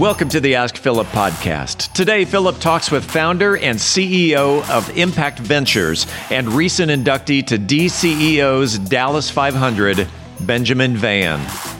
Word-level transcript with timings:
Welcome 0.00 0.30
to 0.30 0.40
the 0.40 0.54
Ask 0.54 0.78
Philip 0.78 1.08
podcast. 1.08 1.92
Today, 1.92 2.24
Philip 2.24 2.58
talks 2.58 2.90
with 2.90 3.04
founder 3.04 3.58
and 3.58 3.78
CEO 3.78 4.66
of 4.70 4.96
Impact 4.96 5.38
Ventures 5.40 6.06
and 6.30 6.48
recent 6.48 6.90
inductee 6.90 7.46
to 7.48 7.58
DCEO's 7.58 8.78
Dallas 8.78 9.28
500, 9.28 10.08
Benjamin 10.40 10.96
Vann. 10.96 11.79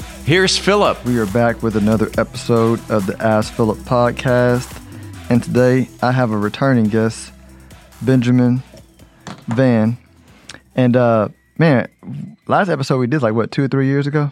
Here's 0.25 0.57
Philip. 0.57 1.03
We 1.03 1.17
are 1.19 1.25
back 1.25 1.61
with 1.63 1.75
another 1.75 2.09
episode 2.17 2.79
of 2.89 3.05
the 3.05 3.17
Ask 3.21 3.53
Philip 3.53 3.79
podcast. 3.79 4.79
And 5.29 5.43
today 5.43 5.89
I 6.01 6.11
have 6.11 6.31
a 6.31 6.37
returning 6.37 6.85
guest, 6.85 7.31
Benjamin 8.01 8.61
Vann. 9.47 9.97
And 10.75 10.95
uh 10.95 11.29
man, 11.57 11.89
last 12.47 12.69
episode 12.69 12.97
we 12.99 13.07
did 13.07 13.21
like 13.21 13.33
what, 13.33 13.51
two 13.51 13.63
or 13.63 13.67
three 13.67 13.87
years 13.87 14.07
ago? 14.07 14.31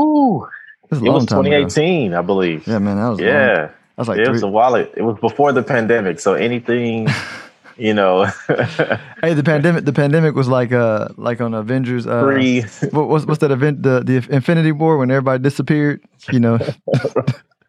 Ooh. 0.00 0.46
It 0.84 0.90
was, 0.90 0.98
it 1.00 1.08
was 1.08 1.26
2018, 1.26 2.14
I 2.14 2.22
believe. 2.22 2.66
Yeah, 2.66 2.78
man, 2.78 2.96
that 2.96 3.08
was 3.08 3.20
yeah. 3.20 3.54
Long. 3.58 3.70
was 3.96 4.08
like 4.08 4.18
it 4.18 4.24
three. 4.24 4.32
was 4.32 4.42
a 4.42 4.48
wallet. 4.48 4.92
It 4.96 5.02
was 5.02 5.18
before 5.20 5.52
the 5.52 5.62
pandemic, 5.62 6.20
so 6.20 6.34
anything 6.34 7.06
you 7.76 7.94
know. 7.94 8.24
hey, 8.24 9.34
the 9.34 9.42
pandemic. 9.44 9.84
The 9.84 9.92
pandemic 9.92 10.34
was 10.34 10.48
like 10.48 10.72
uh 10.72 11.08
like 11.16 11.40
on 11.40 11.54
Avengers. 11.54 12.06
Uh, 12.06 12.22
Free. 12.22 12.62
What, 12.90 13.08
what's 13.08 13.26
what's 13.26 13.40
that 13.40 13.50
event? 13.50 13.82
The 13.82 14.00
the 14.00 14.26
Infinity 14.34 14.72
War 14.72 14.98
when 14.98 15.10
everybody 15.10 15.42
disappeared. 15.42 16.02
You 16.30 16.40
know. 16.40 16.54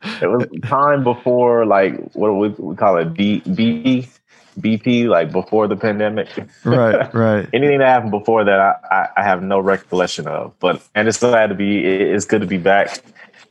it 0.04 0.28
was 0.28 0.48
time 0.64 1.04
before 1.04 1.66
like 1.66 1.98
what 2.14 2.32
we, 2.34 2.50
we 2.50 2.76
call 2.76 2.98
it 2.98 3.14
B 3.14 3.40
B 3.40 4.08
BP 4.60 5.08
like 5.08 5.32
before 5.32 5.68
the 5.68 5.76
pandemic. 5.76 6.30
right, 6.64 7.14
right. 7.14 7.50
Anything 7.54 7.80
that 7.80 7.88
happened 7.88 8.12
before 8.12 8.44
that, 8.44 8.60
I, 8.60 8.74
I, 8.92 9.08
I 9.18 9.24
have 9.24 9.42
no 9.42 9.60
recollection 9.60 10.28
of. 10.28 10.54
But 10.60 10.88
and 10.96 11.08
it's 11.08 11.20
glad 11.20 11.48
to 11.48 11.56
be. 11.56 11.84
It's 11.84 12.26
good 12.26 12.42
to 12.42 12.48
be 12.48 12.58
back 12.58 13.02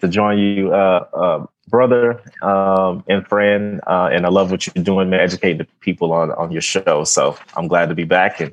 to 0.01 0.09
join 0.09 0.39
you, 0.39 0.73
uh, 0.73 1.07
uh, 1.15 1.47
brother 1.69 2.21
um, 2.43 3.05
and 3.09 3.27
friend, 3.27 3.81
uh, 3.87 4.11
and 4.13 4.27
I 4.27 4.29
love 4.29 4.51
what 4.51 4.67
you're 4.67 4.83
doing, 4.85 5.11
man, 5.11 5.21
educating 5.21 5.59
the 5.59 5.67
people 5.81 6.13
on 6.13 6.33
on 6.33 6.51
your 6.53 6.63
show. 6.63 7.05
So 7.05 7.37
I'm 7.57 7.69
glad 7.69 7.89
to 7.89 7.95
be 7.95 8.05
back 8.05 8.41
and 8.41 8.53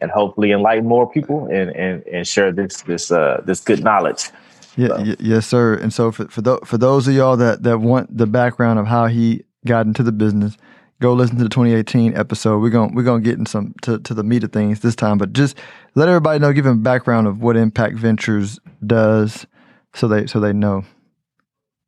and 0.00 0.10
hopefully 0.10 0.52
enlighten 0.52 0.86
more 0.86 1.10
people 1.10 1.46
and 1.46 1.70
and 1.70 2.04
and 2.06 2.26
share 2.26 2.52
this 2.52 2.82
this 2.82 3.10
uh, 3.10 3.40
this 3.44 3.60
good 3.60 3.82
knowledge. 3.82 4.30
Yeah, 4.76 4.88
so. 4.88 4.96
y- 4.98 5.16
yes, 5.18 5.46
sir. 5.46 5.74
And 5.74 5.92
so 5.92 6.12
for 6.12 6.26
for, 6.28 6.42
th- 6.42 6.60
for 6.64 6.78
those 6.78 7.08
of 7.08 7.14
y'all 7.14 7.36
that 7.36 7.62
that 7.62 7.78
want 7.78 8.16
the 8.16 8.26
background 8.26 8.78
of 8.78 8.86
how 8.86 9.06
he 9.06 9.44
got 9.64 9.86
into 9.86 10.02
the 10.02 10.12
business, 10.12 10.56
go 11.00 11.12
listen 11.12 11.36
to 11.36 11.44
the 11.44 11.50
2018 11.50 12.16
episode. 12.16 12.60
We're 12.60 12.70
gonna 12.70 12.92
we're 12.94 13.02
gonna 13.02 13.22
get 13.22 13.38
in 13.38 13.46
some 13.46 13.74
to, 13.82 13.98
to 14.00 14.14
the 14.14 14.24
meat 14.24 14.44
of 14.44 14.52
things 14.52 14.80
this 14.80 14.96
time, 14.96 15.18
but 15.18 15.32
just 15.32 15.56
let 15.94 16.08
everybody 16.08 16.38
know, 16.38 16.52
give 16.52 16.64
them 16.64 16.82
background 16.82 17.26
of 17.26 17.42
what 17.42 17.56
Impact 17.56 17.96
Ventures 17.96 18.58
does, 18.86 19.46
so 19.94 20.08
they 20.08 20.26
so 20.26 20.40
they 20.40 20.52
know. 20.52 20.84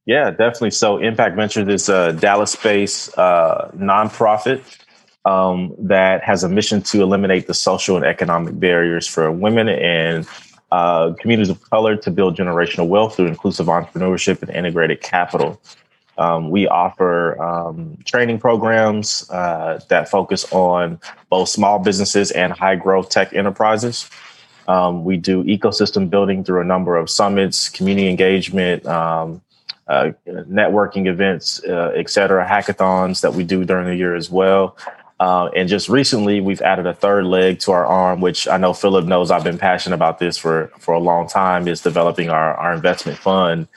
Yeah, 0.06 0.30
definitely. 0.30 0.72
So 0.72 0.98
Impact 0.98 1.34
Ventures 1.34 1.68
is 1.68 1.88
a 1.88 2.12
Dallas-based 2.12 3.16
uh, 3.16 3.70
nonprofit 3.74 4.62
um, 5.24 5.74
that 5.78 6.22
has 6.22 6.44
a 6.44 6.48
mission 6.48 6.82
to 6.82 7.02
eliminate 7.02 7.46
the 7.46 7.54
social 7.54 7.96
and 7.96 8.04
economic 8.04 8.58
barriers 8.60 9.06
for 9.06 9.32
women 9.32 9.68
and 9.68 10.26
uh, 10.70 11.14
communities 11.20 11.48
of 11.48 11.60
color 11.70 11.96
to 11.96 12.10
build 12.10 12.36
generational 12.36 12.86
wealth 12.88 13.16
through 13.16 13.26
inclusive 13.26 13.66
entrepreneurship 13.66 14.42
and 14.42 14.50
integrated 14.50 15.00
capital. 15.00 15.60
Um, 16.18 16.50
we 16.50 16.68
offer 16.68 17.40
um, 17.42 17.96
training 18.04 18.38
programs 18.38 19.28
uh, 19.30 19.80
that 19.88 20.08
focus 20.08 20.44
on 20.52 21.00
both 21.30 21.48
small 21.48 21.78
businesses 21.78 22.30
and 22.30 22.52
high 22.52 22.76
growth 22.76 23.08
tech 23.08 23.32
enterprises. 23.32 24.08
Um, 24.68 25.04
we 25.04 25.16
do 25.16 25.44
ecosystem 25.44 26.08
building 26.08 26.44
through 26.44 26.60
a 26.60 26.64
number 26.64 26.96
of 26.96 27.10
summits, 27.10 27.68
community 27.68 28.08
engagement, 28.08 28.86
um, 28.86 29.42
uh, 29.86 30.10
networking 30.26 31.06
events, 31.06 31.62
uh, 31.64 31.92
et 31.94 32.08
cetera, 32.10 32.46
hackathons 32.46 33.20
that 33.20 33.34
we 33.34 33.44
do 33.44 33.64
during 33.64 33.86
the 33.86 33.96
year 33.96 34.14
as 34.14 34.30
well. 34.30 34.76
Uh, 35.20 35.48
and 35.56 35.68
just 35.68 35.88
recently, 35.88 36.40
we've 36.40 36.62
added 36.62 36.86
a 36.86 36.94
third 36.94 37.24
leg 37.24 37.58
to 37.60 37.72
our 37.72 37.86
arm, 37.86 38.20
which 38.20 38.48
I 38.48 38.56
know 38.56 38.72
Philip 38.72 39.04
knows 39.06 39.30
I've 39.30 39.44
been 39.44 39.58
passionate 39.58 39.94
about 39.94 40.18
this 40.18 40.36
for, 40.36 40.72
for 40.78 40.94
a 40.94 40.98
long 40.98 41.28
time, 41.28 41.68
is 41.68 41.80
developing 41.80 42.30
our, 42.30 42.54
our 42.54 42.74
investment 42.74 43.18
fund, 43.18 43.68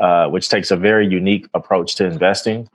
uh, 0.00 0.28
which 0.28 0.48
takes 0.48 0.70
a 0.70 0.76
very 0.76 1.06
unique 1.06 1.46
approach 1.52 1.96
to 1.96 2.06
investing. 2.06 2.68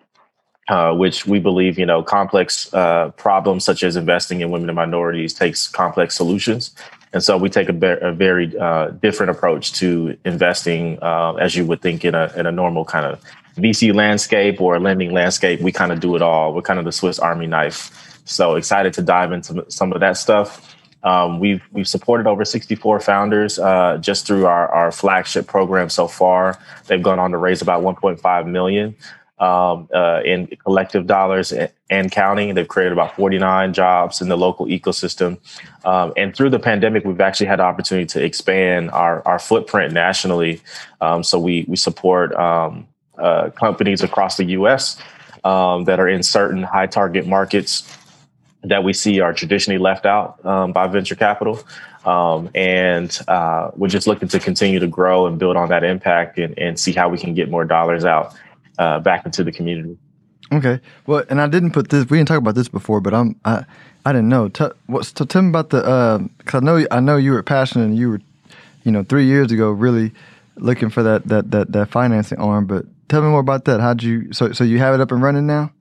Uh, 0.70 0.94
which 0.94 1.26
we 1.26 1.40
believe, 1.40 1.78
you 1.78 1.86
know, 1.86 2.04
complex 2.04 2.72
uh, 2.74 3.10
problems 3.18 3.66
such 3.66 3.84
as 3.84 3.96
investing 3.98 4.42
in 4.42 4.52
women 4.52 4.70
and 4.70 4.76
minorities 4.76 5.34
takes 5.34 5.68
complex 5.68 6.16
solutions. 6.16 6.74
And 7.14 7.24
so 7.24 7.38
we 7.38 7.50
take 7.50 7.70
a, 7.70 7.74
be- 7.74 7.88
a 7.88 8.12
very 8.12 8.58
uh, 8.58 8.88
different 8.88 9.32
approach 9.32 9.74
to 9.74 10.18
investing, 10.24 10.98
uh, 11.02 11.34
as 11.34 11.56
you 11.56 11.66
would 11.66 11.82
think 11.82 12.06
in 12.06 12.16
a, 12.16 12.32
in 12.36 12.46
a 12.46 12.52
normal 12.52 12.86
kind 12.86 13.06
of 13.06 13.22
VC 13.58 13.94
landscape 13.94 14.62
or 14.62 14.80
lending 14.80 15.12
landscape. 15.12 15.60
We 15.60 15.72
kind 15.72 15.92
of 15.92 16.00
do 16.00 16.16
it 16.16 16.22
all. 16.22 16.54
We're 16.54 16.62
kind 16.62 16.80
of 16.80 16.86
the 16.86 16.92
Swiss 16.92 17.20
Army 17.20 17.48
knife. 17.48 18.22
So 18.26 18.56
excited 18.56 18.94
to 18.94 19.02
dive 19.02 19.32
into 19.34 19.66
some 19.70 19.92
of 19.92 20.00
that 20.00 20.18
stuff. 20.18 20.76
Um, 21.04 21.40
we've 21.40 21.64
we've 21.72 21.88
supported 21.88 22.28
over 22.28 22.46
64 22.46 23.00
founders 23.00 23.58
uh, 23.58 23.98
just 23.98 24.28
through 24.28 24.46
our, 24.46 24.68
our 24.70 24.92
flagship 24.92 25.48
program 25.48 25.90
so 25.90 26.08
far. 26.08 26.60
They've 26.86 27.02
gone 27.02 27.18
on 27.18 27.32
to 27.32 27.38
raise 27.38 27.62
about 27.62 27.84
1.5 27.84 28.48
million 28.48 28.96
um, 29.42 29.90
uh, 29.94 30.22
in 30.24 30.48
collective 30.64 31.08
dollars 31.08 31.52
and 31.90 32.12
counting. 32.12 32.54
They've 32.54 32.68
created 32.68 32.94
about 32.94 33.16
49 33.16 33.74
jobs 33.74 34.22
in 34.22 34.30
the 34.30 34.38
local 34.38 34.68
ecosystem. 34.68 35.40
Um, 35.84 36.14
and 36.16 36.34
through 36.36 36.52
the 36.52 36.60
pandemic, 36.60 37.04
we've 37.04 37.20
actually 37.20 37.48
had 37.48 37.58
the 37.58 37.64
opportunity 37.64 38.06
to 38.06 38.24
expand 38.24 38.92
our, 38.92 39.28
our 39.28 39.40
footprint 39.40 39.94
nationally. 39.94 40.62
Um, 41.02 41.24
so 41.24 41.40
we, 41.40 41.66
we 41.68 41.76
support 41.76 42.34
um, 42.36 42.88
uh, 43.18 43.50
companies 43.50 44.04
across 44.04 44.38
the 44.38 44.46
US 44.46 45.02
um, 45.44 45.86
that 45.86 46.00
are 46.00 46.08
in 46.08 46.22
certain 46.22 46.62
high 46.62 46.88
target 46.88 47.26
markets 47.26 47.98
that 48.64 48.84
we 48.84 48.94
see 48.94 49.22
are 49.22 49.34
traditionally 49.34 49.80
left 49.80 50.06
out 50.06 50.44
um, 50.46 50.72
by 50.72 50.86
venture 50.86 51.16
capital. 51.16 51.60
Um, 52.06 52.52
and 52.54 53.20
uh, 53.28 53.72
we're 53.76 53.88
just 53.88 54.06
looking 54.06 54.28
to 54.28 54.40
continue 54.40 54.78
to 54.78 54.88
grow 54.88 55.26
and 55.26 55.40
build 55.40 55.58
on 55.58 55.70
that 55.70 55.84
impact 55.84 56.38
and, 56.38 56.58
and 56.60 56.80
see 56.80 56.92
how 56.92 57.10
we 57.10 57.18
can 57.18 57.34
get 57.34 57.50
more 57.50 57.66
dollars 57.66 58.06
out 58.06 58.36
uh, 58.78 59.00
back 59.00 59.26
into 59.26 59.44
the 59.44 59.52
community. 59.52 59.98
Okay. 60.52 60.80
Well, 61.08 61.24
and 61.30 61.40
I 61.40 61.48
didn't 61.48 61.72
put 61.72 61.90
this. 61.90 62.10
We 62.10 62.18
didn't 62.18 62.28
talk 62.28 62.38
about 62.38 62.56
this 62.56 62.68
before, 62.68 63.00
but 63.00 63.14
I'm 63.14 63.36
I 63.46 63.66
I 64.06 64.12
didn't 64.12 64.30
know. 64.30 64.50
Tell, 64.50 64.74
what, 64.88 65.06
so 65.06 65.26
tell 65.26 65.42
me 65.42 65.50
about 65.50 65.70
the 65.70 66.30
because 66.38 66.56
uh, 66.56 66.58
I 66.58 66.66
know 66.66 66.88
I 66.92 67.00
know 67.00 67.18
you 67.18 67.32
were 67.32 67.44
passionate 67.44 67.86
and 67.86 67.98
you 67.98 68.10
were, 68.12 68.22
you 68.84 68.92
know, 68.92 69.04
three 69.04 69.26
years 69.26 69.52
ago 69.52 69.72
really 69.72 70.12
looking 70.58 70.90
for 70.90 71.04
that 71.04 71.28
that 71.28 71.52
that 71.52 71.72
that 71.72 71.90
financing 71.90 72.40
arm. 72.40 72.66
But 72.66 72.86
tell 73.08 73.22
me 73.22 73.30
more 73.30 73.40
about 73.40 73.66
that. 73.66 73.80
How'd 73.80 74.04
you? 74.04 74.34
So 74.34 74.52
so 74.52 74.64
you 74.64 74.80
have 74.80 74.94
it 74.94 75.02
up 75.02 75.12
and 75.12 75.22
running 75.22 75.48
now? 75.48 75.72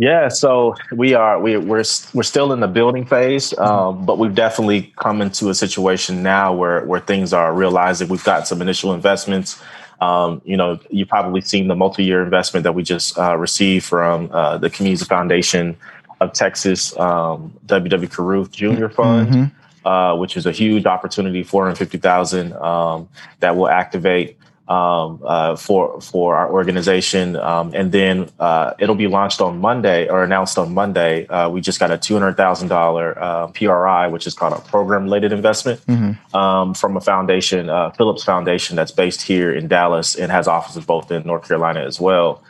Yeah, 0.00 0.28
so 0.28 0.76
we 0.92 1.12
are 1.12 1.38
we 1.38 1.58
we're 1.58 1.84
we're 2.14 2.22
still 2.22 2.54
in 2.54 2.60
the 2.60 2.68
building 2.68 3.04
phase, 3.04 3.50
mm-hmm. 3.50 3.62
um, 3.62 4.06
but 4.06 4.16
we've 4.16 4.34
definitely 4.34 4.94
come 4.96 5.20
into 5.20 5.50
a 5.50 5.54
situation 5.54 6.22
now 6.22 6.54
where 6.54 6.84
where 6.86 7.00
things 7.00 7.34
are 7.34 7.52
realizing 7.52 8.08
we've 8.08 8.24
got 8.24 8.48
some 8.48 8.62
initial 8.62 8.94
investments. 8.94 9.60
Um, 10.00 10.40
you 10.44 10.56
know, 10.56 10.78
you've 10.90 11.08
probably 11.08 11.40
seen 11.42 11.68
the 11.68 11.76
multi-year 11.76 12.22
investment 12.22 12.64
that 12.64 12.74
we 12.74 12.82
just 12.82 13.18
uh, 13.18 13.36
received 13.36 13.84
from 13.84 14.30
uh, 14.32 14.56
the 14.58 14.70
Community 14.70 15.04
Foundation 15.04 15.76
of 16.20 16.32
Texas, 16.32 16.98
um, 16.98 17.52
W.W. 17.66 18.08
Caruth 18.08 18.50
Jr. 18.50 18.88
Fund, 18.88 19.28
mm-hmm. 19.28 19.86
uh, 19.86 20.14
which 20.16 20.36
is 20.36 20.46
a 20.46 20.52
huge 20.52 20.86
opportunity, 20.86 21.42
450000 21.42 22.52
um, 22.54 23.08
that 23.40 23.56
will 23.56 23.68
activate 23.68 24.36
um, 24.70 25.20
uh, 25.24 25.56
for 25.56 26.00
for 26.00 26.36
our 26.36 26.48
organization, 26.50 27.34
um, 27.34 27.72
and 27.74 27.90
then 27.90 28.30
uh, 28.38 28.72
it'll 28.78 28.94
be 28.94 29.08
launched 29.08 29.40
on 29.40 29.58
Monday 29.58 30.08
or 30.08 30.22
announced 30.22 30.58
on 30.58 30.72
Monday. 30.72 31.26
Uh, 31.26 31.50
we 31.50 31.60
just 31.60 31.80
got 31.80 31.90
a 31.90 31.98
two 31.98 32.14
hundred 32.14 32.36
thousand 32.36 32.70
uh, 32.70 33.48
PRI, 33.48 34.06
which 34.06 34.28
is 34.28 34.34
called 34.34 34.52
a 34.52 34.60
program 34.60 35.04
related 35.04 35.32
investment, 35.32 35.84
mm-hmm. 35.86 36.36
um, 36.36 36.72
from 36.72 36.96
a 36.96 37.00
foundation, 37.00 37.68
uh, 37.68 37.90
Phillips 37.90 38.22
Foundation, 38.22 38.76
that's 38.76 38.92
based 38.92 39.22
here 39.22 39.52
in 39.52 39.66
Dallas 39.66 40.14
and 40.14 40.30
has 40.30 40.46
offices 40.46 40.84
both 40.84 41.10
in 41.10 41.26
North 41.26 41.48
Carolina 41.48 41.80
as 41.80 42.00
well. 42.00 42.40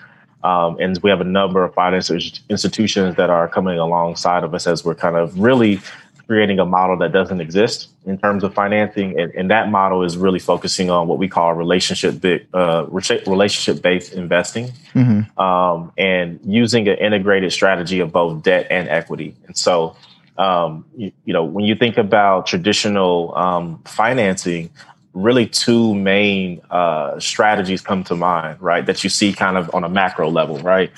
Um, 0.45 0.79
and 0.79 0.99
we 1.03 1.11
have 1.11 1.21
a 1.23 1.25
number 1.25 1.65
of 1.65 1.75
financial 1.75 2.19
institutions 2.49 3.17
that 3.17 3.31
are 3.31 3.49
coming 3.49 3.79
alongside 3.79 4.45
of 4.45 4.55
us 4.55 4.67
as 4.67 4.85
we're 4.85 4.95
kind 4.95 5.17
of 5.17 5.39
really 5.39 5.81
creating 6.31 6.61
a 6.61 6.65
model 6.65 6.97
that 6.97 7.11
doesn't 7.11 7.41
exist 7.41 7.89
in 8.07 8.17
terms 8.17 8.45
of 8.45 8.55
financing, 8.55 9.19
and, 9.19 9.35
and 9.35 9.51
that 9.51 9.69
model 9.69 10.05
is 10.05 10.17
really 10.17 10.39
focusing 10.39 10.89
on 10.89 11.09
what 11.09 11.19
we 11.19 11.27
call 11.27 11.53
relationship 11.55 12.25
uh, 12.55 12.87
relationship 12.87 13.83
based 13.83 14.13
investing, 14.13 14.69
mm-hmm. 14.95 15.41
um, 15.41 15.93
and 15.99 16.39
using 16.45 16.87
an 16.87 16.97
integrated 16.99 17.53
strategy 17.53 17.99
of 17.99 18.13
both 18.13 18.45
debt 18.45 18.69
and 18.71 18.89
equity. 18.89 19.35
And 19.49 19.59
so, 19.59 19.97
um, 20.39 20.85
you, 20.97 21.11
you, 21.25 21.33
know, 21.33 21.43
when 21.43 21.65
you 21.65 21.75
think 21.75 21.99
about 21.99 22.47
traditional 22.47 23.37
um, 23.37 23.83
financing, 23.85 24.71
really 25.15 25.47
two 25.47 25.97
main 25.97 26.61
uh, 26.71 27.19
strategies 27.19 27.81
come 27.81 28.05
to 28.05 28.15
mind, 28.15 28.63
right? 28.63 28.87
That 28.87 29.03
you 29.03 29.11
see 29.11 29.33
kind 29.33 29.57
of 29.57 29.75
on 29.75 29.83
a 29.83 29.89
macro 29.89 30.31
level, 30.31 30.61
right? 30.61 30.93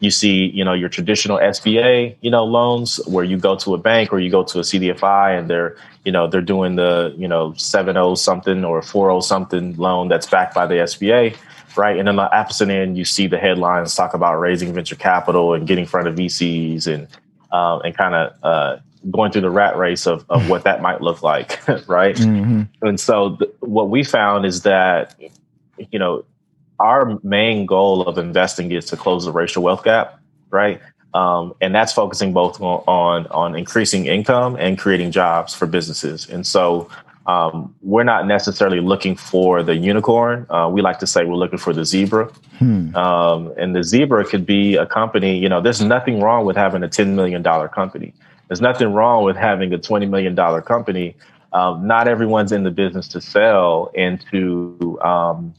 You 0.00 0.10
see, 0.10 0.46
you 0.46 0.64
know, 0.64 0.72
your 0.72 0.88
traditional 0.88 1.38
SBA, 1.38 2.16
you 2.20 2.30
know, 2.30 2.44
loans 2.44 3.00
where 3.06 3.24
you 3.24 3.36
go 3.36 3.54
to 3.56 3.74
a 3.74 3.78
bank 3.78 4.12
or 4.12 4.18
you 4.18 4.30
go 4.30 4.42
to 4.44 4.58
a 4.58 4.62
CDFI 4.62 5.38
and 5.38 5.48
they're, 5.48 5.76
you 6.04 6.12
know, 6.12 6.26
they're 6.26 6.40
doing 6.40 6.76
the, 6.76 7.14
you 7.16 7.28
know, 7.28 7.52
7 7.54 8.16
something 8.16 8.64
or 8.64 8.80
4 8.82 9.22
something 9.22 9.76
loan 9.76 10.08
that's 10.08 10.26
backed 10.26 10.54
by 10.54 10.66
the 10.66 10.74
SBA, 10.74 11.36
right? 11.76 11.98
And 11.98 12.08
then 12.08 12.16
the 12.16 12.34
opposite 12.34 12.70
end, 12.70 12.96
you 12.96 13.04
see 13.04 13.26
the 13.26 13.38
headlines 13.38 13.94
talk 13.94 14.14
about 14.14 14.40
raising 14.40 14.72
venture 14.72 14.96
capital 14.96 15.54
and 15.54 15.66
getting 15.66 15.84
in 15.84 15.88
front 15.88 16.08
of 16.08 16.14
VCs 16.14 16.86
and 16.86 17.06
um, 17.52 17.80
and 17.84 17.96
kind 17.96 18.14
of 18.14 18.32
uh, 18.42 18.76
going 19.10 19.32
through 19.32 19.40
the 19.42 19.50
rat 19.50 19.76
race 19.76 20.06
of, 20.06 20.24
of 20.28 20.48
what 20.48 20.64
that 20.64 20.82
might 20.82 21.00
look 21.00 21.22
like, 21.22 21.66
right? 21.88 22.16
Mm-hmm. 22.16 22.62
And 22.86 23.00
so 23.00 23.36
th- 23.36 23.50
what 23.60 23.88
we 23.88 24.04
found 24.04 24.44
is 24.44 24.62
that, 24.62 25.14
you 25.90 25.98
know, 25.98 26.24
our 26.80 27.18
main 27.22 27.66
goal 27.66 28.02
of 28.02 28.18
investing 28.18 28.72
is 28.72 28.86
to 28.86 28.96
close 28.96 29.24
the 29.26 29.32
racial 29.32 29.62
wealth 29.62 29.84
gap, 29.84 30.18
right? 30.50 30.80
Um, 31.12 31.54
and 31.60 31.74
that's 31.74 31.92
focusing 31.92 32.32
both 32.32 32.60
on, 32.60 32.82
on, 32.86 33.26
on 33.28 33.54
increasing 33.54 34.06
income 34.06 34.56
and 34.56 34.78
creating 34.78 35.12
jobs 35.12 35.54
for 35.54 35.66
businesses. 35.66 36.28
And 36.28 36.46
so 36.46 36.88
um, 37.26 37.74
we're 37.82 38.04
not 38.04 38.26
necessarily 38.26 38.80
looking 38.80 39.14
for 39.16 39.62
the 39.62 39.76
unicorn. 39.76 40.46
Uh, 40.48 40.70
we 40.72 40.80
like 40.80 40.98
to 41.00 41.06
say 41.06 41.24
we're 41.24 41.34
looking 41.34 41.58
for 41.58 41.72
the 41.72 41.84
zebra. 41.84 42.30
Hmm. 42.58 42.94
Um, 42.96 43.52
and 43.58 43.76
the 43.76 43.84
zebra 43.84 44.24
could 44.24 44.46
be 44.46 44.76
a 44.76 44.86
company. 44.86 45.36
You 45.36 45.48
know, 45.48 45.60
there's 45.60 45.82
nothing 45.82 46.20
wrong 46.20 46.44
with 46.46 46.56
having 46.56 46.82
a 46.82 46.88
ten 46.88 47.14
million 47.14 47.42
dollar 47.42 47.68
company. 47.68 48.14
There's 48.48 48.60
nothing 48.60 48.92
wrong 48.92 49.24
with 49.24 49.36
having 49.36 49.72
a 49.72 49.78
twenty 49.78 50.06
million 50.06 50.34
dollar 50.34 50.62
company. 50.62 51.14
Um, 51.52 51.86
not 51.86 52.08
everyone's 52.08 52.52
in 52.52 52.62
the 52.62 52.70
business 52.70 53.08
to 53.08 53.20
sell 53.20 53.90
and 53.96 54.24
to 54.30 54.98
um, 55.02 55.54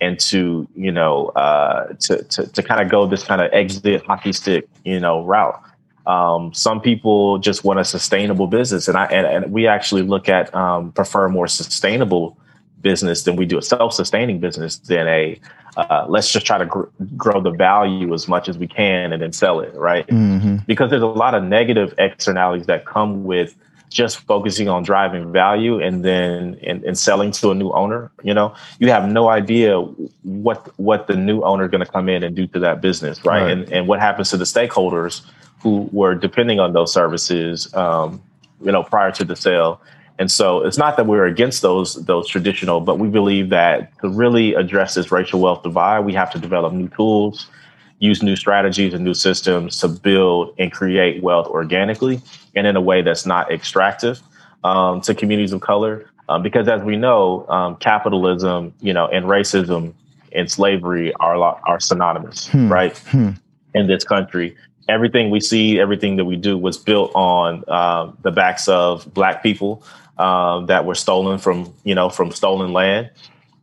and 0.00 0.18
to 0.20 0.66
you 0.74 0.92
know 0.92 1.28
uh, 1.28 1.92
to 2.00 2.22
to, 2.24 2.46
to 2.46 2.62
kind 2.62 2.80
of 2.80 2.88
go 2.88 3.06
this 3.06 3.24
kind 3.24 3.40
of 3.40 3.52
exit 3.52 4.04
hockey 4.06 4.32
stick 4.32 4.68
you 4.84 5.00
know 5.00 5.24
route. 5.24 5.60
Um, 6.06 6.54
some 6.54 6.80
people 6.80 7.38
just 7.38 7.64
want 7.64 7.80
a 7.80 7.84
sustainable 7.84 8.46
business, 8.46 8.88
and 8.88 8.96
I 8.96 9.06
and, 9.06 9.26
and 9.26 9.52
we 9.52 9.66
actually 9.66 10.02
look 10.02 10.28
at 10.28 10.54
um, 10.54 10.92
prefer 10.92 11.28
more 11.28 11.48
sustainable 11.48 12.38
business 12.82 13.24
than 13.24 13.34
we 13.36 13.46
do 13.46 13.58
a 13.58 13.62
self-sustaining 13.62 14.38
business 14.38 14.76
than 14.76 15.08
a 15.08 15.40
uh, 15.76 16.06
let's 16.08 16.32
just 16.32 16.46
try 16.46 16.56
to 16.56 16.66
gr- 16.66 16.84
grow 17.16 17.40
the 17.40 17.50
value 17.50 18.14
as 18.14 18.28
much 18.28 18.48
as 18.48 18.56
we 18.56 18.66
can 18.66 19.12
and 19.12 19.20
then 19.22 19.32
sell 19.32 19.60
it 19.60 19.74
right 19.74 20.06
mm-hmm. 20.06 20.56
because 20.66 20.90
there's 20.90 21.02
a 21.02 21.06
lot 21.06 21.34
of 21.34 21.42
negative 21.42 21.94
externalities 21.98 22.66
that 22.66 22.86
come 22.86 23.24
with 23.24 23.56
just 23.90 24.18
focusing 24.20 24.68
on 24.68 24.82
driving 24.82 25.32
value 25.32 25.80
and 25.80 26.04
then 26.04 26.58
and, 26.62 26.84
and 26.84 26.98
selling 26.98 27.30
to 27.30 27.50
a 27.50 27.54
new 27.54 27.70
owner 27.72 28.10
you 28.22 28.34
know? 28.34 28.54
You 28.78 28.90
have 28.90 29.08
no 29.08 29.28
idea 29.28 29.80
what 30.22 30.78
what 30.78 31.06
the 31.06 31.16
new 31.16 31.42
owner 31.42 31.64
is 31.64 31.70
going 31.70 31.84
to 31.84 31.90
come 31.90 32.08
in 32.08 32.22
and 32.22 32.34
do 32.34 32.46
to 32.48 32.58
that 32.60 32.80
business 32.80 33.24
right? 33.24 33.42
right, 33.42 33.50
And, 33.50 33.72
and 33.72 33.88
what 33.88 34.00
happens 34.00 34.30
to 34.30 34.36
the 34.36 34.44
stakeholders 34.44 35.22
who 35.60 35.88
were 35.92 36.14
depending 36.14 36.60
on 36.60 36.72
those 36.72 36.92
services 36.92 37.72
um, 37.74 38.22
you 38.60 38.72
know 38.72 38.82
prior 38.82 39.12
to 39.12 39.24
the 39.24 39.36
sale. 39.36 39.80
And 40.18 40.32
so 40.32 40.64
it's 40.64 40.78
not 40.78 40.96
that 40.96 41.06
we're 41.06 41.26
against 41.26 41.60
those 41.62 41.94
those 42.06 42.28
traditional 42.28 42.80
but 42.80 42.98
we 42.98 43.08
believe 43.08 43.50
that 43.50 43.98
to 44.00 44.08
really 44.08 44.54
address 44.54 44.94
this 44.94 45.12
racial 45.12 45.40
wealth 45.40 45.62
divide 45.62 46.00
we 46.00 46.14
have 46.14 46.30
to 46.32 46.38
develop 46.38 46.72
new 46.72 46.88
tools 46.88 47.48
use 47.98 48.22
new 48.22 48.36
strategies 48.36 48.92
and 48.94 49.04
new 49.04 49.14
systems 49.14 49.80
to 49.80 49.88
build 49.88 50.54
and 50.58 50.70
create 50.70 51.22
wealth 51.22 51.46
organically 51.46 52.20
and 52.54 52.66
in 52.66 52.76
a 52.76 52.80
way 52.80 53.02
that's 53.02 53.26
not 53.26 53.50
extractive 53.50 54.20
um, 54.64 55.00
to 55.00 55.14
communities 55.14 55.52
of 55.52 55.60
color. 55.60 56.08
Um, 56.28 56.42
because 56.42 56.68
as 56.68 56.82
we 56.82 56.96
know, 56.96 57.46
um, 57.48 57.76
capitalism, 57.76 58.74
you 58.80 58.92
know, 58.92 59.06
and 59.06 59.26
racism 59.26 59.94
and 60.32 60.50
slavery 60.50 61.12
are 61.14 61.36
are 61.36 61.80
synonymous, 61.80 62.48
hmm. 62.48 62.70
right? 62.70 62.96
Hmm. 62.98 63.30
In 63.74 63.86
this 63.86 64.04
country, 64.04 64.56
everything 64.88 65.30
we 65.30 65.40
see, 65.40 65.78
everything 65.78 66.16
that 66.16 66.24
we 66.24 66.36
do 66.36 66.56
was 66.56 66.78
built 66.78 67.12
on 67.14 67.64
uh, 67.68 68.10
the 68.22 68.30
backs 68.30 68.68
of 68.68 69.12
Black 69.12 69.42
people 69.42 69.82
um, 70.18 70.66
that 70.66 70.84
were 70.84 70.94
stolen 70.94 71.38
from, 71.38 71.72
you 71.84 71.94
know, 71.94 72.08
from 72.08 72.30
stolen 72.30 72.72
land. 72.72 73.10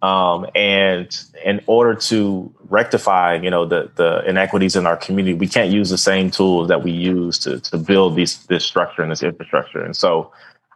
Um, 0.03 0.45
and 0.53 1.07
in 1.45 1.61
order 1.65 1.95
to 1.95 2.53
rectify, 2.67 3.35
you 3.35 3.49
know, 3.49 3.65
the 3.65 3.89
the 3.95 4.21
inequities 4.27 4.75
in 4.75 4.85
our 4.85 4.97
community, 4.97 5.33
we 5.33 5.47
can't 5.47 5.71
use 5.71 5.89
the 5.89 5.97
same 5.97 6.29
tools 6.29 6.67
that 6.67 6.83
we 6.83 6.91
use 6.91 7.39
to 7.39 7.61
to 7.61 7.77
build 7.77 8.17
these 8.17 8.45
this 8.47 8.65
structure 8.65 9.01
and 9.01 9.09
this 9.09 9.23
infrastructure. 9.23 9.81
And 9.81 9.95
so, 9.95 10.33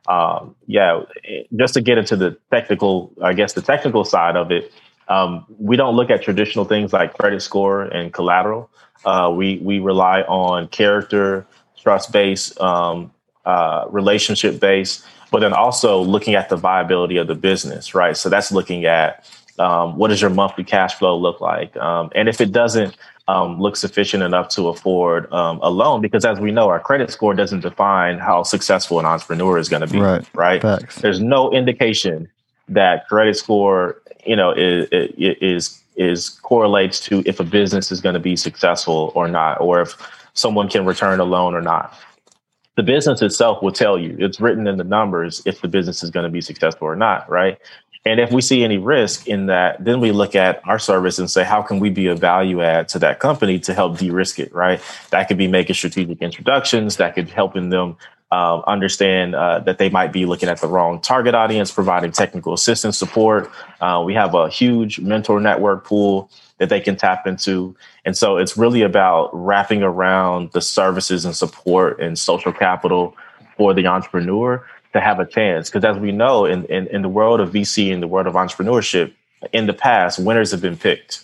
um, 0.08 0.56
yeah, 0.66 1.02
just 1.58 1.74
to 1.74 1.82
get 1.82 1.98
into 1.98 2.16
the 2.16 2.38
technical, 2.52 3.12
I 3.22 3.34
guess 3.34 3.52
the 3.52 3.62
technical 3.62 4.06
side 4.06 4.38
of 4.38 4.50
it, 4.50 4.72
um, 5.10 5.46
we 5.60 5.76
don't 5.76 5.98
look 5.98 6.10
at 6.10 6.24
traditional 6.24 6.64
things 6.64 6.94
like 6.94 7.18
credit 7.18 7.42
score 7.42 7.84
and 7.84 8.14
collateral. 8.14 8.70
Uh, 9.04 9.30
we 9.36 9.58
we 9.58 9.80
rely 9.80 10.22
on 10.22 10.70
character, 10.70 11.46
trust 11.78 12.14
based, 12.14 12.58
um, 12.62 13.12
uh, 13.46 13.88
relationship 13.90 14.62
based 14.62 15.04
but 15.32 15.40
then 15.40 15.54
also 15.54 16.02
looking 16.02 16.36
at 16.36 16.50
the 16.50 16.56
viability 16.56 17.18
of 17.18 17.28
the 17.28 17.36
business, 17.36 17.94
right? 17.94 18.16
So 18.16 18.30
that's 18.30 18.52
looking 18.52 18.86
at 18.86 19.26
um, 19.60 19.98
what 19.98 20.10
does 20.10 20.22
your 20.22 20.30
monthly 20.30 20.64
cash 20.64 20.96
flow 20.96 21.18
look 21.18 21.42
like, 21.42 21.76
um, 21.78 22.12
and 22.16 22.30
if 22.30 22.42
it 22.42 22.52
doesn't 22.52 22.96
um, 23.28 23.60
look 23.60 23.76
sufficient 23.76 24.24
enough 24.24 24.50
to 24.50 24.70
afford 24.70 25.32
um, 25.34 25.60
a 25.62 25.70
loan, 25.70 26.02
because 26.02 26.24
as 26.24 26.40
we 26.40 26.52
know, 26.52 26.70
our 26.70 26.80
credit 26.80 27.12
score 27.12 27.34
doesn't 27.34 27.60
define 27.60 28.20
how 28.20 28.44
successful 28.44 29.00
an 29.00 29.06
entrepreneur 29.06 29.58
is 29.58 29.68
going 29.68 29.82
to 29.82 29.88
be, 29.88 30.00
right? 30.00 30.26
Right. 30.34 30.62
Facts. 30.62 31.02
There's 31.02 31.20
no 31.20 31.52
indication 31.52 32.30
that 32.70 33.08
credit 33.08 33.36
score, 33.36 34.02
you 34.26 34.36
know, 34.36 34.52
is 34.52 34.88
is 34.92 35.82
is 35.96 36.30
correlates 36.30 37.00
to 37.02 37.24
if 37.26 37.40
a 37.40 37.44
business 37.44 37.92
is 37.92 38.00
going 38.00 38.14
to 38.14 38.20
be 38.20 38.36
successful 38.36 39.12
or 39.16 39.28
not, 39.28 39.60
or 39.60 39.82
if 39.82 39.96
someone 40.34 40.70
can 40.70 40.86
return 40.86 41.20
a 41.20 41.26
loan 41.26 41.54
or 41.54 41.62
not 41.62 41.94
the 42.78 42.84
business 42.84 43.22
itself 43.22 43.62
will 43.62 43.72
tell 43.72 44.00
you. 44.00 44.16
It's 44.20 44.40
written 44.40 44.68
in 44.68 44.78
the 44.78 44.84
numbers 44.84 45.42
if 45.46 45.62
the 45.62 45.68
business 45.68 46.04
is 46.04 46.12
going 46.12 46.24
to 46.24 46.30
be 46.30 46.42
successful 46.42 46.88
or 46.88 46.96
not 46.96 47.30
right? 47.30 47.60
And 48.06 48.22
if 48.22 48.32
we 48.32 48.42
see 48.42 48.64
any 48.64 48.78
risk 48.78 49.28
in 49.28 49.48
that 49.48 49.84
then 49.84 50.00
we 50.00 50.12
look 50.12 50.36
at 50.36 50.62
our 50.66 50.80
service 50.80 51.20
and 51.20 51.30
say 51.30 51.44
how 51.44 51.62
can 51.62 51.80
we 51.80 51.90
be 51.90 52.08
a 52.08 52.16
value 52.16 52.62
add 52.62 52.88
to 52.90 53.00
that 53.00 53.20
company 53.20 53.60
to 53.60 53.74
help 53.74 53.98
de-risk 53.98 54.40
it 54.40 54.54
right? 54.54 54.80
That 55.10 55.28
could 55.28 55.38
be 55.38 55.48
making 55.48 55.74
strategic 55.76 56.22
introductions. 56.22 56.98
That 56.98 57.16
could 57.16 57.30
helping 57.30 57.70
them 57.70 57.98
um, 58.32 58.64
understand 58.68 59.36
uh, 59.36 59.60
that 59.60 59.78
they 59.78 59.90
might 59.90 60.12
be 60.12 60.26
looking 60.26 60.50
at 60.50 60.62
the 60.62 60.68
wrong 60.68 61.02
target 61.02 61.34
audience 61.34 61.72
providing 61.72 62.12
technical 62.12 62.54
assistance 62.54 62.98
support. 62.98 63.50
Uh, 63.82 64.04
we 64.06 64.14
have 64.14 64.36
a 64.36 64.50
huge 64.50 65.00
mentor 65.00 65.40
network 65.40 65.86
pool 65.86 66.30
that 66.58 66.70
they 66.70 66.80
can 66.80 66.96
tap 66.96 67.28
into. 67.28 67.76
And 68.06 68.18
so 68.18 68.38
it's 68.38 68.58
really 68.58 68.82
about 68.82 69.30
wrapping 69.34 69.84
around 69.84 70.52
the 70.54 70.62
services 70.62 71.26
and 71.26 71.36
support 71.36 72.00
and 72.00 72.18
social 72.18 72.52
capital 72.52 73.16
for 73.58 73.74
the 73.74 73.88
entrepreneur 73.88 74.66
to 74.94 75.02
have 75.02 75.20
a 75.20 75.26
chance. 75.26 75.70
Because 75.70 75.84
as 75.84 75.98
we 75.98 76.12
know, 76.12 76.46
in, 76.46 76.66
in, 76.66 76.88
in 76.88 77.02
the 77.02 77.10
world 77.10 77.40
of 77.40 77.52
VC, 77.52 77.94
and 77.94 78.02
the 78.02 78.08
world 78.08 78.28
of 78.28 78.34
entrepreneurship, 78.34 79.14
in 79.54 79.68
the 79.68 79.74
past, 79.74 80.20
winners 80.20 80.52
have 80.52 80.62
been 80.62 80.78
picked, 80.78 81.24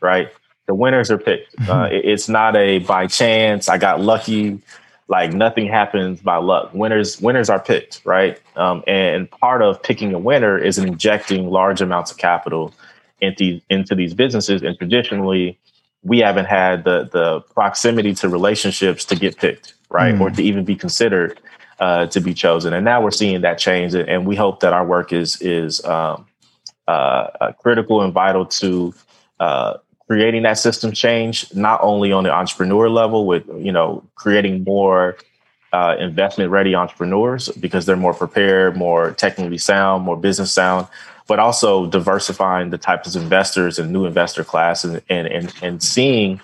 right? 0.00 0.30
The 0.66 0.74
winners 0.74 1.10
are 1.10 1.18
picked. 1.18 1.56
Mm-hmm. 1.56 1.70
Uh, 1.70 1.86
it, 1.86 2.04
it's 2.04 2.28
not 2.28 2.56
a 2.56 2.78
by 2.78 3.06
chance, 3.06 3.68
I 3.68 3.78
got 3.78 4.00
lucky, 4.00 4.60
like 5.08 5.32
nothing 5.32 5.66
happens 5.66 6.20
by 6.20 6.36
luck. 6.36 6.72
Winners 6.72 7.20
winners 7.20 7.50
are 7.50 7.60
picked, 7.60 8.00
right? 8.04 8.40
Um, 8.56 8.82
and 8.86 9.30
part 9.30 9.60
of 9.60 9.82
picking 9.82 10.14
a 10.14 10.18
winner 10.18 10.56
is 10.56 10.78
injecting 10.78 11.50
large 11.50 11.82
amounts 11.82 12.10
of 12.10 12.16
capital 12.16 12.72
into 13.22 13.60
into 13.70 13.94
these 13.94 14.12
businesses, 14.12 14.62
and 14.62 14.76
traditionally, 14.76 15.58
we 16.02 16.18
haven't 16.18 16.46
had 16.46 16.84
the 16.84 17.08
the 17.10 17.40
proximity 17.54 18.12
to 18.14 18.28
relationships 18.28 19.04
to 19.06 19.16
get 19.16 19.38
picked, 19.38 19.74
right, 19.88 20.14
mm. 20.14 20.20
or 20.20 20.30
to 20.30 20.42
even 20.42 20.64
be 20.64 20.76
considered 20.76 21.40
uh, 21.78 22.06
to 22.06 22.20
be 22.20 22.34
chosen. 22.34 22.74
And 22.74 22.84
now 22.84 23.00
we're 23.00 23.12
seeing 23.12 23.40
that 23.42 23.58
change, 23.58 23.94
and 23.94 24.26
we 24.26 24.36
hope 24.36 24.60
that 24.60 24.72
our 24.72 24.84
work 24.84 25.12
is 25.12 25.40
is 25.40 25.82
um, 25.84 26.26
uh, 26.88 26.90
uh, 26.90 27.52
critical 27.52 28.02
and 28.02 28.12
vital 28.12 28.44
to 28.46 28.92
uh, 29.40 29.78
creating 30.08 30.42
that 30.42 30.58
system 30.58 30.92
change, 30.92 31.54
not 31.54 31.80
only 31.82 32.12
on 32.12 32.24
the 32.24 32.32
entrepreneur 32.32 32.90
level, 32.90 33.26
with 33.26 33.46
you 33.56 33.72
know 33.72 34.04
creating 34.16 34.64
more. 34.64 35.16
Uh, 35.74 35.96
investment 35.98 36.50
ready 36.50 36.74
entrepreneurs 36.74 37.48
because 37.58 37.86
they're 37.86 37.96
more 37.96 38.12
prepared, 38.12 38.76
more 38.76 39.12
technically 39.12 39.56
sound, 39.56 40.04
more 40.04 40.18
business 40.18 40.52
sound, 40.52 40.86
but 41.32 41.38
also 41.38 41.86
diversifying 41.86 42.68
the 42.68 42.76
types 42.76 43.16
of 43.16 43.22
investors 43.22 43.78
and 43.78 43.90
new 43.90 44.04
investor 44.04 44.44
class 44.44 44.84
and, 44.84 45.00
and, 45.08 45.26
and, 45.26 45.54
and 45.62 45.82
seeing 45.82 46.38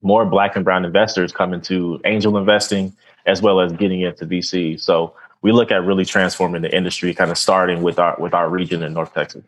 more 0.00 0.24
black 0.24 0.56
and 0.56 0.64
brown 0.64 0.82
investors 0.82 1.30
come 1.30 1.52
into 1.52 2.00
angel 2.06 2.38
investing 2.38 2.90
as 3.26 3.42
well 3.42 3.60
as 3.60 3.70
getting 3.72 4.00
into 4.00 4.24
VC. 4.24 4.80
So 4.80 5.14
we 5.42 5.52
look 5.52 5.70
at 5.70 5.84
really 5.84 6.06
transforming 6.06 6.62
the 6.62 6.74
industry, 6.74 7.12
kind 7.12 7.30
of 7.30 7.36
starting 7.36 7.82
with 7.82 7.98
our 7.98 8.16
with 8.18 8.32
our 8.32 8.48
region 8.48 8.82
in 8.82 8.94
North 8.94 9.12
Texas. 9.12 9.44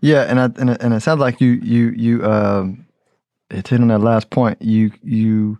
Yeah, 0.00 0.22
and 0.22 0.38
I, 0.38 0.44
and, 0.56 0.70
it, 0.70 0.80
and 0.80 0.94
it 0.94 1.00
sounds 1.00 1.18
like 1.18 1.40
you 1.40 1.54
you 1.54 1.90
you 1.90 2.24
um, 2.24 2.86
it's 3.50 3.70
hit 3.70 3.80
on 3.80 3.88
that 3.88 4.02
last 4.02 4.30
point. 4.30 4.62
You 4.62 4.92
you 5.02 5.58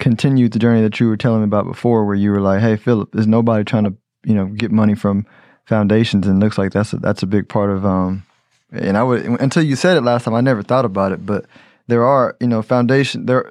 continued 0.00 0.52
the 0.52 0.58
journey 0.58 0.82
that 0.82 1.00
you 1.00 1.08
were 1.08 1.16
telling 1.16 1.40
me 1.40 1.44
about 1.44 1.64
before, 1.64 2.04
where 2.04 2.14
you 2.14 2.30
were 2.30 2.42
like, 2.42 2.60
"Hey, 2.60 2.76
Philip, 2.76 3.08
there's 3.14 3.26
nobody 3.26 3.64
trying 3.64 3.84
to 3.84 3.94
you 4.26 4.34
know 4.34 4.48
get 4.48 4.70
money 4.70 4.94
from 4.94 5.24
foundations," 5.66 6.26
and 6.26 6.40
looks 6.40 6.58
like 6.58 6.72
that's 6.72 6.92
a, 6.92 6.96
that's 6.98 7.22
a 7.22 7.26
big 7.26 7.48
part 7.48 7.70
of. 7.70 7.84
Um, 7.86 8.24
and 8.70 8.96
I 8.96 9.02
would 9.02 9.24
until 9.40 9.62
you 9.62 9.76
said 9.76 9.96
it 9.96 10.02
last 10.02 10.24
time, 10.24 10.34
I 10.34 10.40
never 10.40 10.62
thought 10.62 10.84
about 10.84 11.12
it, 11.12 11.24
but 11.26 11.44
there 11.88 12.04
are 12.04 12.36
you 12.40 12.46
know 12.46 12.62
foundation 12.62 13.26
there 13.26 13.50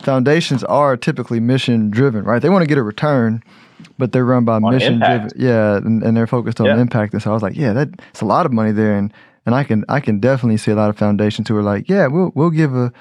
foundations 0.00 0.64
are 0.64 0.96
typically 0.96 1.40
mission 1.40 1.90
driven, 1.90 2.24
right? 2.24 2.40
They 2.40 2.48
want 2.48 2.62
to 2.62 2.66
get 2.68 2.78
a 2.78 2.82
return, 2.82 3.42
but 3.98 4.12
they're 4.12 4.24
run 4.24 4.44
by 4.44 4.56
On 4.56 4.72
mission 4.74 4.94
impact. 4.94 5.34
driven. 5.34 5.40
Yeah, 5.46 5.76
and, 5.76 6.02
and 6.02 6.16
they're 6.16 6.26
focused 6.26 6.60
on 6.60 6.66
Yeah. 6.66 6.80
impact. 6.80 7.12
And 7.12 7.22
so 7.22 7.30
I 7.30 7.34
was 7.34 7.42
like, 7.42 7.56
yeah, 7.56 7.72
that's 7.74 8.22
a 8.22 8.24
lot 8.24 8.46
of 8.46 8.52
money 8.52 8.72
there, 8.72 8.96
and 8.96 9.12
and 9.46 9.54
I 9.54 9.64
can 9.64 9.84
I 9.88 10.00
can 10.00 10.20
definitely 10.20 10.56
see 10.58 10.70
a 10.70 10.76
lot 10.76 10.88
of 10.90 10.96
foundations 10.96 11.48
who 11.48 11.56
are 11.56 11.62
like, 11.62 11.88
yeah, 11.88 12.06
we'll 12.06 12.30
we'll 12.34 12.50
give 12.50 12.74
a 12.74 12.92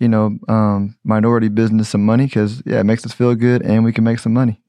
you 0.00 0.08
know 0.08 0.38
um, 0.48 0.96
minority 1.04 1.48
business 1.48 1.88
some 1.90 2.04
money 2.04 2.24
because 2.24 2.62
yeah, 2.64 2.80
it 2.80 2.84
makes 2.84 3.04
us 3.04 3.12
feel 3.12 3.34
good 3.34 3.62
and 3.62 3.84
we 3.84 3.92
can 3.92 4.04
make 4.04 4.18
some 4.18 4.32
money. 4.32 4.60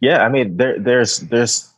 Yeah, 0.00 0.22
I 0.22 0.28
mean, 0.28 0.56
there, 0.56 0.78
there's 0.78 1.18
there's 1.20 1.72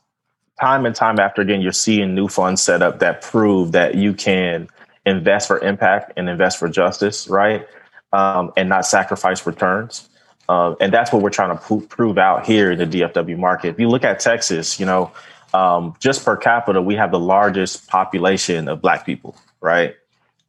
time 0.63 0.87
and 0.87 0.95
time 0.95 1.19
after 1.19 1.43
again, 1.43 1.61
you're 1.61 1.73
seeing 1.73 2.15
new 2.15 2.29
funds 2.29 2.63
set 2.63 2.83
up 2.83 3.01
that 3.01 3.21
prove 3.21 3.73
that 3.73 3.97
you 3.97 4.15
can 4.15 4.69
invest 5.05 5.49
for 5.49 5.59
impact 5.59 6.13
and 6.17 6.29
invest 6.29 6.57
for 6.57 6.69
justice, 6.69 7.27
right? 7.27 7.67
Um, 8.13 8.53
and 8.57 8.69
not 8.69 8.87
sacrifice 8.87 9.45
returns. 9.45 10.09
Um, 10.49 10.77
and 10.81 10.93
that's 10.93 11.13
what 11.13 11.21
we're 11.21 11.31
trying 11.31 11.57
to 11.57 11.61
pro- 11.61 11.81
prove 11.81 12.17
out 12.17 12.47
here 12.47 12.71
in 12.71 12.79
the 12.79 12.87
DFW 12.87 13.37
market. 13.39 13.71
If 13.71 13.81
you 13.81 13.89
look 13.89 14.05
at 14.05 14.21
Texas, 14.21 14.79
you 14.79 14.87
know, 14.87 15.11
um, 15.53 15.97
just 15.99 16.25
per 16.25 16.37
capita, 16.37 16.81
we 16.81 16.95
have 16.95 17.11
the 17.11 17.19
largest 17.19 17.89
population 17.89 18.69
of 18.69 18.81
Black 18.81 19.05
people, 19.05 19.35
right? 19.61 19.97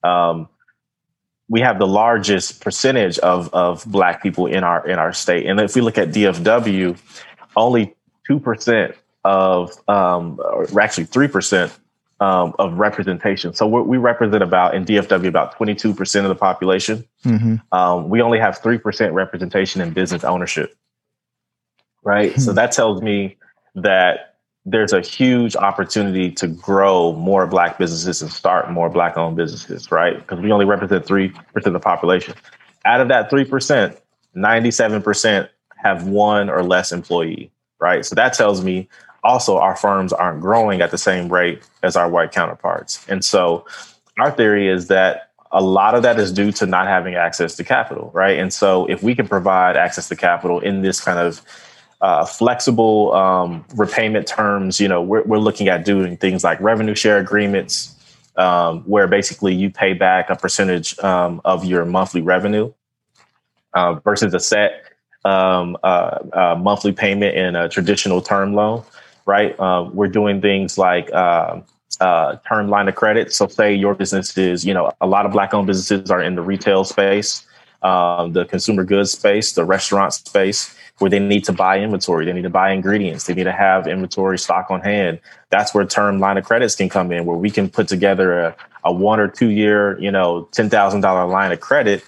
Um, 0.04 0.48
we 1.50 1.62
have 1.62 1.80
the 1.80 1.88
largest 1.88 2.62
percentage 2.62 3.18
of 3.20 3.54
of 3.54 3.84
Black 3.86 4.22
people 4.22 4.46
in 4.46 4.64
our 4.64 4.88
in 4.88 5.00
our 5.00 5.12
state. 5.12 5.48
And 5.48 5.60
if 5.60 5.76
we 5.76 5.82
look 5.82 5.98
at 5.98 6.10
DFW, 6.10 6.98
only 7.56 7.96
two 8.28 8.40
percent 8.40 8.96
of, 9.24 9.72
um, 9.88 10.40
or 10.44 10.68
actually 10.82 11.06
three 11.06 11.28
percent 11.28 11.78
um, 12.20 12.54
of 12.60 12.74
representation. 12.78 13.54
So 13.54 13.68
we're, 13.68 13.82
we 13.82 13.98
represent 13.98 14.44
about 14.44 14.76
in 14.76 14.86
DFW 14.86 15.28
about 15.28 15.56
twenty 15.58 15.76
two 15.76 15.94
percent 15.94 16.26
of 16.26 16.30
the 16.30 16.36
population. 16.36 17.06
Mm-hmm. 17.26 17.56
Um, 17.78 18.10
we 18.10 18.22
only 18.22 18.40
have 18.40 18.60
three 18.60 18.78
percent 18.78 19.14
representation 19.14 19.82
in 19.82 19.92
business 19.92 20.24
ownership. 20.24 20.76
Right. 22.04 22.40
So 22.40 22.52
Hmm. 22.52 22.56
that 22.56 22.72
tells 22.74 23.02
me 23.02 23.38
that 23.76 24.36
there's 24.66 24.94
a 24.94 25.02
huge 25.02 25.56
opportunity 25.56 26.32
to 26.32 26.48
grow 26.48 27.14
more 27.14 27.46
black 27.48 27.78
businesses 27.78 28.22
and 28.22 28.32
start 28.32 28.72
more 28.72 28.90
black 28.90 29.18
owned 29.18 29.36
businesses, 29.36 29.92
right? 29.92 30.18
Because 30.18 30.40
we 30.40 30.52
only 30.52 30.66
represent 30.66 31.06
3% 31.06 31.34
of 31.66 31.74
the 31.74 31.80
population. 31.80 32.34
Out 32.86 33.02
of 33.02 33.10
that 33.10 33.30
3%, 33.30 33.98
97% 34.36 35.50
have 35.78 36.08
one 36.08 36.50
or 36.50 36.64
less 36.64 36.92
employee, 36.94 37.52
right? 37.80 38.06
So 38.06 38.16
that 38.16 38.34
tells 38.34 38.64
me 38.64 38.88
also 39.24 39.58
our 39.58 39.76
firms 39.76 40.14
aren't 40.14 40.42
growing 40.42 40.82
at 40.82 40.92
the 40.92 40.98
same 40.98 41.32
rate 41.32 41.62
as 41.82 41.96
our 41.96 42.10
white 42.10 42.32
counterparts. 42.32 43.06
And 43.08 43.24
so 43.24 43.66
our 44.20 44.32
theory 44.32 44.68
is 44.68 44.88
that 44.88 45.30
a 45.52 45.62
lot 45.62 45.96
of 45.96 46.04
that 46.04 46.20
is 46.20 46.32
due 46.32 46.52
to 46.54 46.66
not 46.66 46.88
having 46.88 47.16
access 47.16 47.56
to 47.56 47.64
capital, 47.64 48.12
right? 48.14 48.40
And 48.40 48.52
so 48.52 48.86
if 48.88 49.04
we 49.04 49.16
can 49.16 49.28
provide 49.28 49.78
access 49.78 50.08
to 50.10 50.16
capital 50.16 50.60
in 50.60 50.82
this 50.82 51.00
kind 51.00 51.20
of 51.20 51.42
uh, 52.04 52.26
flexible 52.26 53.14
um, 53.14 53.66
repayment 53.76 54.28
terms. 54.28 54.80
You 54.80 54.90
know, 54.90 55.02
we're, 55.02 55.24
we're 55.24 55.40
looking 55.40 55.70
at 55.70 55.86
doing 55.86 56.18
things 56.18 56.44
like 56.44 56.60
revenue 56.60 56.96
share 56.96 57.18
agreements, 57.18 57.96
um, 58.36 58.82
where 58.82 59.08
basically 59.08 59.56
you 59.56 59.70
pay 59.70 59.94
back 59.94 60.30
a 60.30 60.36
percentage 60.36 61.00
um, 61.00 61.40
of 61.46 61.64
your 61.64 61.86
monthly 61.86 62.22
revenue 62.22 62.74
uh, 63.74 63.94
versus 64.04 64.34
a 64.34 64.40
set 64.42 64.84
um, 65.24 65.78
uh, 65.82 66.20
uh, 66.34 66.60
monthly 66.62 66.92
payment 66.92 67.38
in 67.38 67.56
a 67.56 67.70
traditional 67.70 68.22
term 68.22 68.54
loan. 68.54 68.84
Right? 69.26 69.58
Um, 69.60 69.96
we're 69.96 70.08
doing 70.10 70.42
things 70.42 70.78
like 70.78 71.12
uh, 71.14 71.62
uh, 72.00 72.38
term 72.48 72.70
line 72.70 72.88
of 72.88 72.96
credit. 72.96 73.34
So, 73.34 73.48
say 73.48 73.74
your 73.74 73.96
business 73.96 74.38
is, 74.38 74.66
you 74.66 74.74
know, 74.74 74.92
a 75.00 75.08
lot 75.08 75.26
of 75.26 75.32
black-owned 75.32 75.68
businesses 75.68 76.12
are 76.12 76.22
in 76.22 76.36
the 76.36 76.42
retail 76.42 76.84
space, 76.84 77.46
um, 77.82 78.34
the 78.34 78.46
consumer 78.46 78.84
goods 78.84 79.12
space, 79.12 79.54
the 79.54 79.66
restaurant 79.66 80.14
space 80.14 80.76
where 81.00 81.10
they 81.10 81.20
need 81.20 81.44
to 81.44 81.52
buy 81.52 81.80
inventory, 81.80 82.26
they 82.26 82.34
need 82.34 82.44
to 82.44 82.50
buy 82.50 82.72
ingredients, 82.72 83.26
they 83.26 83.34
need 83.34 83.46
to 83.46 83.52
have 83.52 83.88
inventory 83.88 84.38
stock 84.38 84.70
on 84.70 84.80
hand. 84.82 85.20
That's 85.50 85.74
where 85.74 85.86
term 85.86 86.20
line 86.20 86.38
of 86.38 86.46
credits 86.46 86.76
can 86.76 86.88
come 86.88 87.12
in, 87.12 87.26
where 87.26 87.38
we 87.38 87.50
can 87.50 87.70
put 87.70 87.88
together 87.88 88.40
a, 88.40 88.56
a 88.84 88.94
one 88.94 89.20
or 89.20 89.28
two 89.28 89.50
year, 89.50 90.00
you 90.00 90.12
know, 90.12 90.48
ten 90.52 90.70
thousand 90.70 91.02
dollar 91.02 91.26
line 91.26 91.52
of 91.52 91.60
credit 91.60 92.04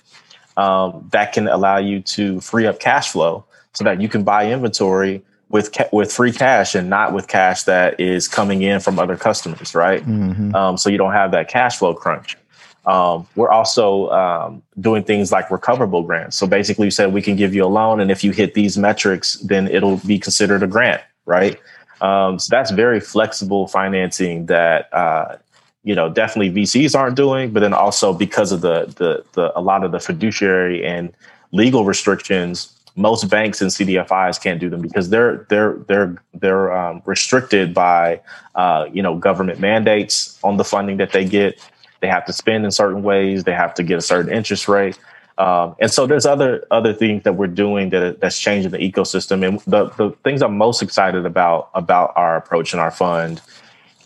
um, 0.57 1.07
that 1.12 1.34
can 1.34 1.48
allow 1.48 1.77
you 1.77 2.01
to 2.01 2.39
free 2.41 2.67
up 2.67 2.79
cash 2.79 3.12
flow 3.12 3.45
so 3.74 3.84
that 3.84 4.01
you 4.01 4.07
can 4.07 4.24
buy 4.24 4.50
inventory 4.51 5.24
with 5.49 5.71
ca- 5.71 5.89
with 5.91 6.11
free 6.11 6.31
cash 6.31 6.75
and 6.75 6.89
not 6.89 7.13
with 7.13 7.27
cash 7.27 7.63
that 7.63 7.99
is 7.99 8.27
coming 8.27 8.61
in 8.61 8.79
from 8.79 8.99
other 8.99 9.15
customers, 9.15 9.75
right? 9.75 10.05
Mm-hmm. 10.05 10.55
Um, 10.55 10.77
so 10.77 10.89
you 10.89 10.97
don't 10.97 11.13
have 11.13 11.31
that 11.31 11.49
cash 11.49 11.77
flow 11.77 11.93
crunch. 11.93 12.37
Um, 12.85 13.27
we're 13.35 13.49
also 13.49 14.09
um, 14.11 14.61
doing 14.79 15.03
things 15.03 15.31
like 15.31 15.49
recoverable 15.49 16.03
grants. 16.03 16.37
So 16.37 16.45
basically, 16.45 16.85
you 16.85 16.91
said 16.91 17.13
we 17.13 17.21
can 17.21 17.35
give 17.35 17.55
you 17.55 17.65
a 17.65 17.67
loan, 17.67 17.99
and 17.99 18.11
if 18.11 18.23
you 18.23 18.31
hit 18.31 18.53
these 18.53 18.77
metrics, 18.77 19.37
then 19.37 19.67
it'll 19.67 19.97
be 19.97 20.19
considered 20.19 20.61
a 20.61 20.67
grant, 20.67 21.01
right? 21.25 21.59
Um, 22.01 22.37
so 22.37 22.47
that's 22.51 22.71
very 22.71 22.99
flexible 22.99 23.67
financing 23.67 24.47
that 24.47 24.93
uh, 24.93 25.37
you 25.83 25.95
know 25.95 26.09
definitely 26.09 26.63
VCs 26.63 26.97
aren't 26.97 27.15
doing, 27.15 27.51
but 27.51 27.61
then 27.61 27.73
also 27.73 28.13
because 28.13 28.51
of 28.51 28.61
the 28.61 28.85
the 28.97 29.23
the 29.33 29.57
a 29.57 29.61
lot 29.61 29.83
of 29.83 29.91
the 29.91 29.99
fiduciary 29.99 30.85
and 30.85 31.13
legal 31.51 31.85
restrictions, 31.85 32.77
most 32.95 33.29
banks 33.29 33.61
and 33.61 33.69
CDFIs 33.69 34.41
can't 34.41 34.59
do 34.59 34.69
them 34.69 34.81
because 34.81 35.09
they're 35.09 35.45
they're 35.49 35.73
they're 35.87 36.15
they're 36.33 36.71
um, 36.75 37.01
restricted 37.05 37.73
by 37.73 38.21
uh, 38.55 38.87
you 38.91 39.01
know 39.01 39.15
government 39.17 39.59
mandates 39.59 40.39
on 40.43 40.57
the 40.57 40.63
funding 40.63 40.97
that 40.97 41.11
they 41.11 41.25
get. 41.25 41.59
They 42.01 42.07
have 42.07 42.25
to 42.25 42.33
spend 42.33 42.65
in 42.65 42.71
certain 42.71 43.03
ways. 43.03 43.43
They 43.43 43.53
have 43.53 43.73
to 43.75 43.83
get 43.83 43.97
a 43.97 44.01
certain 44.01 44.31
interest 44.31 44.67
rate. 44.67 44.97
Um, 45.37 45.75
and 45.79 45.91
so 45.91 46.07
there's 46.07 46.25
other 46.25 46.65
other 46.71 46.93
things 46.93 47.23
that 47.23 47.33
we're 47.33 47.47
doing 47.47 47.89
that 47.89 48.21
that's 48.21 48.39
changing 48.39 48.71
the 48.71 48.77
ecosystem. 48.77 49.45
And 49.45 49.59
the 49.61 49.89
the 49.97 50.11
things 50.23 50.41
I'm 50.41 50.57
most 50.57 50.81
excited 50.81 51.25
about 51.25 51.69
about 51.73 52.13
our 52.15 52.37
approach 52.37 52.71
and 52.71 52.79
our 52.79 52.91
fund 52.91 53.41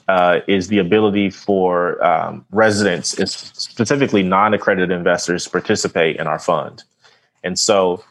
uh, 0.07 0.39
is 0.47 0.69
the 0.69 0.79
ability 0.79 1.29
for 1.29 2.03
um, 2.03 2.43
residents, 2.49 3.09
specifically 3.09 4.23
non-accredited 4.23 4.89
investors, 4.89 5.43
to 5.43 5.51
participate 5.51 6.15
in 6.15 6.25
our 6.25 6.39
fund. 6.39 6.83
And 7.43 7.59
so 7.59 8.03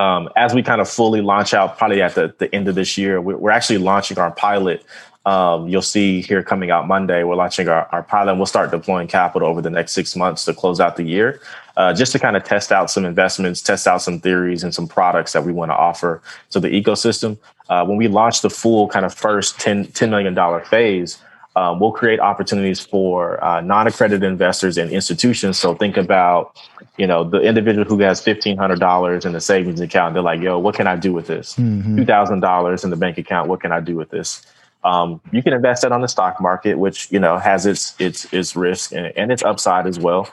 um, 0.00 0.30
as 0.34 0.54
we 0.54 0.62
kind 0.62 0.80
of 0.80 0.88
fully 0.88 1.20
launch 1.20 1.52
out, 1.52 1.76
probably 1.76 2.00
at 2.00 2.14
the, 2.14 2.32
the 2.38 2.52
end 2.54 2.68
of 2.68 2.74
this 2.74 2.96
year, 2.96 3.20
we're, 3.20 3.50
actually 3.50 3.76
launching 3.76 4.18
our 4.18 4.30
pilot. 4.30 4.82
Um, 5.26 5.68
you'll 5.68 5.82
see 5.82 6.22
here 6.22 6.42
coming 6.42 6.70
out 6.70 6.88
Monday, 6.88 7.22
we're 7.22 7.34
launching 7.34 7.68
our, 7.68 7.86
our 7.92 8.02
pilot 8.02 8.30
and 8.30 8.38
we'll 8.38 8.46
start 8.46 8.70
deploying 8.70 9.08
capital 9.08 9.46
over 9.46 9.60
the 9.60 9.68
next 9.68 9.92
six 9.92 10.16
months 10.16 10.46
to 10.46 10.54
close 10.54 10.80
out 10.80 10.96
the 10.96 11.02
year, 11.02 11.42
uh, 11.76 11.92
just 11.92 12.12
to 12.12 12.18
kind 12.18 12.34
of 12.34 12.44
test 12.44 12.72
out 12.72 12.90
some 12.90 13.04
investments, 13.04 13.60
test 13.60 13.86
out 13.86 14.00
some 14.00 14.18
theories 14.18 14.64
and 14.64 14.74
some 14.74 14.88
products 14.88 15.34
that 15.34 15.44
we 15.44 15.52
want 15.52 15.70
to 15.70 15.76
offer 15.76 16.22
to 16.48 16.58
the 16.58 16.68
ecosystem. 16.68 17.36
Uh, 17.68 17.84
when 17.84 17.98
we 17.98 18.08
launch 18.08 18.40
the 18.40 18.48
full 18.48 18.88
kind 18.88 19.04
of 19.04 19.12
first 19.12 19.58
$10, 19.58 19.88
$10 19.88 20.08
million 20.08 20.64
phase, 20.64 21.18
um, 21.56 21.80
we'll 21.80 21.92
create 21.92 22.20
opportunities 22.20 22.80
for 22.80 23.42
uh, 23.42 23.60
non-accredited 23.60 24.22
investors 24.22 24.78
and 24.78 24.90
institutions. 24.90 25.58
So 25.58 25.74
think 25.74 25.96
about, 25.96 26.56
you 26.96 27.06
know, 27.06 27.24
the 27.24 27.40
individual 27.40 27.84
who 27.84 27.98
has 28.00 28.20
fifteen 28.20 28.56
hundred 28.56 28.78
dollars 28.78 29.24
in 29.24 29.32
the 29.32 29.40
savings 29.40 29.80
account. 29.80 30.14
They're 30.14 30.22
like, 30.22 30.40
"Yo, 30.40 30.58
what 30.58 30.74
can 30.74 30.86
I 30.86 30.96
do 30.96 31.12
with 31.12 31.26
this? 31.26 31.56
Mm-hmm. 31.56 31.96
Two 31.96 32.04
thousand 32.04 32.40
dollars 32.40 32.84
in 32.84 32.90
the 32.90 32.96
bank 32.96 33.18
account. 33.18 33.48
What 33.48 33.60
can 33.60 33.72
I 33.72 33.80
do 33.80 33.96
with 33.96 34.10
this?" 34.10 34.46
Um, 34.82 35.20
you 35.30 35.42
can 35.42 35.52
invest 35.52 35.82
that 35.82 35.92
on 35.92 36.00
the 36.00 36.08
stock 36.08 36.40
market, 36.40 36.78
which 36.78 37.10
you 37.10 37.18
know 37.18 37.36
has 37.38 37.66
its 37.66 37.94
its 37.98 38.32
its 38.32 38.54
risk 38.54 38.92
and, 38.92 39.12
and 39.16 39.32
its 39.32 39.42
upside 39.42 39.86
as 39.86 39.98
well. 39.98 40.28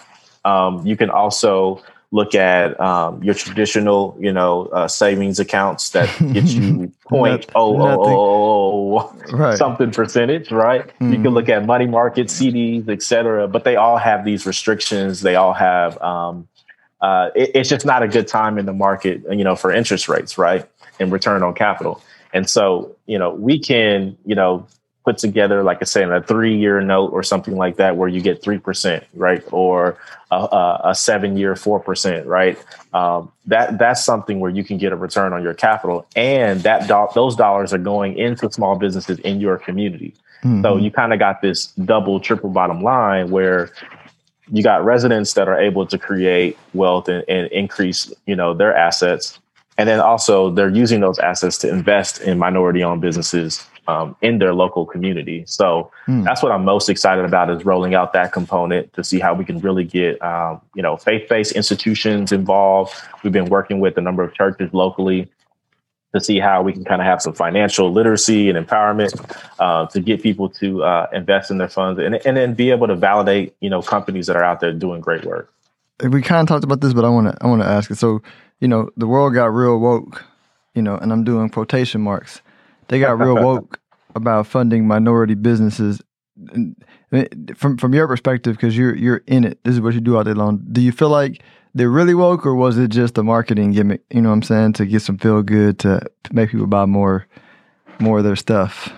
Um, 0.46 0.86
you 0.86 0.96
can 0.96 1.10
also 1.10 1.84
look 2.12 2.36
at 2.36 2.80
um, 2.80 3.22
your 3.22 3.34
traditional, 3.34 4.16
you 4.20 4.32
know, 4.32 4.68
uh, 4.68 4.88
savings 4.88 5.40
accounts 5.40 5.90
that 5.92 6.10
get 6.32 6.46
you 6.46 6.92
point 7.08 7.46
oh 7.56 7.82
oh 7.82 8.02
oh 8.06 9.12
oh 9.32 9.36
Right. 9.36 9.58
something 9.58 9.92
percentage, 9.92 10.52
right? 10.52 10.86
You 11.02 11.18
can 11.18 11.32
Mhm. 11.32 11.34
look 11.34 11.50
at 11.50 11.66
money 11.66 11.86
market, 11.88 12.28
CDs, 12.28 12.88
et 12.90 13.02
cetera, 13.04 13.48
but 13.48 13.64
they 13.66 13.76
all 13.76 13.98
have 13.98 14.24
these 14.24 14.46
restrictions. 14.46 15.22
They 15.22 15.36
all 15.36 15.54
have, 15.54 16.02
um, 16.02 16.48
uh, 17.02 17.30
it- 17.36 17.52
it's 17.54 17.70
just 17.70 17.86
not 17.86 18.04
a 18.04 18.08
good 18.08 18.28
time 18.28 18.58
in 18.58 18.66
the 18.66 18.74
market, 18.74 19.22
you 19.30 19.44
know, 19.44 19.56
for 19.56 19.72
interest 19.72 20.08
rates, 20.08 20.38
right? 20.38 20.66
And 21.00 21.12
return 21.12 21.44
on 21.44 21.54
capital. 21.54 22.02
And 22.34 22.50
so, 22.50 22.96
you 23.06 23.20
know, 23.20 23.32
we 23.32 23.60
can, 23.60 24.18
you 24.26 24.36
know, 24.36 24.66
put 25.08 25.18
together, 25.18 25.64
like 25.64 25.78
I 25.80 25.86
said, 25.86 26.12
a 26.12 26.22
three 26.22 26.58
year 26.58 26.82
note 26.82 27.14
or 27.14 27.24
something 27.24 27.56
like 27.56 27.78
that, 27.78 27.96
where 27.96 28.10
you 28.10 28.20
get 28.20 28.42
3%, 28.42 29.02
right? 29.14 29.42
Or 29.54 29.98
a, 30.32 30.36
a, 30.36 30.82
a 30.90 30.96
seven 30.96 31.38
year, 31.38 31.54
4%, 31.54 32.26
right? 32.26 32.58
Um, 32.94 33.32
that 33.46 33.78
That's 33.78 34.04
something 34.04 34.42
where 34.42 34.52
you 34.52 34.66
can 34.66 34.78
get 34.78 34.92
a 34.92 34.98
return 34.98 35.32
on 35.32 35.42
your 35.42 35.54
capital. 35.54 36.06
And 36.18 36.60
that 36.64 36.90
do- 36.90 37.08
those 37.16 37.38
dollars 37.38 37.72
are 37.72 37.78
going 37.78 38.18
into 38.18 38.52
small 38.52 38.78
businesses 38.78 39.18
in 39.20 39.40
your 39.40 39.58
community. 39.58 40.14
Mm-hmm. 40.44 40.64
So 40.64 40.76
you 40.76 40.92
kind 40.92 41.14
of 41.14 41.20
got 41.20 41.42
this 41.42 41.68
double, 41.68 42.20
triple 42.20 42.50
bottom 42.50 42.82
line 42.82 43.32
where 43.32 43.72
you 44.52 44.62
got 44.62 44.84
residents 44.84 45.36
that 45.36 45.48
are 45.48 45.58
able 45.58 45.88
to 45.88 45.98
create 45.98 46.58
wealth 46.74 47.08
and, 47.08 47.24
and 47.30 47.48
increase, 47.54 48.12
you 48.26 48.36
know, 48.36 48.54
their 48.54 48.76
assets. 48.76 49.40
And 49.78 49.88
then 49.88 50.02
also 50.02 50.50
they're 50.50 50.68
using 50.68 51.00
those 51.00 51.18
assets 51.20 51.58
to 51.60 51.70
invest 51.70 52.20
in 52.20 52.38
minority 52.38 52.84
owned 52.84 53.00
businesses 53.00 53.66
um, 53.88 54.16
in 54.22 54.40
their 54.40 54.54
local 54.54 54.86
community. 54.86 55.44
So 55.48 55.92
hmm. 56.06 56.24
that's 56.24 56.44
what 56.44 56.52
I'm 56.52 56.66
most 56.66 56.90
excited 56.90 57.26
about 57.26 57.50
is 57.50 57.66
rolling 57.66 57.96
out 57.96 58.14
that 58.14 58.34
component 58.34 58.92
to 58.94 59.04
see 59.04 59.20
how 59.20 59.34
we 59.34 59.46
can 59.46 59.60
really 59.60 59.84
get 59.84 60.22
um, 60.22 60.62
you 60.76 60.82
know 60.82 60.98
faith-based 60.98 61.54
institutions 61.54 62.32
involved. 62.32 62.94
We've 63.24 63.34
been 63.34 63.50
working 63.50 63.80
with 63.80 63.98
a 63.98 64.02
number 64.02 64.24
of 64.24 64.34
churches 64.34 64.74
locally 64.74 65.30
to 66.14 66.22
see 66.22 66.40
how 66.40 66.62
we 66.62 66.74
can 66.74 66.84
kind 66.84 67.02
of 67.02 67.06
have 67.06 67.22
some 67.22 67.34
financial 67.34 67.92
literacy 67.92 68.50
and 68.50 68.66
empowerment 68.66 69.14
uh, 69.60 69.86
to 69.88 70.00
get 70.00 70.22
people 70.22 70.50
to 70.50 70.84
uh, 70.84 71.08
invest 71.14 71.52
in 71.52 71.58
their 71.58 71.68
funds 71.68 72.00
and, 72.00 72.16
and 72.26 72.38
then 72.38 72.54
be 72.54 72.72
able 72.72 72.88
to 72.88 72.96
validate 72.96 73.56
you 73.62 73.70
know 73.70 73.82
companies 73.82 74.28
that 74.28 74.36
are 74.36 74.44
out 74.44 74.60
there 74.60 74.74
doing 74.74 75.02
great 75.02 75.24
work. 75.26 75.52
We 76.00 76.22
kind 76.22 76.42
of 76.42 76.48
talked 76.48 76.64
about 76.64 76.82
this, 76.82 76.94
but 76.94 77.06
I 77.06 77.10
want 77.10 77.28
to 77.28 77.38
I 77.42 77.48
want 77.48 77.62
to 77.62 77.68
ask 77.68 77.90
it. 77.90 77.98
So 77.98 78.22
you 78.60 78.68
know 78.68 78.90
the 78.98 79.08
world 79.08 79.34
got 79.34 79.46
real 79.46 79.80
woke, 79.80 80.26
you 80.76 80.82
know, 80.82 80.98
and 80.98 81.14
I'm 81.14 81.24
doing 81.24 81.50
quotation 81.50 82.02
marks 82.02 82.42
they 82.88 83.00
got 83.00 83.20
real 83.20 83.36
woke 83.44 83.80
about 84.16 84.48
funding 84.48 84.88
minority 84.88 85.36
businesses. 85.36 86.02
From 87.56 87.78
from 87.78 87.94
your 87.94 88.08
perspective, 88.08 88.56
because 88.56 88.78
you're 88.78 88.96
you're 88.96 89.24
in 89.28 89.44
it, 89.44 89.64
this 89.64 89.74
is 89.74 89.82
what 89.82 89.94
you 89.94 90.02
do 90.02 90.18
all 90.18 90.24
day 90.24 90.34
long. 90.34 90.64
Do 90.72 90.82
you 90.82 90.92
feel 90.92 91.10
like 91.10 91.42
they're 91.74 91.90
really 91.90 92.14
woke, 92.14 92.46
or 92.46 92.56
was 92.56 92.78
it 92.78 92.90
just 92.90 93.18
a 93.18 93.24
marketing 93.24 93.72
gimmick? 93.72 94.02
You 94.12 94.22
know 94.22 94.30
what 94.30 94.36
I'm 94.36 94.44
saying 94.44 94.74
to 94.74 94.86
get 94.86 95.02
some 95.02 95.18
feel 95.18 95.42
good 95.42 95.80
to, 95.80 96.02
to 96.24 96.36
make 96.36 96.52
people 96.52 96.68
buy 96.68 96.86
more 96.86 97.28
more 98.00 98.20
of 98.20 98.24
their 98.24 98.36
stuff. 98.36 98.92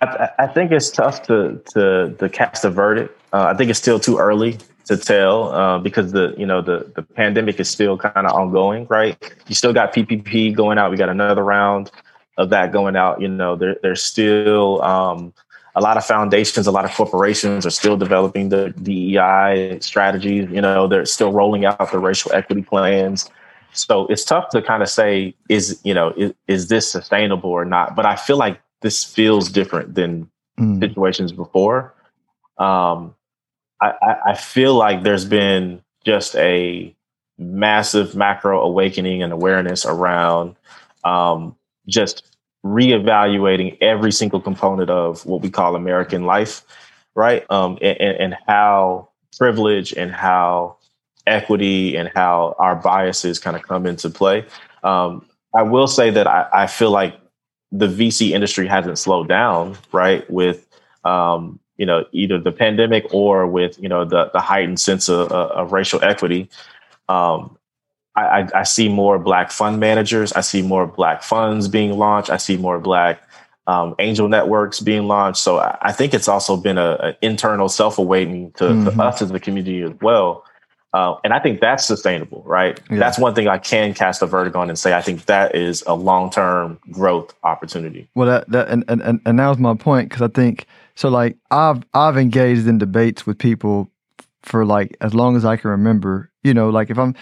I, 0.00 0.30
I 0.38 0.46
think 0.46 0.72
it's 0.72 0.90
tough 0.90 1.22
to 1.24 1.60
to 1.74 2.14
to 2.18 2.28
cast 2.28 2.64
a 2.64 2.70
verdict. 2.70 3.18
Uh, 3.32 3.46
I 3.52 3.54
think 3.54 3.70
it's 3.70 3.78
still 3.78 4.00
too 4.00 4.18
early 4.18 4.58
to 4.86 4.96
tell 4.96 5.52
uh, 5.52 5.78
because 5.78 6.12
the 6.12 6.34
you 6.36 6.46
know 6.46 6.60
the 6.60 6.90
the 6.94 7.02
pandemic 7.02 7.60
is 7.60 7.68
still 7.68 7.96
kind 7.96 8.26
of 8.26 8.32
ongoing, 8.32 8.86
right? 8.88 9.16
You 9.46 9.54
still 9.54 9.72
got 9.72 9.92
PPP 9.92 10.54
going 10.54 10.78
out. 10.78 10.90
We 10.90 10.96
got 10.96 11.08
another 11.08 11.44
round 11.44 11.90
of 12.36 12.50
that 12.50 12.72
going 12.72 12.96
out. 12.96 13.20
You 13.20 13.28
know, 13.28 13.56
there, 13.56 13.76
there's 13.82 14.02
still 14.02 14.82
um, 14.82 15.32
a 15.74 15.80
lot 15.80 15.96
of 15.96 16.04
foundations, 16.04 16.66
a 16.66 16.72
lot 16.72 16.84
of 16.84 16.92
corporations 16.92 17.64
are 17.64 17.70
still 17.70 17.96
developing 17.96 18.48
the 18.50 18.70
DEI 18.82 19.78
strategies. 19.80 20.50
You 20.50 20.60
know, 20.60 20.86
they're 20.86 21.06
still 21.06 21.32
rolling 21.32 21.64
out 21.64 21.90
the 21.90 21.98
racial 21.98 22.32
equity 22.32 22.62
plans. 22.62 23.30
So 23.72 24.06
it's 24.08 24.24
tough 24.24 24.50
to 24.50 24.60
kind 24.60 24.82
of 24.82 24.88
say, 24.88 25.34
is 25.48 25.80
you 25.82 25.94
know, 25.94 26.12
is, 26.16 26.34
is 26.46 26.68
this 26.68 26.90
sustainable 26.90 27.50
or 27.50 27.64
not? 27.64 27.96
But 27.96 28.04
I 28.04 28.16
feel 28.16 28.36
like 28.36 28.60
this 28.82 29.02
feels 29.02 29.48
different 29.50 29.94
than 29.94 30.30
mm. 30.58 30.78
situations 30.80 31.32
before. 31.32 31.94
Um, 32.58 33.14
I, 33.80 34.16
I 34.26 34.34
feel 34.34 34.74
like 34.74 35.02
there's 35.02 35.24
been 35.24 35.82
just 36.04 36.36
a 36.36 36.94
massive 37.38 38.14
macro 38.14 38.60
awakening 38.60 39.22
and 39.22 39.32
awareness 39.32 39.84
around 39.84 40.56
um, 41.02 41.56
just 41.86 42.36
reevaluating 42.64 43.76
every 43.80 44.12
single 44.12 44.40
component 44.40 44.90
of 44.90 45.24
what 45.26 45.42
we 45.42 45.50
call 45.50 45.74
American 45.74 46.24
life, 46.24 46.62
right? 47.14 47.48
Um, 47.50 47.78
and, 47.82 47.98
and 47.98 48.36
how 48.46 49.08
privilege 49.36 49.92
and 49.92 50.12
how 50.12 50.76
equity 51.26 51.96
and 51.96 52.10
how 52.14 52.54
our 52.58 52.76
biases 52.76 53.38
kind 53.38 53.56
of 53.56 53.62
come 53.62 53.86
into 53.86 54.10
play. 54.10 54.44
Um, 54.82 55.26
I 55.54 55.62
will 55.62 55.86
say 55.86 56.10
that 56.10 56.26
I, 56.26 56.48
I, 56.52 56.66
feel 56.66 56.90
like 56.90 57.14
the 57.70 57.86
VC 57.86 58.30
industry 58.30 58.66
hasn't 58.66 58.98
slowed 58.98 59.28
down, 59.28 59.76
right? 59.92 60.28
With 60.30 60.66
um, 61.04 61.60
you 61.76 61.86
know 61.86 62.04
either 62.12 62.38
the 62.38 62.52
pandemic 62.52 63.12
or 63.12 63.46
with 63.46 63.78
you 63.78 63.88
know 63.88 64.04
the 64.04 64.30
the 64.32 64.40
heightened 64.40 64.80
sense 64.80 65.08
of, 65.08 65.30
of 65.30 65.72
racial 65.72 66.02
equity. 66.02 66.48
Um, 67.08 67.56
I, 68.14 68.48
I, 68.54 68.62
see 68.64 68.88
more 68.88 69.18
black 69.18 69.50
fund 69.50 69.80
managers. 69.80 70.32
I 70.32 70.42
see 70.42 70.60
more 70.60 70.86
black 70.86 71.22
funds 71.22 71.68
being 71.68 71.92
launched. 71.96 72.28
I 72.28 72.36
see 72.36 72.58
more 72.58 72.78
black 72.78 73.22
um, 73.66 73.94
angel 73.98 74.28
networks 74.28 74.80
being 74.80 75.08
launched. 75.08 75.40
So 75.40 75.58
I, 75.58 75.78
I 75.80 75.92
think 75.92 76.12
it's 76.12 76.28
also 76.28 76.56
been 76.56 76.78
an 76.78 77.16
internal 77.22 77.68
self 77.68 77.98
awakening 77.98 78.52
to, 78.52 78.64
mm-hmm. 78.64 78.96
to, 78.96 79.02
us 79.02 79.22
as 79.22 79.30
the 79.30 79.40
community 79.40 79.82
as 79.82 79.92
well. 80.02 80.44
Uh, 80.92 81.16
and 81.24 81.32
I 81.32 81.38
think 81.38 81.60
that's 81.60 81.86
sustainable, 81.86 82.42
right? 82.44 82.78
Yeah. 82.90 82.98
That's 82.98 83.18
one 83.18 83.34
thing 83.34 83.48
I 83.48 83.56
can 83.56 83.94
cast 83.94 84.20
a 84.20 84.26
verdict 84.26 84.56
on 84.56 84.68
and 84.68 84.78
say 84.78 84.92
I 84.92 85.00
think 85.00 85.24
that 85.24 85.54
is 85.54 85.82
a 85.86 85.94
long 85.94 86.30
term 86.30 86.78
growth 86.90 87.34
opportunity. 87.44 88.08
Well, 88.14 88.28
that, 88.28 88.50
that 88.50 88.68
and, 88.68 88.84
and 88.88 89.20
and 89.24 89.38
that 89.38 89.48
was 89.48 89.56
my 89.56 89.74
point 89.74 90.10
because 90.10 90.20
I 90.20 90.28
think 90.28 90.66
so. 90.94 91.08
Like 91.08 91.38
I've 91.50 91.82
I've 91.94 92.18
engaged 92.18 92.66
in 92.66 92.76
debates 92.76 93.26
with 93.26 93.38
people 93.38 93.90
for 94.42 94.66
like 94.66 94.94
as 95.00 95.14
long 95.14 95.34
as 95.34 95.46
I 95.46 95.56
can 95.56 95.70
remember. 95.70 96.30
You 96.42 96.52
know, 96.52 96.68
like 96.68 96.90
if 96.90 96.98
I'm 96.98 97.14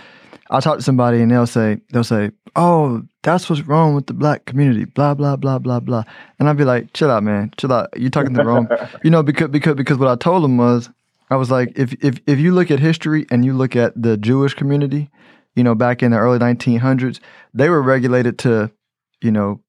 I'll 0.51 0.61
talk 0.61 0.79
to 0.79 0.83
somebody 0.83 1.23
and 1.23 1.31
they'll 1.31 1.47
say, 1.47 1.81
they'll 1.93 2.05
say, 2.05 2.33
oh, 2.57 3.03
that's 3.23 3.49
what's 3.49 3.63
wrong 3.63 3.95
with 3.95 4.07
the 4.07 4.13
black 4.13 4.47
community, 4.47 4.85
blah, 4.85 5.15
blah, 5.15 5.37
blah, 5.37 5.59
blah, 5.59 5.79
blah. 5.79 6.03
And 6.39 6.49
I'd 6.49 6.57
be 6.57 6.65
like, 6.65 6.93
chill 6.93 7.11
out, 7.11 7.23
man, 7.23 7.53
chill 7.57 7.73
out. 7.73 7.89
You're 7.97 8.11
talking 8.11 8.33
the 8.33 8.45
wrong, 8.45 8.69
you 9.05 9.11
know, 9.11 9.23
because, 9.23 9.49
because, 9.49 9.77
because 9.77 9.99
what 9.99 10.09
I 10.09 10.17
told 10.17 10.43
them 10.43 10.57
was, 10.57 10.91
I 11.31 11.37
was 11.37 11.51
like, 11.51 11.73
if, 11.77 11.93
if, 12.05 12.21
if 12.27 12.41
you 12.41 12.53
look 12.53 12.73
at 12.73 12.81
history 12.81 13.27
and 13.31 13.45
you 13.45 13.55
look 13.55 13.77
at 13.77 13.93
the 14.01 14.17
Jewish 14.17 14.55
community, 14.55 15.09
you 15.55 15.63
know, 15.63 15.77
back 15.77 16.03
in 16.03 16.11
the 16.11 16.19
early 16.19 16.39
1900s, 16.39 17.21
they 17.55 17.69
were 17.69 17.81
regulated 17.81 18.39
to, 18.41 18.73
you 19.21 19.31
know, 19.31 19.61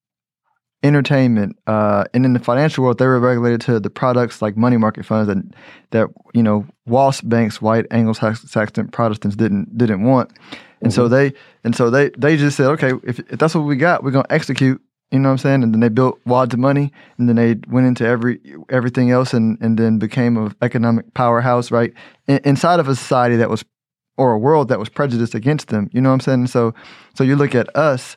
entertainment, 0.84 1.58
uh, 1.68 2.06
and 2.14 2.26
in 2.26 2.34
the 2.34 2.40
financial 2.40 2.84
world, 2.84 2.98
they 2.98 3.06
were 3.06 3.20
regulated 3.20 3.62
to 3.62 3.80
the 3.80 3.90
products 3.90 4.42
like 4.42 4.58
money 4.58 4.78
market 4.78 5.06
funds 5.06 5.28
that 5.28 5.38
that 5.92 6.08
you 6.34 6.42
know 6.42 6.66
Wall 6.88 7.14
banks, 7.24 7.62
white 7.62 7.86
Anglo-Saxon 7.92 8.88
Protestants 8.88 9.36
didn't 9.36 9.78
didn't 9.78 10.04
want, 10.04 10.32
and 10.82 10.92
mm-hmm. 10.92 10.96
so 10.96 11.08
they 11.08 11.34
and 11.64 11.76
so 11.76 11.90
they 11.90 12.10
they 12.18 12.38
just 12.38 12.58
said, 12.58 12.68
okay, 12.68 12.92
if, 13.04 13.20
if 13.20 13.40
that's 13.40 13.56
what 13.56 13.62
we 13.62 13.76
got, 13.76 14.04
we're 14.04 14.12
gonna 14.12 14.26
execute. 14.30 14.82
You 15.12 15.20
know 15.20 15.28
what 15.28 15.34
I'm 15.34 15.38
saying? 15.40 15.64
And 15.64 15.74
then 15.74 15.82
they 15.82 15.90
built 15.90 16.22
wads 16.26 16.54
of 16.54 16.60
money, 16.62 16.94
and 17.18 17.28
then 17.28 17.36
they 17.36 17.56
went 17.68 17.86
into 17.86 18.06
every 18.06 18.40
everything 18.70 19.12
else, 19.12 19.34
and 19.34 19.58
and 19.62 19.78
then 19.78 20.00
became 20.00 20.38
an 20.38 20.56
economic 20.62 21.14
powerhouse, 21.14 21.70
right? 21.70 21.94
In, 22.28 22.40
inside 22.46 22.80
of 22.80 22.88
a 22.88 22.96
society 22.96 23.36
that 23.38 23.50
was, 23.50 23.66
or 24.18 24.32
a 24.32 24.40
world 24.40 24.70
that 24.70 24.80
was 24.80 24.88
prejudiced 24.88 25.36
against 25.36 25.68
them. 25.68 25.90
You 25.92 26.00
know 26.00 26.10
what 26.10 26.16
I'm 26.16 26.20
saying? 26.22 26.48
So, 26.48 26.74
so 27.14 27.24
you 27.24 27.36
look 27.36 27.56
at 27.56 27.76
us 27.76 28.16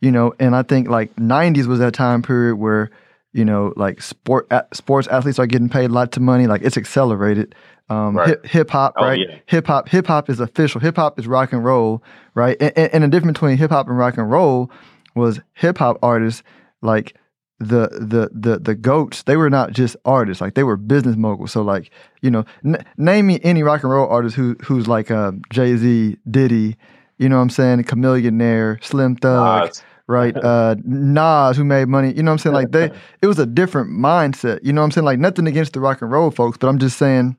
you 0.00 0.12
know, 0.12 0.34
and 0.38 0.54
I 0.54 0.62
think 0.62 0.88
like 0.88 1.14
'90s 1.16 1.66
was 1.66 1.78
that 1.78 1.94
time 1.94 2.22
period 2.22 2.56
where 2.56 2.90
you 3.36 3.44
know, 3.44 3.74
like 3.76 4.00
sport 4.00 4.50
sports 4.72 5.06
athletes 5.08 5.38
are 5.38 5.46
getting 5.46 5.68
paid 5.68 5.90
lots 5.90 6.16
of 6.16 6.22
money. 6.22 6.46
Like 6.46 6.62
it's 6.62 6.76
accelerated. 6.76 7.54
Um, 7.88 8.16
right. 8.16 8.44
Hip 8.46 8.70
hop, 8.70 8.94
oh, 8.96 9.04
right? 9.04 9.18
Yeah. 9.20 9.38
Hip 9.46 9.66
hop, 9.66 9.88
hip 9.88 10.06
hop 10.06 10.30
is 10.30 10.40
official. 10.40 10.80
Hip 10.80 10.96
hop 10.96 11.18
is 11.18 11.26
rock 11.26 11.52
and 11.52 11.64
roll, 11.64 12.02
right? 12.34 12.56
And, 12.60 12.72
and, 12.76 12.94
and 12.94 13.04
the 13.04 13.08
difference 13.08 13.38
between 13.38 13.58
hip 13.58 13.70
hop 13.70 13.88
and 13.88 13.96
rock 13.96 14.16
and 14.16 14.30
roll 14.30 14.70
was 15.14 15.40
hip 15.52 15.78
hop 15.78 15.98
artists 16.02 16.42
like 16.80 17.14
the 17.58 17.88
the 17.92 18.30
the 18.32 18.58
the 18.58 18.74
goats. 18.74 19.22
They 19.24 19.36
were 19.36 19.50
not 19.50 19.72
just 19.72 19.96
artists; 20.06 20.40
like 20.40 20.54
they 20.54 20.64
were 20.64 20.76
business 20.78 21.16
moguls. 21.16 21.52
So, 21.52 21.62
like 21.62 21.90
you 22.22 22.30
know, 22.30 22.44
n- 22.64 22.84
name 22.96 23.26
me 23.26 23.38
any 23.42 23.62
rock 23.62 23.82
and 23.82 23.92
roll 23.92 24.08
artist 24.08 24.34
who 24.34 24.56
who's 24.62 24.88
like 24.88 25.10
uh, 25.10 25.32
Jay 25.50 25.76
Z, 25.76 26.16
Diddy, 26.30 26.76
you 27.18 27.28
know 27.28 27.36
what 27.36 27.42
I'm 27.42 27.50
saying? 27.50 27.84
Chamillionaire, 27.84 28.82
Slim 28.82 29.16
Thug, 29.16 29.68
Nas. 29.68 29.82
Right? 30.06 30.36
Uh, 30.36 30.76
Nas, 30.84 31.56
who 31.56 31.64
made 31.64 31.88
money. 31.88 32.12
You 32.12 32.22
know 32.22 32.30
what 32.30 32.34
I'm 32.34 32.38
saying? 32.38 32.54
Like 32.54 32.72
they, 32.72 32.90
it 33.22 33.26
was 33.26 33.38
a 33.38 33.46
different 33.46 33.90
mindset. 33.90 34.60
You 34.62 34.72
know 34.72 34.80
what 34.80 34.86
I'm 34.86 34.90
saying? 34.92 35.04
Like 35.04 35.18
nothing 35.18 35.46
against 35.46 35.72
the 35.72 35.80
rock 35.80 36.02
and 36.02 36.10
roll 36.10 36.30
folks, 36.30 36.58
but 36.58 36.68
I'm 36.68 36.78
just 36.78 36.98
saying. 36.98 37.36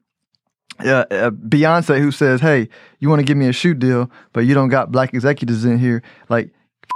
Uh, 0.79 1.05
uh, 1.09 1.31
Beyonce, 1.31 1.99
who 1.99 2.11
says, 2.11 2.39
"Hey, 2.39 2.69
you 2.99 3.09
want 3.09 3.19
to 3.19 3.25
give 3.25 3.35
me 3.35 3.47
a 3.47 3.53
shoe 3.53 3.73
deal, 3.73 4.11
but 4.31 4.41
you 4.41 4.53
don't 4.53 4.69
got 4.69 4.91
black 4.91 5.11
executives 5.11 5.65
in 5.65 5.79
here," 5.79 6.03
like 6.29 6.51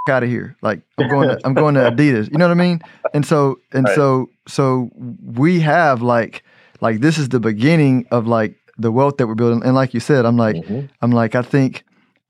out 0.10 0.24
of 0.24 0.30
here. 0.30 0.56
Like 0.62 0.82
I'm 0.98 1.10
going 1.10 1.30
to 1.30 1.40
I'm 1.44 1.54
going 1.54 1.76
to 1.76 1.82
Adidas. 1.82 2.32
You 2.32 2.38
know 2.38 2.48
what 2.48 2.52
I 2.52 2.62
mean? 2.62 2.82
And 3.14 3.26
so 3.26 3.60
and 3.74 3.86
right. 3.86 3.96
so 3.96 4.30
so 4.48 4.90
we 5.24 5.60
have 5.62 6.02
like 6.02 6.44
like 6.80 7.00
this 7.00 7.18
is 7.18 7.30
the 7.30 7.40
beginning 7.40 8.06
of 8.12 8.28
like 8.28 8.56
the 8.78 8.92
wealth 8.92 9.18
that 9.18 9.28
we're 9.28 9.36
building. 9.36 9.64
And 9.64 9.76
like 9.76 9.94
you 9.94 10.00
said, 10.00 10.26
I'm 10.26 10.38
like 10.38 10.58
mm-hmm. 10.58 10.88
I'm 11.02 11.12
like 11.12 11.36
I 11.36 11.42
think 11.42 11.84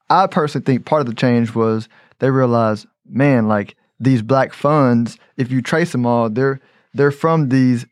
I 0.09 0.27
personally 0.27 0.65
think 0.65 0.85
part 0.85 1.01
of 1.01 1.07
the 1.07 1.13
change 1.13 1.55
was 1.55 1.87
they 2.19 2.29
realized, 2.29 2.85
man, 3.11 3.47
like 3.47 3.75
these 3.99 4.21
black 4.21 4.53
funds, 4.53 5.17
if 5.37 5.51
you 5.51 5.61
trace 5.61 5.91
them 5.91 6.05
all, 6.05 6.29
they're 6.29 6.59
they're 6.93 7.11
from 7.11 7.49
these 7.49 7.85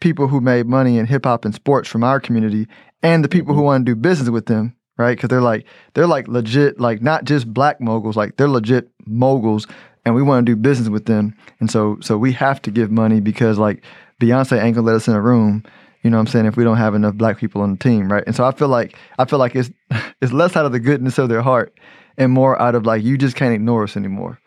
people 0.00 0.26
who 0.28 0.40
made 0.40 0.66
money 0.66 0.98
in 0.98 1.06
hip 1.06 1.24
hop 1.24 1.44
and 1.44 1.54
sports 1.54 1.88
from 1.88 2.04
our 2.04 2.20
community, 2.20 2.66
and 3.02 3.24
the 3.24 3.28
people 3.28 3.54
who 3.54 3.60
mm-hmm. 3.60 3.66
want 3.66 3.86
to 3.86 3.92
do 3.92 3.96
business 3.96 4.30
with 4.30 4.46
them, 4.46 4.76
right? 4.98 5.16
Because 5.16 5.28
they're 5.28 5.40
like 5.40 5.66
they're 5.94 6.06
like 6.06 6.28
legit, 6.28 6.80
like 6.80 7.02
not 7.02 7.24
just 7.24 7.52
black 7.52 7.80
moguls, 7.80 8.16
like 8.16 8.36
they're 8.36 8.48
legit 8.48 8.88
moguls 9.06 9.66
and 10.04 10.14
we 10.14 10.22
want 10.22 10.44
to 10.44 10.52
do 10.52 10.56
business 10.56 10.88
with 10.88 11.06
them. 11.06 11.34
And 11.60 11.70
so 11.70 11.98
so 12.00 12.18
we 12.18 12.32
have 12.32 12.60
to 12.62 12.70
give 12.70 12.90
money 12.90 13.20
because 13.20 13.58
like 13.58 13.84
Beyonce 14.20 14.62
ain't 14.62 14.74
gonna 14.74 14.86
let 14.86 14.96
us 14.96 15.08
in 15.08 15.14
a 15.14 15.20
room. 15.20 15.64
You 16.02 16.10
know 16.10 16.16
what 16.16 16.22
I'm 16.22 16.26
saying? 16.26 16.46
If 16.46 16.56
we 16.56 16.64
don't 16.64 16.78
have 16.78 16.96
enough 16.96 17.14
black 17.14 17.38
people 17.38 17.62
on 17.62 17.72
the 17.72 17.78
team, 17.78 18.10
right? 18.10 18.24
And 18.26 18.34
so 18.34 18.44
I 18.44 18.52
feel 18.52 18.68
like 18.68 18.96
I 19.18 19.24
feel 19.24 19.38
like 19.38 19.54
it's 19.54 19.70
it's 20.20 20.32
less 20.32 20.56
out 20.56 20.66
of 20.66 20.72
the 20.72 20.80
goodness 20.80 21.18
of 21.18 21.28
their 21.28 21.42
heart 21.42 21.78
and 22.18 22.32
more 22.32 22.60
out 22.60 22.74
of 22.74 22.84
like 22.84 23.02
you 23.02 23.16
just 23.16 23.36
can't 23.36 23.54
ignore 23.54 23.84
us 23.84 23.96
anymore. 23.96 24.38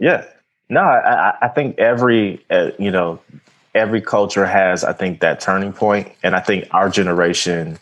Yeah. 0.00 0.24
No, 0.68 0.80
I, 0.80 1.36
I 1.42 1.48
think 1.48 1.78
every 1.78 2.44
uh, 2.50 2.70
you 2.78 2.90
know 2.90 3.20
every 3.74 4.00
culture 4.00 4.46
has 4.46 4.84
I 4.84 4.92
think 4.92 5.20
that 5.20 5.40
turning 5.40 5.72
point, 5.72 6.12
and 6.22 6.34
I 6.34 6.40
think 6.40 6.66
our 6.72 6.88
generation 6.88 7.78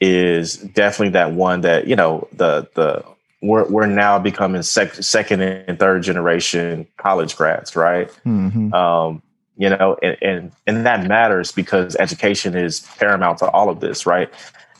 is 0.00 0.56
definitely 0.56 1.10
that 1.10 1.32
one 1.32 1.62
that 1.62 1.86
you 1.86 1.96
know 1.96 2.28
the 2.32 2.68
the 2.74 3.04
we're 3.40 3.68
we're 3.68 3.86
now 3.86 4.18
becoming 4.18 4.62
sec- 4.62 4.94
second 4.94 5.42
and 5.42 5.78
third 5.78 6.02
generation 6.02 6.86
college 6.96 7.36
grads, 7.36 7.76
right? 7.76 8.08
Mm-hmm. 8.26 8.72
Um, 8.74 9.22
you 9.56 9.70
know, 9.70 9.96
and, 10.02 10.16
and 10.20 10.52
and 10.66 10.86
that 10.86 11.06
matters 11.06 11.52
because 11.52 11.94
education 11.96 12.56
is 12.56 12.80
paramount 12.98 13.38
to 13.38 13.50
all 13.50 13.68
of 13.68 13.80
this, 13.80 14.06
right? 14.06 14.28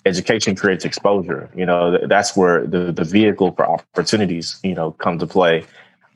Education 0.07 0.57
creates 0.57 0.85
exposure. 0.85 1.49
You 1.55 1.67
know, 1.67 1.99
that's 2.07 2.37
where 2.37 2.67
the 2.67 2.91
the 2.91 3.05
vehicle 3.05 3.53
for 3.53 3.71
opportunities, 3.71 4.59
you 4.65 4.75
know, 4.75 4.91
come 4.93 5.19
to 5.19 5.27
play. 5.27 5.65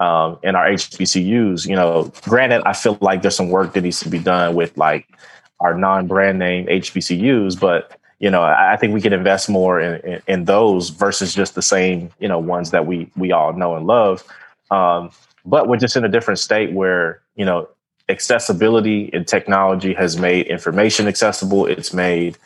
Um, 0.00 0.38
in 0.44 0.54
our 0.54 0.68
HBCUs, 0.68 1.66
you 1.66 1.74
know, 1.74 2.12
granted, 2.22 2.62
I 2.64 2.72
feel 2.72 2.96
like 3.00 3.22
there's 3.22 3.34
some 3.34 3.48
work 3.48 3.72
that 3.72 3.80
needs 3.80 3.98
to 4.00 4.08
be 4.08 4.20
done 4.20 4.54
with 4.54 4.76
like 4.78 5.08
our 5.58 5.76
non-brand 5.76 6.38
name 6.38 6.66
HBCUs, 6.66 7.58
but 7.58 7.98
you 8.20 8.30
know, 8.30 8.42
I 8.42 8.76
think 8.76 8.94
we 8.94 9.00
can 9.00 9.12
invest 9.12 9.48
more 9.48 9.80
in, 9.80 10.00
in, 10.00 10.22
in, 10.26 10.44
those 10.44 10.88
versus 10.88 11.34
just 11.34 11.54
the 11.54 11.62
same, 11.62 12.10
you 12.18 12.26
know, 12.26 12.38
ones 12.38 12.72
that 12.72 12.84
we 12.84 13.10
we 13.16 13.30
all 13.30 13.52
know 13.52 13.76
and 13.76 13.86
love. 13.86 14.24
Um, 14.70 15.10
but 15.44 15.68
we're 15.68 15.76
just 15.76 15.96
in 15.96 16.04
a 16.04 16.08
different 16.08 16.40
state 16.40 16.72
where 16.72 17.20
you 17.36 17.44
know 17.44 17.68
accessibility 18.08 19.10
and 19.12 19.26
technology 19.26 19.94
has 19.94 20.16
made 20.16 20.46
information 20.46 21.06
accessible. 21.06 21.66
It's 21.66 21.92
made 21.92 22.36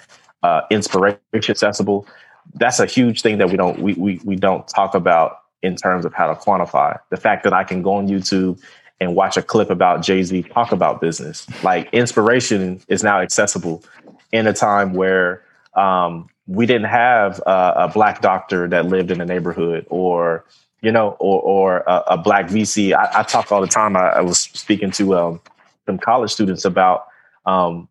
uh, 0.43 0.63
inspiration 0.71 1.21
accessible. 1.35 2.07
That's 2.55 2.81
a 2.81 2.87
huge 2.87 3.23
thing 3.23 3.39
that 3.39 3.51
we 3.51 3.57
don't 3.57 3.81
we, 3.81 3.95
we 3.95 4.21
we 4.25 4.37
don't 4.37 4.67
talk 4.69 4.95
about 4.95 5.42
in 5.63 5.77
terms 5.77 6.05
of 6.05 6.13
how 6.13 6.33
to 6.33 6.35
quantify. 6.35 6.99
The 7.11 7.17
fact 7.17 7.45
that 7.45 7.53
I 7.53 7.65
can 7.65 7.83
go 7.83 7.95
on 7.95 8.09
YouTube 8.09 8.61
and 9.01 9.17
watch 9.17 9.37
a 9.37 9.43
clip 9.43 9.69
about 9.71 10.03
Jay 10.03 10.23
Z 10.23 10.43
talk 10.45 10.71
about 10.71 11.01
business. 11.01 11.47
Like 11.65 11.93
inspiration 11.93 12.81
is 12.89 13.03
now 13.03 13.21
accessible 13.21 13.83
in 14.31 14.47
a 14.47 14.53
time 14.53 14.95
where 14.95 15.43
um, 15.75 16.29
we 16.47 16.67
didn't 16.67 16.89
have 16.89 17.41
a, 17.47 17.73
a, 17.77 17.89
black 17.89 18.21
doctor 18.21 18.69
that 18.69 18.87
lived 18.87 19.11
in 19.11 19.19
the 19.19 19.25
neighborhood 19.25 19.87
or 19.89 20.45
you 20.83 20.93
know 20.93 21.17
or, 21.19 21.41
or 21.41 21.77
a, 21.87 22.03
a 22.09 22.19
black 22.19 22.47
vc 22.47 22.93
I, 22.93 23.21
I, 23.21 23.23
talk 23.23 23.51
all 23.51 23.61
the 23.61 23.67
time. 23.67 23.97
I, 23.97 24.09
I 24.09 24.21
was 24.21 24.39
speaking 24.39 24.91
to 24.93 25.17
um, 25.17 25.41
some 25.87 25.99
college 25.99 26.31
students 26.31 26.65
about 26.65 27.07
um, 27.47 27.89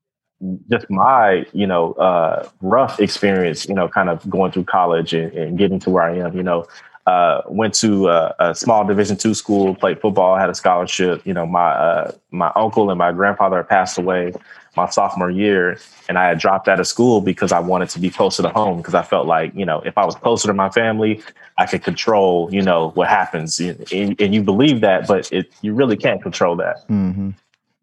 just 0.70 0.90
my 0.90 1.46
you 1.54 1.68
know 1.68 1.94
uh, 1.94 2.48
rough 2.62 3.00
experience 3.00 3.68
you 3.68 3.76
know 3.76 3.88
kind 3.88 4.10
of 4.10 4.28
going 4.30 4.52
through 4.52 4.66
college 4.66 5.14
and, 5.14 5.32
and 5.34 5.58
getting 5.58 5.80
to 5.80 5.90
where 5.90 6.04
i 6.04 6.18
am 6.18 6.36
you 6.36 6.44
know 6.44 6.66
uh, 7.08 7.42
went 7.48 7.74
to 7.74 8.08
a, 8.08 8.36
a, 8.40 8.56
small 8.56 8.86
division 8.86 9.18
two 9.18 9.34
school 9.34 9.76
played 9.76 10.00
football 10.00 10.38
had 10.38 10.50
a 10.50 10.56
scholarship 10.56 11.26
you 11.26 11.34
know 11.34 11.46
my 11.46 11.72
uh, 11.72 12.12
my 12.32 12.52
uncle 12.56 12.90
and 12.90 12.98
my 12.98 13.12
grandfather 13.12 13.64
passed 13.64 13.98
away 13.98 14.32
my 14.78 14.90
sophomore 14.90 15.30
year 15.30 15.78
and 16.08 16.18
I 16.18 16.28
had 16.28 16.40
dropped 16.40 16.68
out 16.68 16.80
of 16.80 16.88
school 16.88 17.22
because 17.22 17.52
I 17.52 17.60
wanted 17.60 17.90
to 17.90 18.00
be 18.00 18.10
closer 18.10 18.42
to 18.44 18.50
home 18.50 18.78
because 18.78 18.94
I 18.94 19.02
felt 19.02 19.28
like, 19.28 19.54
you 19.54 19.66
know, 19.66 19.82
if 19.82 19.98
I 19.98 20.06
was 20.06 20.16
closer 20.16 20.48
to 20.48 20.54
my 20.54 20.70
family, 20.70 21.22
I 21.58 21.66
could 21.66 21.84
control, 21.84 22.50
you 22.54 22.62
know, 22.62 22.92
what 22.92 23.10
happens. 23.10 23.60
And, 23.60 24.20
and 24.20 24.34
you 24.34 24.42
believe 24.42 24.82
that, 24.82 25.08
but 25.08 25.32
it, 25.32 25.52
you 25.62 25.74
really 25.74 25.98
can't 25.98 26.22
control 26.22 26.56
that. 26.58 26.88
Mm-hmm. 26.88 27.32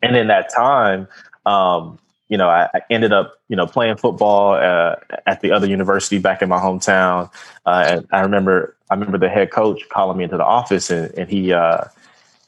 And 0.03 0.17
in 0.17 0.29
that 0.29 0.51
time, 0.55 1.09
um, 1.45 1.99
you 2.29 2.39
know, 2.39 2.49
I, 2.49 2.69
I, 2.75 2.81
ended 2.91 3.13
up, 3.13 3.35
you 3.49 3.57
know, 3.57 3.67
playing 3.67 3.97
football 3.97 4.55
uh, 4.55 4.97
at 5.27 5.41
the 5.41 5.51
other 5.51 5.67
university 5.67 6.19
back 6.19 6.43
in 6.43 6.49
my 6.49 6.59
hometown. 6.59 7.31
Uh, 7.67 7.85
and 7.87 8.07
I 8.13 8.21
remember, 8.21 8.77
I 8.91 8.95
remember 8.95 9.19
the 9.19 9.29
head 9.29 9.51
coach 9.51 9.89
calling 9.89 10.17
me 10.17 10.25
into 10.25 10.37
the 10.37 10.45
office, 10.45 10.91
and, 10.91 11.13
and 11.19 11.29
he, 11.29 11.53
uh, 11.53 11.85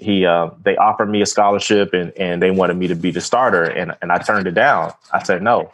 he 0.00 0.24
uh, 0.24 0.50
they 0.64 0.76
offered 0.76 1.10
me 1.10 1.20
a 1.20 1.26
scholarship 1.26 1.92
and 1.92 2.10
and 2.16 2.42
they 2.42 2.50
wanted 2.50 2.76
me 2.78 2.88
to 2.88 2.94
be 2.94 3.10
the 3.10 3.20
starter 3.20 3.64
and 3.64 3.94
and 4.00 4.10
I 4.10 4.18
turned 4.18 4.46
it 4.46 4.54
down. 4.54 4.92
I 5.12 5.22
said 5.22 5.42
no. 5.42 5.70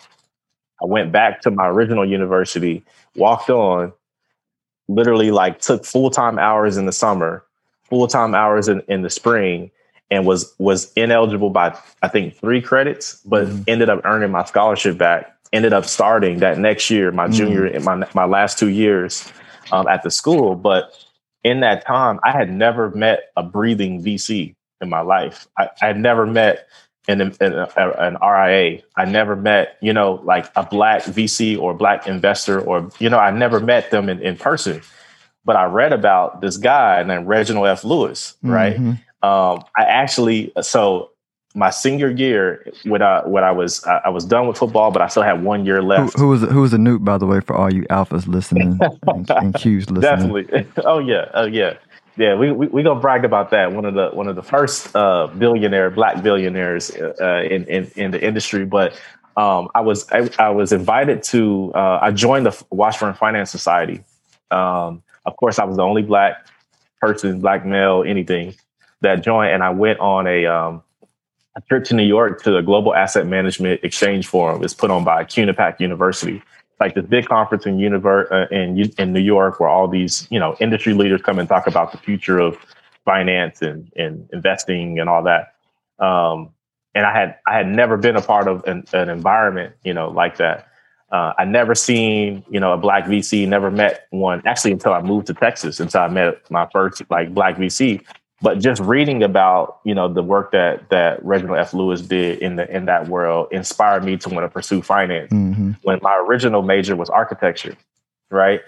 I 0.82 0.86
went 0.86 1.12
back 1.12 1.40
to 1.42 1.50
my 1.50 1.68
original 1.68 2.04
university, 2.04 2.84
walked 3.14 3.48
on, 3.48 3.92
literally 4.88 5.30
like 5.30 5.60
took 5.60 5.84
full 5.84 6.10
time 6.10 6.38
hours 6.38 6.76
in 6.76 6.86
the 6.86 6.92
summer, 6.92 7.44
full 7.84 8.08
time 8.08 8.34
hours 8.34 8.68
in, 8.68 8.82
in 8.88 9.02
the 9.02 9.10
spring, 9.10 9.70
and 10.10 10.26
was 10.26 10.52
was 10.58 10.92
ineligible 10.94 11.50
by 11.50 11.78
I 12.02 12.08
think 12.08 12.36
three 12.36 12.60
credits, 12.60 13.20
but 13.24 13.46
mm-hmm. 13.46 13.62
ended 13.68 13.88
up 13.88 14.00
earning 14.04 14.32
my 14.32 14.44
scholarship 14.44 14.98
back. 14.98 15.32
Ended 15.52 15.72
up 15.72 15.84
starting 15.84 16.40
that 16.40 16.58
next 16.58 16.90
year, 16.90 17.12
my 17.12 17.24
mm-hmm. 17.24 17.32
junior 17.32 17.66
in 17.66 17.84
my 17.84 18.06
my 18.12 18.24
last 18.24 18.58
two 18.58 18.68
years 18.68 19.32
um, 19.72 19.88
at 19.88 20.02
the 20.02 20.10
school, 20.10 20.54
but 20.54 20.92
in 21.44 21.60
that 21.60 21.86
time, 21.86 22.18
I 22.24 22.32
had 22.32 22.50
never 22.50 22.90
met 22.90 23.30
a 23.36 23.42
breathing 23.42 24.02
VC 24.02 24.54
in 24.80 24.88
my 24.88 25.00
life. 25.00 25.46
I, 25.58 25.68
I 25.80 25.86
had 25.86 25.98
never 25.98 26.26
met 26.26 26.66
an, 27.08 27.20
an, 27.20 27.66
an, 27.76 28.16
RIA. 28.20 28.82
I 28.96 29.04
never 29.04 29.36
met, 29.36 29.76
you 29.80 29.92
know, 29.92 30.20
like 30.24 30.50
a 30.56 30.64
black 30.64 31.02
VC 31.04 31.58
or 31.58 31.72
black 31.72 32.06
investor, 32.06 32.60
or, 32.60 32.90
you 32.98 33.08
know, 33.08 33.18
I 33.18 33.30
never 33.30 33.60
met 33.60 33.90
them 33.90 34.08
in, 34.08 34.20
in 34.20 34.36
person. 34.36 34.82
But 35.44 35.54
I 35.54 35.66
read 35.66 35.92
about 35.92 36.40
this 36.40 36.56
guy 36.56 37.02
named 37.04 37.28
Reginald 37.28 37.68
F. 37.68 37.84
Lewis, 37.84 38.36
right? 38.42 38.74
Mm-hmm. 38.74 39.28
Um, 39.28 39.64
I 39.76 39.84
actually, 39.84 40.52
so 40.60 41.10
my 41.56 41.70
senior 41.70 42.10
year 42.10 42.70
when 42.84 43.00
I 43.00 43.26
when 43.26 43.42
I 43.42 43.50
was 43.50 43.82
I, 43.84 44.02
I, 44.04 44.08
was 44.10 44.26
done 44.26 44.46
with 44.46 44.58
football, 44.58 44.90
but 44.90 45.00
I 45.00 45.08
still 45.08 45.22
had 45.22 45.42
one 45.42 45.64
year 45.64 45.82
left. 45.82 46.18
Who, 46.18 46.24
who 46.24 46.28
was 46.28 46.42
who 46.42 46.60
was 46.60 46.74
a 46.74 46.78
newt, 46.78 47.02
by 47.02 47.16
the 47.16 47.26
way, 47.26 47.40
for 47.40 47.56
all 47.56 47.72
you 47.72 47.82
alphas 47.84 48.28
listening 48.28 48.78
and, 48.82 49.30
and 49.30 49.54
Qs 49.54 49.90
listening? 49.90 50.00
Definitely. 50.00 50.66
Oh 50.84 50.98
yeah. 50.98 51.30
Oh 51.32 51.46
yeah. 51.46 51.78
Yeah, 52.18 52.34
we 52.34 52.52
we 52.52 52.66
we 52.68 52.82
gonna 52.82 53.00
brag 53.00 53.24
about 53.24 53.50
that. 53.50 53.72
One 53.72 53.86
of 53.86 53.94
the 53.94 54.10
one 54.10 54.28
of 54.28 54.36
the 54.36 54.42
first 54.42 54.94
uh, 54.94 55.26
billionaire 55.28 55.90
black 55.90 56.22
billionaires 56.22 56.90
uh, 56.90 57.42
in, 57.50 57.64
in 57.64 57.90
in 57.96 58.10
the 58.10 58.22
industry. 58.22 58.64
But 58.66 58.92
um, 59.36 59.68
I 59.74 59.80
was 59.80 60.10
I, 60.12 60.28
I, 60.38 60.50
was 60.50 60.72
invited 60.72 61.22
to 61.24 61.72
uh, 61.74 61.98
I 62.00 62.10
joined 62.12 62.46
the 62.46 62.64
Washburn 62.70 63.14
Finance 63.14 63.50
Society. 63.50 64.02
Um, 64.50 65.02
of 65.26 65.36
course, 65.36 65.58
I 65.58 65.64
was 65.64 65.76
the 65.76 65.82
only 65.82 66.02
black 66.02 66.46
person, 67.00 67.40
black 67.40 67.66
male, 67.66 68.02
anything 68.06 68.54
that 69.00 69.22
joined, 69.22 69.52
and 69.52 69.62
I 69.62 69.70
went 69.70 70.00
on 70.00 70.26
a 70.26 70.46
um, 70.46 70.82
a 71.56 71.60
trip 71.62 71.84
to 71.84 71.94
New 71.94 72.04
York 72.04 72.42
to 72.42 72.50
the 72.50 72.60
Global 72.60 72.94
Asset 72.94 73.26
Management 73.26 73.82
Exchange 73.82 74.26
Forum 74.26 74.62
is 74.62 74.74
put 74.74 74.90
on 74.90 75.04
by 75.04 75.24
Quinnipiac 75.24 75.80
University. 75.80 76.36
It's 76.36 76.80
Like 76.80 76.94
this 76.94 77.06
big 77.06 77.26
conference 77.26 77.64
in, 77.64 77.82
uh, 77.82 78.46
in 78.50 78.78
in 78.98 79.12
New 79.12 79.20
York, 79.20 79.58
where 79.58 79.68
all 79.68 79.88
these 79.88 80.28
you 80.30 80.38
know 80.38 80.54
industry 80.60 80.92
leaders 80.92 81.22
come 81.22 81.38
and 81.38 81.48
talk 81.48 81.66
about 81.66 81.92
the 81.92 81.98
future 81.98 82.38
of 82.38 82.58
finance 83.06 83.62
and, 83.62 83.90
and 83.96 84.28
investing 84.32 85.00
and 85.00 85.08
all 85.08 85.22
that. 85.22 85.54
Um, 85.98 86.50
and 86.94 87.06
I 87.06 87.12
had 87.12 87.38
I 87.46 87.54
had 87.56 87.68
never 87.68 87.96
been 87.96 88.16
a 88.16 88.22
part 88.22 88.48
of 88.48 88.62
an, 88.64 88.84
an 88.92 89.08
environment 89.08 89.74
you 89.82 89.94
know 89.94 90.10
like 90.10 90.36
that. 90.36 90.68
Uh, 91.10 91.32
I 91.38 91.46
never 91.46 91.74
seen 91.74 92.44
you 92.50 92.60
know 92.60 92.72
a 92.74 92.76
black 92.76 93.06
VC, 93.06 93.48
never 93.48 93.70
met 93.70 94.06
one 94.10 94.42
actually 94.44 94.72
until 94.72 94.92
I 94.92 95.00
moved 95.00 95.28
to 95.28 95.34
Texas. 95.34 95.80
Until 95.80 96.02
I 96.02 96.08
met 96.08 96.50
my 96.50 96.68
first 96.70 97.02
like 97.08 97.32
black 97.32 97.56
VC, 97.56 98.04
but 98.42 98.58
just 98.58 98.80
reading 98.82 99.22
about 99.22 99.80
you 99.84 99.94
know 99.94 100.12
the 100.12 100.22
work 100.22 100.52
that 100.52 100.90
that 100.90 101.24
Reginald 101.24 101.58
F. 101.58 101.72
Lewis 101.72 102.02
did 102.02 102.38
in 102.40 102.56
the 102.56 102.70
in 102.74 102.84
that 102.86 103.08
world 103.08 103.48
inspired 103.50 104.04
me 104.04 104.16
to 104.18 104.28
want 104.28 104.44
to 104.44 104.48
pursue 104.48 104.82
finance. 104.82 105.32
Mm-hmm. 105.32 105.72
When 105.82 106.00
my 106.02 106.16
original 106.16 106.62
major 106.62 106.96
was 106.96 107.08
architecture, 107.08 107.76
right? 108.30 108.60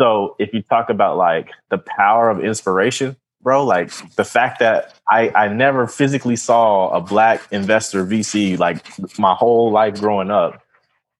So 0.00 0.34
if 0.38 0.54
you 0.54 0.62
talk 0.62 0.88
about 0.88 1.16
like 1.16 1.50
the 1.70 1.78
power 1.78 2.30
of 2.30 2.42
inspiration, 2.42 3.16
bro, 3.42 3.64
like 3.64 3.90
the 4.16 4.24
fact 4.24 4.60
that 4.60 4.94
I 5.10 5.30
I 5.34 5.48
never 5.48 5.86
physically 5.86 6.36
saw 6.36 6.88
a 6.90 7.00
black 7.00 7.42
investor 7.50 8.06
VC 8.06 8.58
like 8.58 8.84
my 9.18 9.34
whole 9.34 9.70
life 9.70 10.00
growing 10.00 10.30
up, 10.30 10.62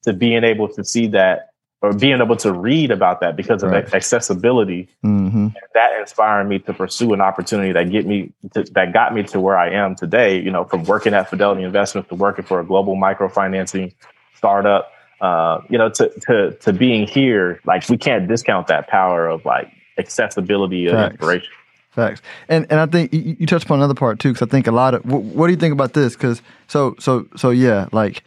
to 0.04 0.12
being 0.12 0.44
able 0.44 0.68
to 0.68 0.84
see 0.84 1.08
that 1.08 1.51
or 1.82 1.92
being 1.92 2.20
able 2.20 2.36
to 2.36 2.52
read 2.52 2.90
about 2.90 3.20
that 3.20 3.36
because 3.36 3.62
of 3.62 3.70
right. 3.70 3.92
accessibility 3.92 4.88
mm-hmm. 5.04 5.48
that 5.74 6.00
inspired 6.00 6.44
me 6.44 6.60
to 6.60 6.72
pursue 6.72 7.12
an 7.12 7.20
opportunity 7.20 7.72
that 7.72 7.90
get 7.90 8.06
me 8.06 8.32
to, 8.54 8.62
that 8.72 8.92
got 8.92 9.14
me 9.14 9.24
to 9.24 9.40
where 9.40 9.58
I 9.58 9.70
am 9.70 9.94
today 9.94 10.40
you 10.40 10.50
know 10.50 10.64
from 10.64 10.84
working 10.84 11.12
at 11.12 11.28
Fidelity 11.28 11.64
Investments 11.64 12.08
to 12.08 12.14
working 12.14 12.44
for 12.44 12.60
a 12.60 12.64
global 12.64 12.96
microfinancing 12.96 13.92
startup 14.34 14.92
uh, 15.20 15.60
you 15.68 15.76
know 15.76 15.90
to 15.90 16.08
to 16.26 16.52
to 16.52 16.72
being 16.72 17.06
here 17.06 17.60
like 17.66 17.88
we 17.88 17.98
can't 17.98 18.28
discount 18.28 18.68
that 18.68 18.88
power 18.88 19.26
of 19.26 19.44
like 19.44 19.70
accessibility 19.98 20.86
and 20.86 20.96
Facts. 20.96 21.12
inspiration 21.12 21.52
Facts. 21.92 22.22
And 22.48 22.66
and 22.70 22.80
I 22.80 22.86
think 22.86 23.12
you, 23.12 23.36
you 23.38 23.46
touched 23.46 23.66
upon 23.66 23.78
another 23.78 23.92
part 23.92 24.18
too, 24.18 24.32
because 24.32 24.46
I 24.46 24.50
think 24.50 24.66
a 24.66 24.72
lot 24.72 24.94
of 24.94 25.04
what, 25.04 25.22
what 25.22 25.46
do 25.48 25.52
you 25.52 25.58
think 25.58 25.74
about 25.74 25.92
this? 25.92 26.14
Because 26.14 26.40
so 26.66 26.96
so 26.98 27.26
so 27.36 27.50
yeah, 27.50 27.86
like 27.92 28.24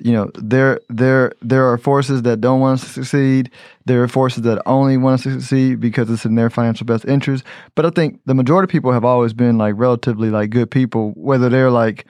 you 0.00 0.12
know 0.12 0.30
there 0.34 0.80
there 0.88 1.32
there 1.42 1.70
are 1.70 1.78
forces 1.78 2.22
that 2.22 2.40
don't 2.40 2.60
want 2.60 2.80
to 2.80 2.86
succeed. 2.86 3.50
There 3.84 4.02
are 4.02 4.08
forces 4.08 4.42
that 4.42 4.62
only 4.66 4.96
want 4.96 5.22
to 5.22 5.32
succeed 5.32 5.80
because 5.80 6.10
it's 6.10 6.24
in 6.24 6.34
their 6.34 6.50
financial 6.50 6.86
best 6.86 7.04
interest. 7.04 7.44
But 7.74 7.86
i 7.86 7.90
think 7.90 8.20
the 8.26 8.34
majority 8.34 8.64
of 8.64 8.70
people 8.70 8.92
have 8.92 9.04
always 9.04 9.32
been 9.32 9.58
like 9.58 9.74
relatively 9.76 10.30
like 10.30 10.50
good 10.50 10.70
people 10.70 11.12
whether 11.16 11.48
they're 11.48 11.70
like 11.70 12.06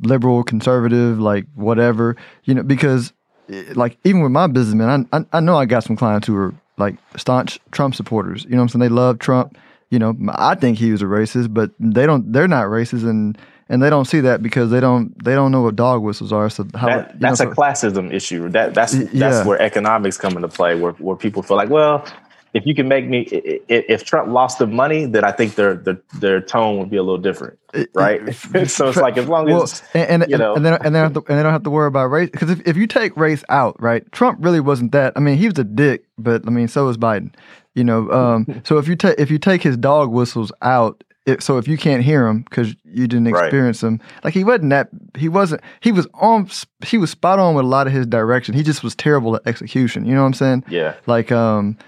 liberal 0.00 0.42
conservative 0.42 1.18
like 1.18 1.46
whatever 1.54 2.16
you 2.44 2.54
know 2.54 2.62
because 2.62 3.12
eh, 3.48 3.64
like 3.74 3.96
even 4.04 4.22
with 4.22 4.32
my 4.32 4.46
business 4.46 4.74
man 4.74 5.08
i, 5.12 5.18
I, 5.18 5.24
I 5.34 5.40
know 5.40 5.56
i 5.56 5.64
got 5.66 5.84
some 5.84 5.96
clients 5.96 6.26
who 6.26 6.36
are 6.36 6.54
like 6.76 6.96
staunch 7.16 7.60
trump 7.70 7.94
supporters. 7.94 8.44
You 8.44 8.50
know 8.50 8.56
what 8.58 8.62
i'm 8.62 8.68
saying? 8.68 8.80
They 8.80 8.88
love 8.88 9.18
trump. 9.18 9.56
You 9.90 9.98
know 10.00 10.16
i 10.30 10.56
think 10.56 10.78
he 10.78 10.90
was 10.90 11.02
a 11.02 11.06
racist 11.06 11.54
but 11.54 11.70
they 11.78 12.04
don't 12.06 12.32
they're 12.32 12.48
not 12.48 12.66
racist 12.66 13.08
and 13.08 13.38
and 13.68 13.82
they 13.82 13.90
don't 13.90 14.04
see 14.04 14.20
that 14.20 14.42
because 14.42 14.70
they 14.70 14.80
don't 14.80 15.22
they 15.24 15.34
don't 15.34 15.50
know 15.50 15.62
what 15.62 15.76
dog 15.76 16.02
whistles 16.02 16.32
are. 16.32 16.50
So 16.50 16.66
how, 16.74 16.88
that, 16.88 17.20
that's 17.20 17.40
know, 17.40 17.50
a 17.50 17.54
classism 17.54 18.12
issue. 18.12 18.48
That 18.50 18.74
that's 18.74 18.94
yeah. 18.94 19.06
that's 19.12 19.46
where 19.46 19.60
economics 19.60 20.18
come 20.18 20.36
into 20.36 20.48
play, 20.48 20.74
where 20.74 20.92
where 20.92 21.16
people 21.16 21.42
feel 21.42 21.56
like, 21.56 21.70
well, 21.70 22.06
if 22.54 22.64
you 22.66 22.74
can 22.74 22.86
make 22.86 23.08
me, 23.08 23.22
if 23.68 24.04
Trump 24.04 24.30
lost 24.30 24.60
the 24.60 24.66
money, 24.66 25.06
then 25.06 25.24
I 25.24 25.32
think 25.32 25.56
their 25.56 25.74
their 25.74 25.98
their 26.20 26.40
tone 26.40 26.78
would 26.78 26.88
be 26.88 26.96
a 26.96 27.02
little 27.02 27.18
different, 27.18 27.58
right? 27.94 28.32
so 28.66 28.88
it's 28.88 28.96
like 28.96 29.18
as 29.18 29.26
long 29.26 29.46
well, 29.46 29.64
as 29.64 29.82
and, 29.92 30.22
and, 30.22 30.30
you 30.30 30.38
know, 30.38 30.54
and, 30.54 30.64
then 30.64 30.74
and, 30.74 30.94
then 30.94 31.04
and 31.06 31.14
they 31.14 31.42
don't 31.42 31.52
have 31.52 31.64
to 31.64 31.70
worry 31.70 31.88
about 31.88 32.06
race 32.06 32.30
because 32.30 32.50
if, 32.50 32.60
if 32.66 32.76
you 32.76 32.86
take 32.86 33.16
race 33.16 33.42
out, 33.48 33.80
right? 33.82 34.10
Trump 34.12 34.38
really 34.40 34.60
wasn't 34.60 34.92
that. 34.92 35.14
I 35.16 35.20
mean, 35.20 35.36
he 35.36 35.48
was 35.48 35.58
a 35.58 35.64
dick, 35.64 36.04
but 36.16 36.46
I 36.46 36.50
mean, 36.50 36.68
so 36.68 36.86
was 36.86 36.96
Biden. 36.96 37.34
You 37.74 37.82
know, 37.82 38.08
um, 38.12 38.62
so 38.64 38.78
if 38.78 38.86
you 38.86 38.94
take 38.94 39.18
if 39.18 39.32
you 39.32 39.38
take 39.38 39.62
his 39.62 39.76
dog 39.76 40.10
whistles 40.10 40.52
out 40.62 41.02
it, 41.26 41.42
so 41.42 41.56
if 41.56 41.66
you 41.66 41.78
can't 41.78 42.02
hear 42.02 42.26
him 42.26 42.42
because 42.42 42.74
you 42.84 43.06
didn't 43.06 43.28
experience 43.28 43.82
right. 43.82 43.92
him, 43.92 44.00
like 44.24 44.34
he 44.34 44.44
wasn't 44.44 44.70
that 44.70 44.88
he 45.16 45.28
wasn't 45.28 45.62
he 45.80 45.90
was 45.90 46.06
on 46.14 46.48
he 46.84 46.98
was 46.98 47.10
spot 47.10 47.38
on 47.38 47.54
with 47.54 47.64
a 47.64 47.68
lot 47.68 47.86
of 47.86 47.92
his 47.92 48.06
direction. 48.06 48.54
He 48.54 48.62
just 48.62 48.82
was 48.82 48.94
terrible 48.94 49.36
at 49.36 49.46
execution. 49.46 50.04
You 50.04 50.14
know 50.14 50.20
what 50.20 50.28
I'm 50.28 50.34
saying? 50.34 50.64
Yeah. 50.68 50.94
Like 51.06 51.32
um, 51.32 51.78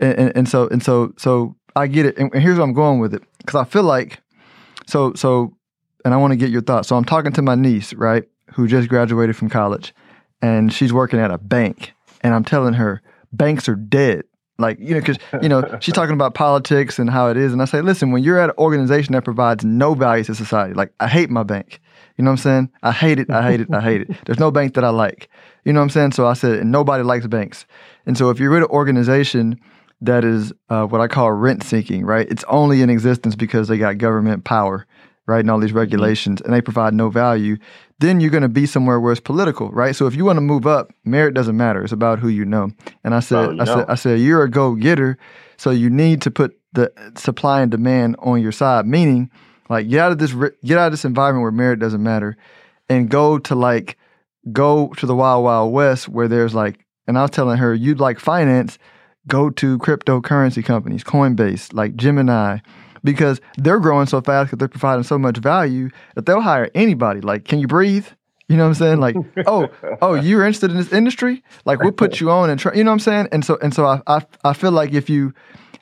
and, 0.00 0.18
and, 0.18 0.32
and 0.36 0.48
so 0.48 0.68
and 0.68 0.82
so 0.82 1.12
so 1.18 1.56
I 1.74 1.86
get 1.86 2.06
it. 2.06 2.16
And, 2.16 2.32
and 2.32 2.42
here's 2.42 2.56
where 2.56 2.64
I'm 2.64 2.72
going 2.72 2.98
with 2.98 3.14
it 3.14 3.22
because 3.38 3.54
I 3.54 3.64
feel 3.64 3.82
like 3.82 4.22
so 4.86 5.12
so, 5.14 5.54
and 6.04 6.14
I 6.14 6.16
want 6.16 6.32
to 6.32 6.36
get 6.36 6.50
your 6.50 6.62
thoughts. 6.62 6.88
So 6.88 6.96
I'm 6.96 7.04
talking 7.04 7.32
to 7.32 7.42
my 7.42 7.54
niece, 7.54 7.92
right, 7.94 8.24
who 8.54 8.66
just 8.66 8.88
graduated 8.88 9.36
from 9.36 9.50
college, 9.50 9.94
and 10.40 10.72
she's 10.72 10.92
working 10.92 11.20
at 11.20 11.30
a 11.30 11.38
bank, 11.38 11.92
and 12.22 12.32
I'm 12.32 12.44
telling 12.44 12.74
her 12.74 13.02
banks 13.32 13.68
are 13.68 13.76
dead. 13.76 14.24
Like, 14.58 14.78
you 14.80 14.94
know, 14.94 15.00
because, 15.00 15.18
you 15.42 15.48
know, 15.48 15.78
she's 15.80 15.94
talking 16.00 16.14
about 16.14 16.34
politics 16.34 16.98
and 16.98 17.10
how 17.10 17.28
it 17.28 17.36
is. 17.36 17.52
And 17.52 17.60
I 17.60 17.66
say, 17.66 17.82
listen, 17.82 18.10
when 18.10 18.22
you're 18.22 18.38
at 18.38 18.50
an 18.50 18.56
organization 18.58 19.12
that 19.12 19.24
provides 19.24 19.64
no 19.64 19.94
value 19.94 20.24
to 20.24 20.34
society, 20.34 20.74
like, 20.74 20.92
I 21.00 21.08
hate 21.08 21.30
my 21.30 21.42
bank. 21.42 21.80
You 22.16 22.24
know 22.24 22.30
what 22.30 22.40
I'm 22.40 22.42
saying? 22.42 22.70
I 22.82 22.92
hate 22.92 23.18
it. 23.18 23.30
I 23.30 23.42
hate 23.42 23.60
it. 23.60 23.72
I 23.72 23.80
hate 23.80 24.02
it. 24.02 24.16
There's 24.24 24.38
no 24.38 24.50
bank 24.50 24.74
that 24.74 24.84
I 24.84 24.88
like. 24.88 25.28
You 25.64 25.72
know 25.72 25.80
what 25.80 25.84
I'm 25.84 25.90
saying? 25.90 26.12
So 26.12 26.26
I 26.26 26.32
said, 26.32 26.60
and 26.60 26.72
nobody 26.72 27.02
likes 27.02 27.26
banks. 27.26 27.66
And 28.06 28.16
so 28.16 28.30
if 28.30 28.38
you're 28.38 28.56
at 28.56 28.62
an 28.62 28.68
organization 28.70 29.60
that 30.00 30.24
is 30.24 30.52
uh, 30.70 30.86
what 30.86 31.00
I 31.00 31.08
call 31.08 31.32
rent 31.32 31.62
seeking, 31.62 32.04
right? 32.04 32.26
It's 32.30 32.44
only 32.48 32.82
in 32.82 32.90
existence 32.90 33.34
because 33.34 33.68
they 33.68 33.78
got 33.78 33.98
government 33.98 34.44
power, 34.44 34.86
right? 35.26 35.40
And 35.40 35.50
all 35.50 35.58
these 35.58 35.70
mm-hmm. 35.70 35.78
regulations, 35.78 36.40
and 36.40 36.52
they 36.52 36.60
provide 36.60 36.94
no 36.94 37.10
value 37.10 37.58
then 37.98 38.20
you're 38.20 38.30
going 38.30 38.42
to 38.42 38.48
be 38.48 38.66
somewhere 38.66 39.00
where 39.00 39.12
it's 39.12 39.20
political, 39.20 39.70
right? 39.70 39.96
So 39.96 40.06
if 40.06 40.14
you 40.14 40.24
want 40.24 40.36
to 40.36 40.42
move 40.42 40.66
up, 40.66 40.92
merit 41.04 41.34
doesn't 41.34 41.56
matter. 41.56 41.82
It's 41.82 41.92
about 41.92 42.18
who 42.18 42.28
you 42.28 42.44
know. 42.44 42.70
And 43.04 43.14
I 43.14 43.20
said, 43.20 43.48
oh, 43.48 43.56
I 43.58 43.64
said, 43.64 43.84
I 43.88 43.94
said, 43.94 44.20
you're 44.20 44.42
a 44.42 44.50
go 44.50 44.74
getter, 44.74 45.16
so 45.56 45.70
you 45.70 45.88
need 45.88 46.22
to 46.22 46.30
put 46.30 46.58
the 46.72 46.92
supply 47.16 47.62
and 47.62 47.70
demand 47.70 48.16
on 48.18 48.42
your 48.42 48.52
side. 48.52 48.86
Meaning, 48.86 49.30
like, 49.70 49.88
get 49.88 50.00
out 50.00 50.12
of 50.12 50.18
this, 50.18 50.34
get 50.62 50.78
out 50.78 50.86
of 50.86 50.92
this 50.92 51.06
environment 51.06 51.42
where 51.42 51.52
merit 51.52 51.78
doesn't 51.78 52.02
matter, 52.02 52.36
and 52.90 53.08
go 53.08 53.38
to 53.38 53.54
like, 53.54 53.96
go 54.52 54.88
to 54.98 55.06
the 55.06 55.16
wild 55.16 55.44
wild 55.44 55.72
west 55.72 56.08
where 56.08 56.28
there's 56.28 56.54
like, 56.54 56.84
and 57.06 57.18
I 57.18 57.22
was 57.22 57.30
telling 57.30 57.56
her, 57.56 57.72
you'd 57.74 58.00
like 58.00 58.20
finance, 58.20 58.78
go 59.26 59.48
to 59.50 59.78
cryptocurrency 59.78 60.62
companies, 60.62 61.02
Coinbase, 61.02 61.72
like 61.72 61.96
Gemini 61.96 62.58
because 63.06 63.40
they're 63.56 63.80
growing 63.80 64.06
so 64.06 64.20
fast 64.20 64.48
because 64.48 64.58
they're 64.58 64.68
providing 64.68 65.04
so 65.04 65.18
much 65.18 65.38
value 65.38 65.88
that 66.14 66.26
they'll 66.26 66.42
hire 66.42 66.70
anybody. 66.74 67.22
Like, 67.22 67.46
can 67.46 67.58
you 67.58 67.66
breathe? 67.66 68.06
You 68.48 68.56
know 68.56 68.64
what 68.64 68.68
I'm 68.68 68.74
saying? 68.74 69.00
Like, 69.00 69.16
oh, 69.46 69.68
oh, 70.02 70.14
you're 70.14 70.44
interested 70.44 70.70
in 70.70 70.76
this 70.76 70.92
industry? 70.92 71.42
Like, 71.64 71.80
we'll 71.80 71.92
put 71.92 72.20
you 72.20 72.30
on 72.30 72.50
and 72.50 72.60
try. 72.60 72.74
You 72.74 72.84
know 72.84 72.90
what 72.90 72.96
I'm 72.96 73.00
saying? 73.00 73.28
And 73.32 73.44
so, 73.44 73.58
and 73.62 73.72
so, 73.72 73.86
I, 73.86 74.02
I, 74.06 74.26
I 74.44 74.52
feel 74.52 74.72
like 74.72 74.92
if 74.92 75.08
you, 75.08 75.32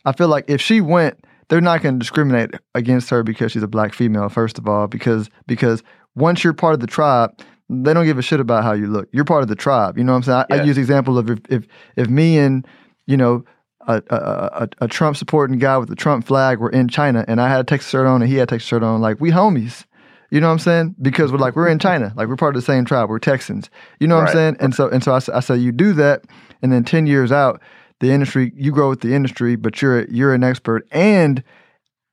I 0.04 0.12
feel 0.12 0.28
like 0.28 0.44
if 0.48 0.60
she 0.60 0.80
went, 0.80 1.24
they're 1.48 1.60
not 1.60 1.82
going 1.82 1.96
to 1.96 1.98
discriminate 1.98 2.52
against 2.74 3.10
her 3.10 3.22
because 3.22 3.52
she's 3.52 3.62
a 3.62 3.68
black 3.68 3.92
female. 3.92 4.28
First 4.28 4.58
of 4.58 4.68
all, 4.68 4.86
because 4.86 5.28
because 5.46 5.82
once 6.14 6.44
you're 6.44 6.54
part 6.54 6.74
of 6.74 6.80
the 6.80 6.86
tribe, 6.86 7.38
they 7.68 7.92
don't 7.92 8.06
give 8.06 8.18
a 8.18 8.22
shit 8.22 8.40
about 8.40 8.64
how 8.64 8.72
you 8.72 8.86
look. 8.86 9.08
You're 9.12 9.24
part 9.24 9.42
of 9.42 9.48
the 9.48 9.56
tribe. 9.56 9.98
You 9.98 10.04
know 10.04 10.12
what 10.12 10.18
I'm 10.18 10.22
saying? 10.22 10.44
I, 10.50 10.56
yeah. 10.56 10.62
I 10.62 10.64
use 10.64 10.76
the 10.76 10.82
example 10.82 11.18
of 11.18 11.30
if, 11.30 11.38
if 11.50 11.66
if 11.96 12.08
me 12.08 12.38
and 12.38 12.66
you 13.06 13.16
know 13.16 13.44
a, 13.86 14.02
a, 14.10 14.68
a, 14.80 14.88
Trump 14.88 15.16
supporting 15.16 15.58
guy 15.58 15.76
with 15.78 15.88
the 15.88 15.94
Trump 15.94 16.26
flag 16.26 16.58
were 16.58 16.70
in 16.70 16.88
China 16.88 17.24
and 17.28 17.40
I 17.40 17.48
had 17.48 17.60
a 17.60 17.64
Texas 17.64 17.90
shirt 17.90 18.06
on 18.06 18.22
and 18.22 18.30
he 18.30 18.36
had 18.36 18.48
a 18.48 18.50
Texas 18.52 18.68
shirt 18.68 18.82
on, 18.82 19.00
like 19.00 19.20
we 19.20 19.30
homies. 19.30 19.84
You 20.30 20.40
know 20.40 20.48
what 20.48 20.54
I'm 20.54 20.58
saying? 20.58 20.96
Because 21.00 21.30
we're 21.30 21.38
like 21.38 21.54
we're 21.54 21.68
in 21.68 21.78
China, 21.78 22.12
like 22.16 22.26
we're 22.28 22.36
part 22.36 22.56
of 22.56 22.60
the 22.60 22.66
same 22.66 22.84
tribe. 22.84 23.08
We're 23.08 23.20
Texans. 23.20 23.70
You 24.00 24.08
know 24.08 24.16
what 24.16 24.22
right. 24.22 24.30
I'm 24.30 24.34
saying? 24.34 24.56
And 24.58 24.74
so 24.74 24.88
and 24.88 25.04
so 25.04 25.12
I, 25.12 25.20
I 25.32 25.40
said 25.40 25.60
you 25.60 25.70
do 25.70 25.92
that, 25.92 26.24
and 26.60 26.72
then 26.72 26.82
ten 26.82 27.06
years 27.06 27.30
out, 27.30 27.62
the 28.00 28.10
industry 28.10 28.52
you 28.56 28.72
grow 28.72 28.88
with 28.88 29.00
the 29.00 29.14
industry, 29.14 29.54
but 29.54 29.80
you're 29.80 30.06
you're 30.06 30.34
an 30.34 30.42
expert 30.42 30.88
and 30.90 31.44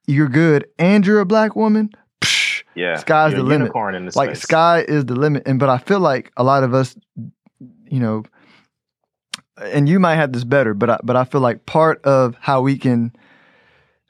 you're 0.06 0.30
good 0.30 0.68
and 0.78 1.08
you're 1.08 1.20
a 1.20 1.26
black 1.26 1.56
woman. 1.56 1.90
Psh, 2.22 2.64
yeah, 2.76 2.98
sky's 2.98 3.34
the 3.34 3.42
limit. 3.42 3.74
Like 4.16 4.30
space. 4.32 4.42
sky 4.42 4.86
is 4.88 5.06
the 5.06 5.16
limit. 5.16 5.44
And 5.48 5.58
but 5.58 5.70
I 5.70 5.80
feel 5.80 6.00
like 6.00 6.32
a 6.38 6.44
lot 6.44 6.64
of 6.64 6.76
us, 6.76 6.96
you 7.90 8.00
know 8.00 8.24
and 9.62 9.88
you 9.88 10.00
might 10.00 10.16
have 10.16 10.34
this 10.34 10.44
better, 10.44 10.74
but 10.74 10.90
I, 10.90 11.00
but 11.04 11.16
I 11.16 11.24
feel 11.24 11.42
like 11.42 11.66
part 11.66 12.04
of 12.04 12.36
how 12.40 12.62
we 12.62 12.78
can 12.78 13.14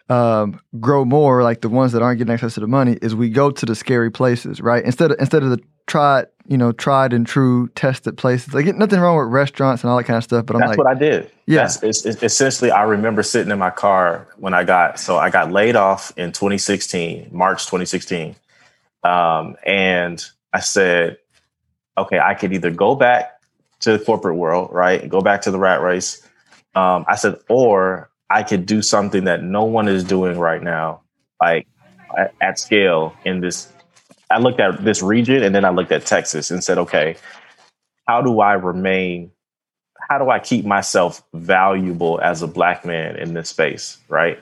um, 0.10 0.60
grow 0.80 1.06
more, 1.06 1.44
like 1.44 1.62
the 1.62 1.70
ones 1.70 1.92
that 1.94 2.02
aren't 2.02 2.18
getting 2.18 2.34
access 2.34 2.56
to 2.56 2.60
the 2.60 2.68
money, 2.68 2.98
is 3.02 3.16
we 3.16 3.30
go 3.30 3.52
to 3.52 3.66
the 3.66 3.76
scary 3.76 4.12
places, 4.12 4.62
right? 4.62 4.84
Instead 4.84 5.12
of 5.12 5.20
instead 5.20 5.44
of 5.44 5.50
the 5.50 5.60
tried, 5.88 6.28
you 6.48 6.58
know, 6.58 6.72
tried 6.72 7.14
and 7.14 7.26
true, 7.28 7.68
tested 7.76 8.18
places. 8.18 8.54
Like 8.54 8.66
nothing 8.76 9.00
wrong 9.00 9.18
with 9.18 9.28
restaurants 9.28 9.84
and 9.84 9.92
all 9.92 9.98
that 9.98 10.06
kind 10.06 10.18
of 10.18 10.24
stuff, 10.24 10.46
but 10.46 10.56
I'm 10.56 10.62
that's 10.62 10.70
like, 10.70 10.78
what 10.78 10.88
I 10.88 10.94
did. 10.94 11.30
Yeah, 11.48 11.70
it's, 11.82 12.06
it's, 12.06 12.24
essentially, 12.24 12.72
I 12.72 12.84
remember 12.84 13.24
sitting 13.24 13.52
in 13.52 13.60
my 13.60 13.72
car 13.72 14.28
when 14.38 14.54
I 14.54 14.64
got 14.64 15.00
so 15.00 15.18
I 15.18 15.30
got 15.30 15.52
laid 15.52 15.76
off 15.76 16.14
in 16.18 16.32
2016, 16.32 17.30
March 17.32 17.66
2016, 17.66 18.36
um, 19.04 19.56
and 19.66 20.24
I 20.54 20.60
said, 20.62 21.18
okay, 21.98 22.20
I 22.20 22.36
could 22.36 22.54
either 22.54 22.72
go 22.72 22.96
back 22.96 23.41
to 23.82 23.98
the 23.98 24.04
corporate 24.04 24.36
world, 24.36 24.70
right? 24.72 25.08
Go 25.08 25.22
back 25.22 25.42
to 25.44 25.52
the 25.52 25.60
rat 25.60 25.82
race. 25.82 26.28
Um, 26.76 27.06
I 27.08 27.16
said, 27.16 27.40
or 27.50 28.10
I 28.30 28.44
could 28.44 28.66
do 28.66 28.82
something 28.82 29.26
that 29.26 29.44
no 29.44 29.66
one 29.66 29.88
is 29.88 30.04
doing 30.04 30.40
right 30.40 30.62
now, 30.62 31.02
like 31.42 31.68
at, 32.40 32.60
scale 32.60 33.14
in 33.26 33.42
this. 33.42 33.72
I 34.30 34.40
looked 34.40 34.60
at 34.60 34.84
this 34.84 35.02
region 35.02 35.44
and 35.44 35.54
then 35.54 35.66
I 35.66 35.70
looked 35.70 35.92
at 35.92 36.06
Texas 36.06 36.52
and 36.52 36.64
said, 36.64 36.78
okay, 36.78 37.18
how 38.08 38.22
do 38.22 38.40
I 38.40 38.54
remain? 38.54 39.32
How 40.10 40.18
do 40.18 40.30
I 40.30 40.40
keep 40.40 40.66
myself 40.66 41.24
valuable 41.34 42.20
as 42.22 42.42
a 42.42 42.48
black 42.48 42.86
man 42.86 43.18
in 43.18 43.34
this 43.34 43.50
space, 43.50 43.98
right? 44.08 44.40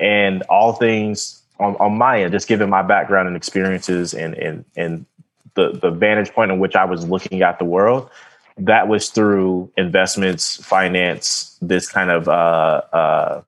And 0.00 0.42
all 0.42 0.72
things 0.72 1.42
on, 1.60 1.76
on 1.76 1.96
my 1.96 2.22
end, 2.22 2.32
just 2.32 2.48
given 2.48 2.68
my 2.68 2.82
background 2.82 3.28
and 3.28 3.36
experiences 3.36 4.14
and 4.14 4.34
and 4.34 4.64
and 4.76 5.06
the 5.54 5.78
the 5.80 5.90
vantage 5.90 6.32
point 6.32 6.50
in 6.50 6.58
which 6.58 6.76
I 6.76 6.84
was 6.84 7.06
looking 7.06 7.42
at 7.42 7.58
the 7.58 7.64
world, 7.64 8.10
that 8.58 8.88
was 8.88 9.10
through 9.10 9.70
investments, 9.76 10.62
finance, 10.64 11.58
this 11.62 11.88
kind 11.88 12.10
of 12.10 12.28
uh, 12.28 12.82
uh, 12.92 13.42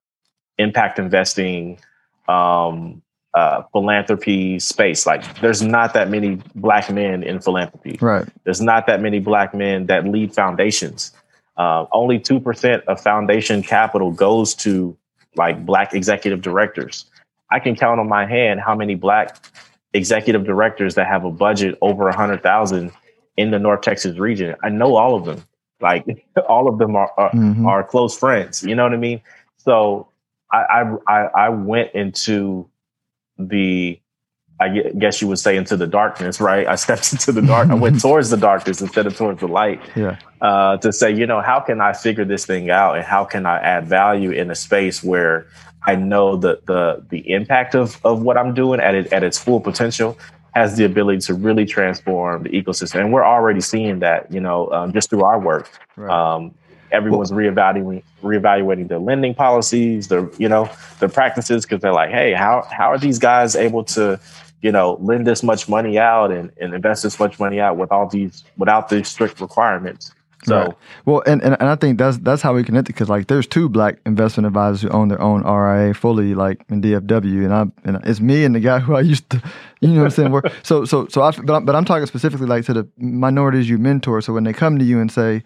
impact 0.58 0.98
investing, 0.98 1.78
um, 2.28 3.02
uh, 3.34 3.62
philanthropy 3.72 4.58
space. 4.58 5.06
Like, 5.06 5.40
there's 5.40 5.62
not 5.62 5.92
that 5.94 6.08
many 6.08 6.40
black 6.54 6.90
men 6.90 7.22
in 7.22 7.40
philanthropy. 7.40 7.98
Right. 8.00 8.26
There's 8.44 8.60
not 8.60 8.86
that 8.86 9.00
many 9.00 9.18
black 9.18 9.54
men 9.54 9.86
that 9.86 10.06
lead 10.06 10.34
foundations. 10.34 11.12
Uh, 11.56 11.86
only 11.92 12.18
two 12.18 12.40
percent 12.40 12.82
of 12.88 13.00
foundation 13.00 13.62
capital 13.62 14.10
goes 14.10 14.54
to 14.54 14.96
like 15.36 15.64
black 15.66 15.94
executive 15.94 16.42
directors. 16.42 17.06
I 17.50 17.60
can 17.60 17.76
count 17.76 18.00
on 18.00 18.08
my 18.08 18.26
hand 18.26 18.60
how 18.60 18.74
many 18.74 18.94
black 18.94 19.36
executive 19.94 20.44
directors 20.44 20.96
that 20.96 21.06
have 21.06 21.24
a 21.24 21.30
budget 21.30 21.78
over 21.80 22.08
a 22.08 22.16
hundred 22.16 22.42
thousand 22.42 22.92
in 23.36 23.50
the 23.50 23.58
North 23.58 23.80
Texas 23.80 24.18
region. 24.18 24.54
I 24.62 24.68
know 24.68 24.96
all 24.96 25.14
of 25.14 25.24
them. 25.24 25.44
Like 25.80 26.26
all 26.48 26.68
of 26.68 26.78
them 26.78 26.96
are 26.96 27.10
are, 27.16 27.30
mm-hmm. 27.30 27.66
are 27.66 27.82
close 27.82 28.18
friends. 28.18 28.62
You 28.62 28.74
know 28.74 28.82
what 28.82 28.92
I 28.92 28.98
mean? 28.98 29.22
So 29.56 30.08
I, 30.52 30.84
I 31.08 31.14
I 31.36 31.48
went 31.48 31.92
into 31.94 32.68
the 33.38 33.98
I 34.60 34.68
guess 34.98 35.20
you 35.20 35.26
would 35.28 35.40
say 35.40 35.56
into 35.56 35.76
the 35.76 35.86
darkness, 35.86 36.40
right? 36.40 36.66
I 36.66 36.74
stepped 36.84 37.12
into 37.12 37.32
the 37.32 37.42
dark. 37.42 37.70
I 37.70 37.74
went 37.74 38.00
towards 38.02 38.30
the 38.30 38.36
darkness 38.36 38.80
instead 38.80 39.06
of 39.06 39.16
towards 39.16 39.40
the 39.40 39.48
light. 39.48 39.80
Yeah. 39.96 40.18
Uh, 40.40 40.76
to 40.78 40.92
say, 40.92 41.12
you 41.12 41.26
know, 41.26 41.40
how 41.40 41.60
can 41.60 41.80
I 41.80 41.92
figure 41.92 42.24
this 42.24 42.44
thing 42.44 42.70
out, 42.70 42.96
and 42.96 43.04
how 43.04 43.24
can 43.24 43.46
I 43.46 43.58
add 43.58 43.86
value 43.86 44.30
in 44.30 44.50
a 44.50 44.54
space 44.54 45.02
where 45.02 45.46
I 45.86 45.96
know 45.96 46.36
the 46.36 46.60
the 46.66 47.04
the 47.10 47.30
impact 47.30 47.74
of 47.74 47.98
of 48.04 48.22
what 48.22 48.36
I'm 48.36 48.54
doing 48.54 48.80
at 48.80 48.94
it 48.94 49.12
at 49.12 49.22
its 49.22 49.38
full 49.38 49.60
potential. 49.60 50.18
has 50.54 50.76
the 50.76 50.84
ability 50.84 51.18
to 51.18 51.34
really 51.34 51.66
transform 51.66 52.44
the 52.44 52.50
ecosystem. 52.50 53.00
And 53.00 53.12
we're 53.12 53.24
already 53.24 53.60
seeing 53.60 53.98
that, 53.98 54.30
you 54.32 54.40
know, 54.40 54.70
um, 54.70 54.92
just 54.92 55.10
through 55.10 55.24
our 55.24 55.40
work. 55.40 55.68
Right. 55.96 56.08
Um, 56.08 56.54
everyone's 56.92 57.32
well, 57.32 57.40
reevaluating 57.40 58.02
reevaluating 58.22 58.88
their 58.88 59.00
lending 59.00 59.34
policies, 59.34 60.08
their 60.08 60.30
you 60.38 60.48
know 60.48 60.70
their 61.00 61.08
practices 61.08 61.64
because 61.64 61.80
they're 61.80 61.92
like, 61.92 62.10
hey, 62.10 62.32
how 62.32 62.66
how 62.70 62.90
are 62.90 62.98
these 62.98 63.18
guys 63.18 63.56
able 63.56 63.84
to 63.84 64.18
you 64.62 64.72
know 64.72 64.96
lend 65.00 65.26
this 65.26 65.42
much 65.42 65.68
money 65.68 65.98
out 65.98 66.30
and, 66.30 66.50
and 66.60 66.72
invest 66.72 67.02
this 67.02 67.18
much 67.18 67.38
money 67.38 67.60
out 67.60 67.76
with 67.76 67.90
all 67.92 68.08
these 68.08 68.44
without 68.56 68.88
these 68.88 69.08
strict 69.08 69.40
requirements? 69.40 70.12
So 70.44 70.56
right. 70.56 70.74
well, 71.06 71.22
and, 71.26 71.42
and 71.42 71.56
and 71.58 71.68
I 71.68 71.76
think 71.76 71.98
that's 71.98 72.18
that's 72.18 72.42
how 72.42 72.54
we 72.54 72.62
connect 72.62 72.88
it 72.88 72.92
because 72.92 73.08
like 73.08 73.28
there's 73.28 73.46
two 73.46 73.68
black 73.68 73.98
investment 74.04 74.46
advisors 74.46 74.82
who 74.82 74.88
own 74.90 75.08
their 75.08 75.20
own 75.20 75.42
RIA 75.42 75.94
fully 75.94 76.34
like 76.34 76.64
in 76.68 76.82
DFW, 76.82 77.44
and 77.44 77.54
I 77.54 77.88
and 77.88 78.04
it's 78.04 78.20
me 78.20 78.44
and 78.44 78.54
the 78.54 78.60
guy 78.60 78.78
who 78.80 78.94
I 78.94 79.00
used 79.00 79.28
to, 79.30 79.42
you 79.80 79.88
know, 79.88 80.02
what 80.02 80.04
I'm 80.04 80.10
saying. 80.10 80.42
So 80.62 80.84
so 80.84 81.06
so 81.08 81.22
I 81.22 81.30
but 81.30 81.54
I'm, 81.54 81.64
but 81.64 81.74
I'm 81.74 81.84
talking 81.84 82.06
specifically 82.06 82.46
like 82.46 82.64
to 82.66 82.74
the 82.74 82.88
minorities 82.98 83.68
you 83.68 83.78
mentor. 83.78 84.20
So 84.20 84.32
when 84.32 84.44
they 84.44 84.52
come 84.52 84.78
to 84.78 84.84
you 84.84 85.00
and 85.00 85.10
say, 85.10 85.42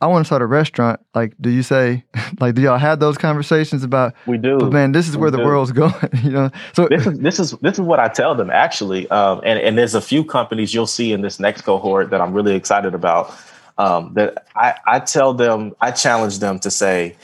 I 0.00 0.08
want 0.08 0.24
to 0.24 0.26
start 0.26 0.42
a 0.42 0.46
restaurant. 0.46 1.00
Like, 1.14 1.34
do 1.40 1.48
you 1.48 1.62
say, 1.62 2.04
like, 2.40 2.54
do 2.54 2.62
y'all 2.62 2.78
have 2.78 3.00
those 3.00 3.16
conversations 3.16 3.82
about? 3.82 4.14
We 4.26 4.36
do. 4.36 4.58
But 4.58 4.72
man, 4.72 4.92
this 4.92 5.08
is 5.08 5.16
where 5.16 5.30
we 5.30 5.32
the 5.32 5.38
do. 5.38 5.44
world's 5.44 5.72
going. 5.72 5.94
You 6.22 6.30
know, 6.30 6.50
so 6.74 6.88
this 6.88 7.06
is 7.06 7.18
this 7.18 7.40
is 7.40 7.50
this 7.62 7.74
is 7.74 7.80
what 7.80 7.98
I 7.98 8.08
tell 8.08 8.34
them 8.34 8.50
actually. 8.50 9.08
Um, 9.10 9.40
and 9.44 9.58
and 9.58 9.78
there's 9.78 9.94
a 9.94 10.00
few 10.00 10.24
companies 10.24 10.74
you'll 10.74 10.86
see 10.86 11.12
in 11.12 11.22
this 11.22 11.40
next 11.40 11.62
cohort 11.62 12.10
that 12.10 12.20
I'm 12.20 12.32
really 12.32 12.54
excited 12.54 12.94
about 12.94 13.32
um, 13.78 14.14
that 14.14 14.46
I, 14.54 14.74
I 14.86 15.00
tell 15.00 15.34
them, 15.34 15.74
I 15.80 15.90
challenge 15.90 16.38
them 16.38 16.58
to 16.60 16.70
say, 16.70 17.16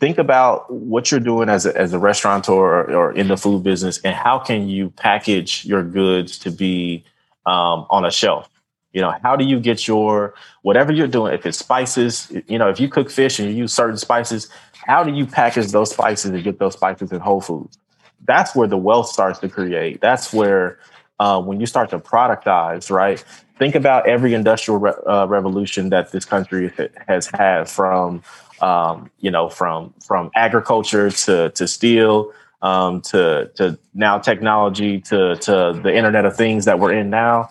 think 0.00 0.18
about 0.18 0.72
what 0.72 1.10
you're 1.10 1.20
doing 1.20 1.48
as 1.48 1.66
a, 1.66 1.76
as 1.76 1.92
a 1.92 1.98
restaurateur 1.98 2.52
or, 2.52 2.92
or 2.92 3.12
in 3.12 3.28
the 3.28 3.36
food 3.36 3.62
business 3.62 3.98
and 3.98 4.14
how 4.14 4.38
can 4.38 4.68
you 4.68 4.90
package 4.90 5.64
your 5.64 5.82
goods 5.82 6.38
to 6.40 6.50
be 6.50 7.04
um, 7.46 7.86
on 7.90 8.04
a 8.04 8.10
shelf? 8.10 8.50
You 8.92 9.02
know 9.02 9.14
how 9.22 9.36
do 9.36 9.44
you 9.44 9.60
get 9.60 9.86
your 9.86 10.32
whatever 10.62 10.90
you're 10.90 11.06
doing 11.06 11.34
if 11.34 11.44
it's 11.44 11.58
spices 11.58 12.32
you 12.48 12.56
know 12.56 12.70
if 12.70 12.80
you 12.80 12.88
cook 12.88 13.10
fish 13.10 13.38
and 13.38 13.46
you 13.46 13.54
use 13.54 13.74
certain 13.74 13.98
spices 13.98 14.48
how 14.86 15.02
do 15.02 15.12
you 15.12 15.26
package 15.26 15.72
those 15.72 15.90
spices 15.90 16.30
and 16.30 16.42
get 16.44 16.58
those 16.58 16.74
spices 16.74 17.10
in 17.10 17.20
whole 17.20 17.40
foods? 17.40 17.76
That's 18.24 18.54
where 18.54 18.68
the 18.68 18.76
wealth 18.76 19.08
starts 19.08 19.40
to 19.40 19.48
create. 19.48 20.00
That's 20.00 20.32
where 20.32 20.78
uh, 21.18 21.42
when 21.42 21.60
you 21.60 21.66
start 21.66 21.90
to 21.90 21.98
productize 21.98 22.90
right 22.90 23.22
think 23.58 23.74
about 23.74 24.08
every 24.08 24.34
industrial 24.34 24.78
re- 24.78 24.92
uh, 25.06 25.26
revolution 25.28 25.90
that 25.90 26.12
this 26.12 26.24
country 26.24 26.72
has 27.08 27.26
had 27.26 27.68
from 27.68 28.22
um, 28.60 29.10
you 29.20 29.30
know 29.30 29.48
from 29.48 29.94
from 30.04 30.30
agriculture 30.34 31.10
to 31.10 31.50
to 31.50 31.68
steel 31.68 32.32
um, 32.62 33.00
to 33.02 33.50
to 33.56 33.78
now 33.94 34.18
technology 34.18 35.00
to 35.02 35.36
to 35.36 35.78
the 35.82 35.94
internet 35.94 36.24
of 36.24 36.36
things 36.36 36.64
that 36.64 36.78
we're 36.78 36.92
in 36.92 37.10
now. 37.10 37.48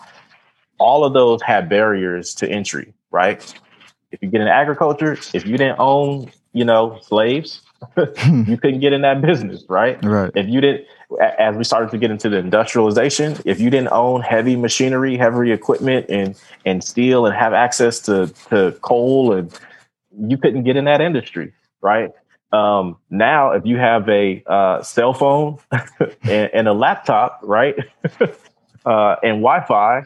All 0.78 1.04
of 1.04 1.14
those 1.14 1.40
have 1.42 1.68
barriers 1.68 2.34
to 2.36 2.48
entry 2.48 2.92
right? 3.10 3.54
If 4.12 4.22
you 4.22 4.28
get 4.28 4.40
in 4.40 4.48
agriculture 4.48 5.18
if 5.34 5.46
you 5.46 5.56
didn't 5.56 5.78
own 5.78 6.30
you 6.52 6.64
know 6.64 6.98
slaves 7.02 7.62
you 7.96 8.56
couldn't 8.56 8.80
get 8.80 8.92
in 8.92 9.02
that 9.02 9.20
business 9.20 9.64
right? 9.68 10.02
Right. 10.04 10.30
If 10.34 10.48
you 10.48 10.60
didn't 10.60 10.86
as 11.20 11.56
we 11.56 11.64
started 11.64 11.90
to 11.90 11.98
get 11.98 12.10
into 12.10 12.28
the 12.28 12.38
industrialization, 12.38 13.36
if 13.44 13.60
you 13.60 13.70
didn't 13.70 13.92
own 13.92 14.22
heavy 14.22 14.56
machinery, 14.56 15.16
heavy 15.16 15.52
equipment, 15.52 16.06
and 16.08 16.38
and 16.64 16.82
steel, 16.82 17.26
and 17.26 17.34
have 17.34 17.52
access 17.52 18.00
to 18.00 18.32
to 18.50 18.72
coal, 18.82 19.32
and 19.32 19.58
you 20.18 20.36
couldn't 20.36 20.64
get 20.64 20.76
in 20.76 20.84
that 20.86 21.00
industry, 21.00 21.52
right? 21.80 22.10
Um, 22.52 22.96
now, 23.10 23.52
if 23.52 23.66
you 23.66 23.76
have 23.76 24.08
a 24.08 24.42
uh, 24.46 24.82
cell 24.82 25.12
phone 25.12 25.58
and, 26.22 26.50
and, 26.54 26.68
a 26.68 26.72
laptop, 26.72 27.40
right, 27.42 27.74
uh, 28.20 29.16
and 29.22 29.42
Wi-Fi, 29.42 30.04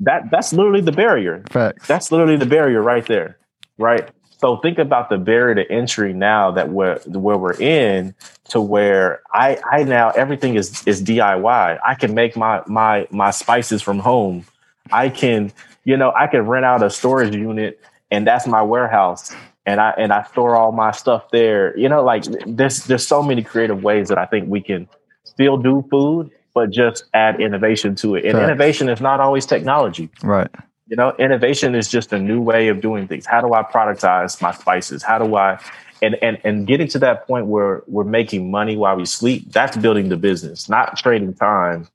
that 0.00 0.30
that's 0.30 0.52
literally 0.52 0.80
the 0.80 0.92
barrier. 0.92 1.44
Facts. 1.50 1.86
That's 1.86 2.12
literally 2.12 2.36
the 2.36 2.46
barrier 2.46 2.82
right 2.82 3.06
there, 3.06 3.38
right? 3.78 4.08
So 4.42 4.56
think 4.56 4.78
about 4.78 5.08
the 5.08 5.18
barrier 5.18 5.54
to 5.54 5.72
entry 5.72 6.12
now 6.12 6.50
that 6.50 6.68
we're 6.68 6.98
where 7.06 7.38
we're 7.38 7.54
in 7.54 8.12
to 8.48 8.60
where 8.60 9.22
I 9.32 9.56
I 9.70 9.84
now 9.84 10.10
everything 10.10 10.56
is 10.56 10.82
is 10.84 11.00
DIY. 11.00 11.78
I 11.84 11.94
can 11.94 12.12
make 12.12 12.36
my 12.36 12.60
my 12.66 13.06
my 13.12 13.30
spices 13.30 13.82
from 13.82 14.00
home. 14.00 14.44
I 14.90 15.10
can 15.10 15.52
you 15.84 15.96
know 15.96 16.12
I 16.16 16.26
can 16.26 16.40
rent 16.44 16.64
out 16.64 16.82
a 16.82 16.90
storage 16.90 17.36
unit 17.36 17.80
and 18.10 18.26
that's 18.26 18.48
my 18.48 18.62
warehouse 18.62 19.32
and 19.64 19.80
I 19.80 19.90
and 19.96 20.12
I 20.12 20.24
store 20.24 20.56
all 20.56 20.72
my 20.72 20.90
stuff 20.90 21.30
there. 21.30 21.78
You 21.78 21.88
know, 21.88 22.02
like 22.02 22.24
there's 22.44 22.84
there's 22.86 23.06
so 23.06 23.22
many 23.22 23.44
creative 23.44 23.84
ways 23.84 24.08
that 24.08 24.18
I 24.18 24.26
think 24.26 24.48
we 24.48 24.60
can 24.60 24.88
still 25.22 25.56
do 25.56 25.86
food, 25.88 26.32
but 26.52 26.70
just 26.70 27.04
add 27.14 27.40
innovation 27.40 27.94
to 27.96 28.16
it. 28.16 28.24
And 28.24 28.38
innovation 28.38 28.88
is 28.88 29.00
not 29.00 29.20
always 29.20 29.46
technology. 29.46 30.10
Right. 30.20 30.50
You 30.92 30.96
know, 30.96 31.14
innovation 31.18 31.74
is 31.74 31.88
just 31.88 32.12
a 32.12 32.18
new 32.18 32.42
way 32.42 32.68
of 32.68 32.82
doing 32.82 33.08
things. 33.08 33.24
How 33.24 33.40
do 33.40 33.54
I 33.54 33.62
productize 33.62 34.42
my 34.42 34.52
spices? 34.52 35.02
How 35.02 35.16
do 35.16 35.36
I 35.36 35.58
and 36.02 36.16
and 36.20 36.38
and 36.44 36.66
getting 36.66 36.86
to 36.88 36.98
that 36.98 37.26
point 37.26 37.46
where 37.46 37.82
we're 37.86 38.04
making 38.04 38.50
money 38.50 38.76
while 38.76 38.96
we 38.96 39.06
sleep, 39.06 39.50
that's 39.52 39.74
building 39.78 40.10
the 40.10 40.18
business, 40.18 40.68
not 40.68 40.98
trading 40.98 41.32
time 41.32 41.88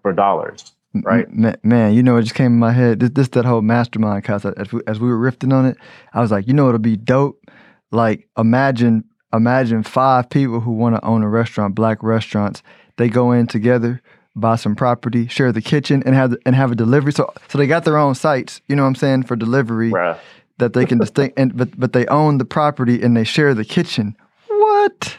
for 0.00 0.12
dollars. 0.12 0.72
Right, 0.94 1.26
man. 1.64 1.92
You 1.92 2.04
know, 2.04 2.18
it 2.18 2.22
just 2.22 2.36
came 2.36 2.52
in 2.52 2.58
my 2.60 2.70
head. 2.70 3.00
This, 3.00 3.10
this 3.10 3.28
that 3.30 3.44
whole 3.44 3.62
mastermind 3.62 4.22
concept. 4.22 4.56
Uh, 4.56 4.62
as 4.62 4.72
we, 4.72 4.80
as 4.86 5.00
we 5.00 5.08
were 5.08 5.18
riffing 5.18 5.52
on 5.52 5.66
it, 5.66 5.76
I 6.12 6.20
was 6.20 6.30
like, 6.30 6.46
you 6.46 6.54
know, 6.54 6.68
it'll 6.68 6.78
be 6.78 6.96
dope. 6.96 7.42
Like, 7.90 8.28
imagine, 8.38 9.02
imagine 9.32 9.82
five 9.82 10.30
people 10.30 10.60
who 10.60 10.70
want 10.70 10.94
to 10.94 11.04
own 11.04 11.24
a 11.24 11.28
restaurant, 11.28 11.74
black 11.74 12.00
restaurants. 12.00 12.62
They 12.96 13.08
go 13.08 13.32
in 13.32 13.48
together 13.48 14.00
buy 14.36 14.56
some 14.56 14.76
property, 14.76 15.26
share 15.26 15.50
the 15.50 15.62
kitchen, 15.62 16.02
and 16.06 16.14
have 16.14 16.36
and 16.44 16.54
have 16.54 16.70
a 16.70 16.74
delivery. 16.74 17.12
So 17.12 17.32
so 17.48 17.58
they 17.58 17.66
got 17.66 17.84
their 17.84 17.96
own 17.96 18.14
sites. 18.14 18.60
You 18.68 18.76
know 18.76 18.82
what 18.82 18.88
I'm 18.88 18.94
saying 18.94 19.24
for 19.24 19.34
delivery 19.34 19.90
Bruh. 19.90 20.18
that 20.58 20.74
they 20.74 20.84
can 20.84 20.98
distinct. 20.98 21.38
And 21.38 21.56
but 21.56 21.78
but 21.78 21.92
they 21.92 22.06
own 22.06 22.38
the 22.38 22.44
property 22.44 23.02
and 23.02 23.16
they 23.16 23.24
share 23.24 23.54
the 23.54 23.64
kitchen. 23.64 24.16
What? 24.48 25.16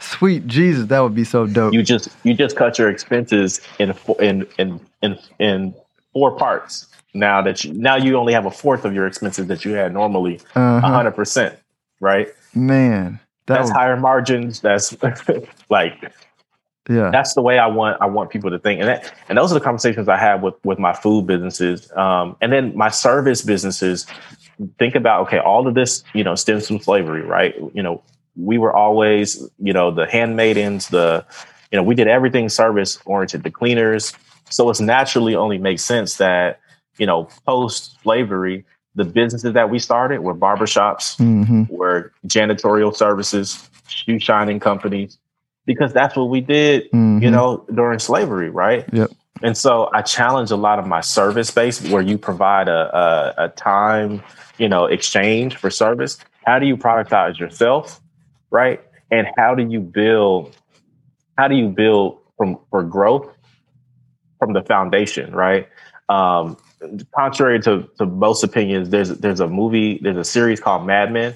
Sweet 0.00 0.46
Jesus, 0.46 0.86
that 0.86 1.00
would 1.00 1.14
be 1.14 1.24
so 1.24 1.46
dope. 1.46 1.74
You 1.74 1.82
just 1.82 2.08
you 2.24 2.34
just 2.34 2.56
cut 2.56 2.78
your 2.78 2.88
expenses 2.88 3.60
in 3.78 3.94
in 4.20 4.46
in 4.58 4.80
in, 5.02 5.18
in 5.38 5.74
four 6.12 6.36
parts. 6.36 6.86
Now 7.14 7.42
that 7.42 7.64
you 7.64 7.72
now 7.74 7.96
you 7.96 8.16
only 8.16 8.32
have 8.32 8.46
a 8.46 8.50
fourth 8.50 8.84
of 8.84 8.94
your 8.94 9.06
expenses 9.06 9.46
that 9.46 9.64
you 9.64 9.72
had 9.72 9.92
normally, 9.92 10.40
uh-huh. 10.54 10.80
100 10.80 11.12
percent, 11.12 11.58
right? 12.00 12.28
Man, 12.54 13.18
that 13.46 13.54
that's 13.54 13.70
would... 13.70 13.76
higher 13.76 13.96
margins. 13.96 14.60
That's 14.60 14.96
like 15.68 16.12
yeah. 16.88 17.10
That's 17.10 17.34
the 17.34 17.42
way 17.42 17.58
i 17.58 17.66
want 17.66 18.00
i 18.00 18.06
want 18.06 18.30
people 18.30 18.50
to 18.50 18.58
think. 18.58 18.80
And 18.80 18.88
that, 18.88 19.12
and 19.28 19.36
those 19.36 19.52
are 19.52 19.54
the 19.54 19.64
conversations 19.64 20.08
i 20.08 20.16
have 20.16 20.42
with 20.42 20.54
with 20.64 20.78
my 20.78 20.92
food 20.92 21.26
businesses. 21.26 21.90
Um, 21.92 22.36
and 22.40 22.52
then 22.52 22.76
my 22.76 22.88
service 22.88 23.42
businesses 23.42 24.06
think 24.78 24.94
about 24.94 25.26
okay 25.26 25.38
all 25.38 25.68
of 25.68 25.74
this 25.74 26.02
you 26.14 26.24
know 26.24 26.34
stems 26.34 26.66
from 26.66 26.80
slavery 26.80 27.22
right? 27.22 27.54
You 27.74 27.82
know 27.82 28.02
we 28.36 28.58
were 28.58 28.74
always 28.74 29.46
you 29.58 29.72
know 29.72 29.90
the 29.90 30.06
handmaidens 30.06 30.88
the 30.88 31.26
you 31.70 31.76
know 31.76 31.82
we 31.82 31.94
did 31.94 32.08
everything 32.08 32.48
service 32.48 32.98
oriented 33.04 33.42
the 33.42 33.50
cleaners. 33.50 34.14
So 34.50 34.70
it's 34.70 34.80
naturally 34.80 35.34
only 35.34 35.58
makes 35.58 35.82
sense 35.82 36.16
that 36.16 36.60
you 36.98 37.06
know 37.06 37.28
post 37.46 38.00
slavery 38.02 38.64
the 38.94 39.04
businesses 39.04 39.52
that 39.52 39.70
we 39.70 39.78
started 39.78 40.20
were 40.20 40.34
barbershops 40.34 41.16
mm-hmm. 41.18 41.64
were 41.68 42.12
janitorial 42.26 42.94
services 42.96 43.68
shoe 43.86 44.18
shining 44.18 44.58
companies 44.58 45.18
because 45.68 45.92
that's 45.92 46.16
what 46.16 46.30
we 46.30 46.40
did, 46.40 46.84
mm-hmm. 46.84 47.22
you 47.22 47.30
know, 47.30 47.62
during 47.74 47.98
slavery, 47.98 48.48
right? 48.48 48.86
Yep. 48.90 49.10
And 49.42 49.56
so 49.56 49.90
I 49.92 50.00
challenge 50.00 50.50
a 50.50 50.56
lot 50.56 50.78
of 50.78 50.86
my 50.86 51.02
service 51.02 51.50
base 51.50 51.86
where 51.90 52.00
you 52.00 52.16
provide 52.16 52.68
a, 52.68 52.96
a, 52.96 53.44
a 53.44 53.48
time, 53.50 54.22
you 54.56 54.66
know, 54.66 54.86
exchange 54.86 55.56
for 55.56 55.68
service. 55.68 56.16
How 56.46 56.58
do 56.58 56.64
you 56.64 56.74
productize 56.74 57.38
yourself, 57.38 58.00
right? 58.50 58.82
And 59.10 59.28
how 59.36 59.54
do 59.54 59.62
you 59.68 59.80
build? 59.80 60.56
How 61.36 61.48
do 61.48 61.54
you 61.54 61.68
build 61.68 62.18
from 62.38 62.58
for 62.70 62.82
growth 62.82 63.28
from 64.38 64.54
the 64.54 64.62
foundation, 64.62 65.34
right? 65.34 65.68
Um, 66.08 66.56
contrary 67.14 67.60
to, 67.60 67.86
to 67.98 68.06
most 68.06 68.42
opinions, 68.42 68.88
there's 68.88 69.10
there's 69.10 69.40
a 69.40 69.48
movie, 69.48 69.98
there's 70.02 70.16
a 70.16 70.24
series 70.24 70.60
called 70.60 70.86
Mad 70.86 71.12
Men. 71.12 71.32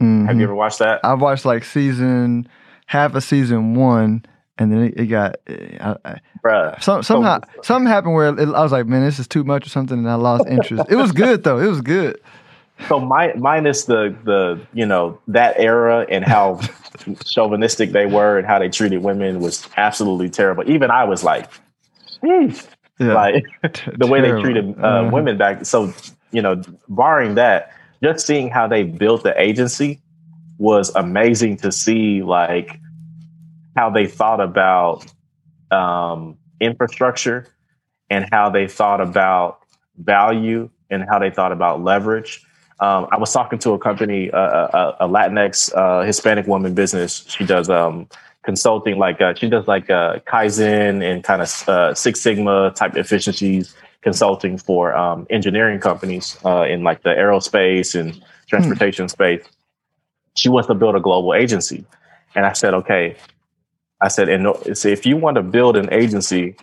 Mm-hmm. 0.00 0.26
Have 0.26 0.34
you 0.34 0.40
mm-hmm. 0.40 0.42
ever 0.42 0.54
watched 0.56 0.80
that? 0.80 1.04
I've 1.04 1.20
watched 1.20 1.44
like 1.44 1.62
season 1.62 2.48
half 2.86 3.14
of 3.14 3.22
season 3.22 3.74
one, 3.74 4.24
and 4.58 4.72
then 4.72 4.84
it, 4.84 4.94
it 4.96 5.06
got 5.06 5.36
Bruh. 5.44 6.82
Some, 6.82 7.02
somehow 7.02 7.40
so, 7.56 7.62
something 7.62 7.88
happened 7.88 8.14
where 8.14 8.28
it, 8.28 8.48
I 8.48 8.62
was 8.62 8.72
like, 8.72 8.86
man, 8.86 9.04
this 9.04 9.18
is 9.18 9.28
too 9.28 9.44
much 9.44 9.66
or 9.66 9.70
something, 9.70 9.98
and 9.98 10.08
I 10.08 10.14
lost 10.14 10.46
interest. 10.48 10.84
it 10.88 10.96
was 10.96 11.12
good 11.12 11.44
though. 11.44 11.58
It 11.58 11.66
was 11.66 11.80
good. 11.80 12.20
So 12.88 13.00
my, 13.00 13.32
minus 13.34 13.84
the 13.84 14.14
the 14.24 14.60
you 14.72 14.86
know 14.86 15.18
that 15.28 15.54
era 15.58 16.06
and 16.10 16.24
how 16.24 16.60
chauvinistic 17.24 17.92
they 17.92 18.06
were 18.06 18.38
and 18.38 18.46
how 18.46 18.58
they 18.58 18.68
treated 18.68 19.02
women 19.02 19.40
was 19.40 19.66
absolutely 19.76 20.28
terrible. 20.28 20.68
Even 20.70 20.90
I 20.90 21.04
was 21.04 21.24
like, 21.24 21.50
yeah. 22.22 22.52
like 22.98 23.44
the 23.96 24.06
way 24.06 24.20
they 24.20 24.30
treated 24.42 24.78
uh, 24.78 24.86
uh-huh. 24.86 25.10
women 25.12 25.38
back. 25.38 25.64
So 25.64 25.92
you 26.32 26.42
know, 26.42 26.62
barring 26.88 27.36
that, 27.36 27.72
just 28.02 28.26
seeing 28.26 28.50
how 28.50 28.68
they 28.68 28.82
built 28.82 29.22
the 29.22 29.40
agency 29.40 30.00
was 30.58 30.94
amazing 30.94 31.56
to 31.58 31.72
see 31.72 32.22
like 32.22 32.80
how 33.76 33.90
they 33.90 34.06
thought 34.06 34.40
about 34.40 35.04
um, 35.70 36.36
infrastructure 36.60 37.46
and 38.10 38.26
how 38.30 38.48
they 38.50 38.66
thought 38.66 39.00
about 39.00 39.60
value 39.98 40.70
and 40.90 41.04
how 41.08 41.18
they 41.18 41.30
thought 41.30 41.52
about 41.52 41.82
leverage. 41.82 42.44
Um, 42.78 43.06
I 43.10 43.18
was 43.18 43.32
talking 43.32 43.58
to 43.60 43.72
a 43.72 43.78
company, 43.78 44.30
uh, 44.30 44.38
a, 44.38 44.96
a 45.00 45.08
Latinx 45.08 45.72
uh, 45.74 46.04
Hispanic 46.04 46.46
woman 46.46 46.74
business. 46.74 47.24
She 47.28 47.44
does 47.44 47.70
um, 47.70 48.08
consulting, 48.42 48.98
like 48.98 49.20
uh, 49.20 49.34
she 49.34 49.48
does 49.48 49.66
like 49.66 49.88
uh, 49.88 50.18
Kaizen 50.26 51.02
and 51.02 51.24
kind 51.24 51.42
of 51.42 51.68
uh, 51.68 51.94
Six 51.94 52.20
Sigma 52.20 52.72
type 52.72 52.96
efficiencies 52.96 53.74
consulting 54.02 54.58
for 54.58 54.94
um, 54.94 55.26
engineering 55.30 55.80
companies 55.80 56.38
uh, 56.44 56.62
in 56.62 56.84
like 56.84 57.02
the 57.02 57.10
aerospace 57.10 57.98
and 57.98 58.22
transportation 58.46 59.06
hmm. 59.06 59.08
space. 59.08 59.42
She 60.36 60.48
wants 60.48 60.68
to 60.68 60.74
build 60.74 60.94
a 60.94 61.00
global 61.00 61.34
agency, 61.34 61.84
and 62.34 62.46
I 62.46 62.52
said, 62.52 62.74
okay. 62.74 63.16
I 64.02 64.08
said, 64.08 64.28
and 64.28 64.46
so 64.76 64.88
if 64.88 65.06
you 65.06 65.16
want 65.16 65.36
to 65.36 65.42
build 65.42 65.76
an 65.76 65.90
agency, 65.90 66.54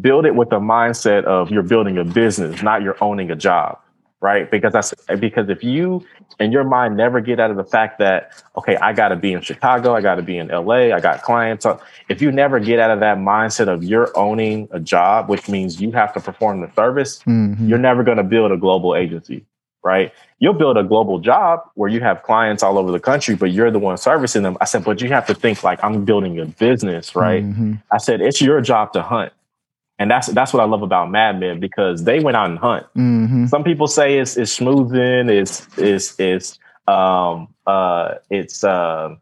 build 0.00 0.26
it 0.26 0.34
with 0.34 0.50
the 0.50 0.58
mindset 0.58 1.24
of 1.24 1.50
you're 1.50 1.62
building 1.62 1.96
a 1.96 2.04
business, 2.04 2.60
not 2.62 2.82
you're 2.82 2.96
owning 3.00 3.30
a 3.30 3.36
job 3.36 3.78
right? 4.20 4.50
Because 4.50 4.72
that's 4.72 4.94
because 5.18 5.48
if 5.48 5.64
you 5.64 6.04
in 6.38 6.52
your 6.52 6.64
mind 6.64 6.96
never 6.96 7.20
get 7.20 7.40
out 7.40 7.50
of 7.50 7.56
the 7.56 7.64
fact 7.64 7.98
that 7.98 8.42
okay, 8.56 8.76
I 8.76 8.92
got 8.92 9.08
to 9.08 9.16
be 9.16 9.32
in 9.32 9.40
Chicago, 9.40 9.94
I 9.94 10.00
got 10.00 10.16
to 10.16 10.22
be 10.22 10.38
in 10.38 10.48
LA, 10.48 10.94
I 10.94 11.00
got 11.00 11.22
clients. 11.22 11.66
If 12.08 12.20
you 12.20 12.30
never 12.30 12.60
get 12.60 12.78
out 12.78 12.90
of 12.90 13.00
that 13.00 13.18
mindset 13.18 13.68
of 13.68 13.82
you're 13.82 14.16
owning 14.16 14.68
a 14.70 14.80
job, 14.80 15.28
which 15.28 15.48
means 15.48 15.80
you 15.80 15.90
have 15.92 16.12
to 16.14 16.20
perform 16.20 16.60
the 16.60 16.70
service, 16.74 17.20
mm-hmm. 17.26 17.66
you're 17.66 17.78
never 17.78 18.02
going 18.04 18.18
to 18.18 18.24
build 18.24 18.52
a 18.52 18.56
global 18.56 18.94
agency, 18.94 19.44
right? 19.82 20.12
You'll 20.38 20.54
build 20.54 20.76
a 20.76 20.82
global 20.82 21.18
job 21.18 21.60
where 21.74 21.88
you 21.88 22.00
have 22.00 22.22
clients 22.22 22.62
all 22.62 22.78
over 22.78 22.92
the 22.92 23.00
country, 23.00 23.34
but 23.34 23.52
you're 23.52 23.70
the 23.70 23.78
one 23.78 23.96
servicing 23.96 24.42
them. 24.42 24.56
I 24.60 24.64
said, 24.64 24.84
but 24.84 25.00
you 25.00 25.08
have 25.08 25.26
to 25.26 25.34
think 25.34 25.62
like 25.62 25.82
I'm 25.82 26.04
building 26.04 26.38
a 26.38 26.46
business, 26.46 27.14
right? 27.16 27.44
Mm-hmm. 27.44 27.74
I 27.92 27.98
said 27.98 28.20
it's 28.20 28.40
your 28.40 28.60
job 28.60 28.92
to 28.94 29.02
hunt 29.02 29.32
and 30.00 30.10
that's 30.10 30.28
that's 30.28 30.52
what 30.54 30.62
I 30.62 30.64
love 30.64 30.82
about 30.82 31.10
Mad 31.10 31.38
Men 31.38 31.60
because 31.60 32.04
they 32.04 32.20
went 32.20 32.34
out 32.34 32.48
and 32.48 32.58
hunt. 32.58 32.86
Mm-hmm. 32.96 33.46
Some 33.46 33.62
people 33.62 33.86
say 33.86 34.18
it's 34.18 34.36
it's 34.38 34.50
smoothing, 34.50 35.28
it's 35.28 35.68
it's 35.76 36.18
it's 36.18 36.58
um 36.88 37.54
uh 37.66 38.14
it's 38.30 38.64
uh 38.64 39.14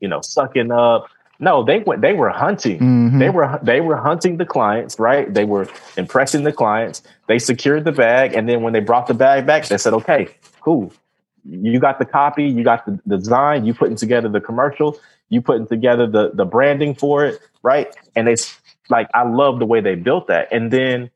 you 0.00 0.08
know 0.08 0.22
sucking 0.22 0.72
up. 0.72 1.06
No, 1.38 1.64
they 1.64 1.80
went 1.80 2.00
they 2.00 2.12
were 2.12 2.30
hunting. 2.30 2.78
Mm-hmm. 2.78 3.18
They 3.18 3.30
were 3.30 3.58
they 3.62 3.80
were 3.80 3.96
hunting 3.96 4.36
the 4.36 4.46
clients, 4.46 4.98
right? 4.98 5.32
They 5.32 5.44
were 5.44 5.68
impressing 5.96 6.44
the 6.44 6.52
clients. 6.52 7.02
They 7.26 7.38
secured 7.38 7.84
the 7.84 7.92
bag, 7.92 8.34
and 8.34 8.48
then 8.48 8.62
when 8.62 8.72
they 8.72 8.80
brought 8.80 9.06
the 9.06 9.14
bag 9.14 9.46
back, 9.46 9.66
they 9.66 9.78
said, 9.78 9.92
"Okay, 9.94 10.28
cool. 10.60 10.92
You 11.44 11.78
got 11.78 11.98
the 11.98 12.06
copy, 12.06 12.44
you 12.44 12.64
got 12.64 12.86
the, 12.86 12.98
design, 13.18 13.66
you 13.66 13.74
putting 13.74 13.96
together 13.96 14.28
the 14.30 14.40
commercial, 14.40 14.98
you 15.28 15.42
putting 15.42 15.66
together 15.66 16.06
the 16.06 16.30
the 16.32 16.44
branding 16.44 16.94
for 16.94 17.24
it, 17.24 17.40
right?" 17.62 17.94
And 18.14 18.28
they 18.28 18.36
like 18.88 19.08
I 19.14 19.24
love 19.24 19.58
the 19.58 19.66
way 19.66 19.80
they 19.80 19.96
built 19.96 20.28
that. 20.28 20.48
And 20.52 20.70
then 20.70 21.10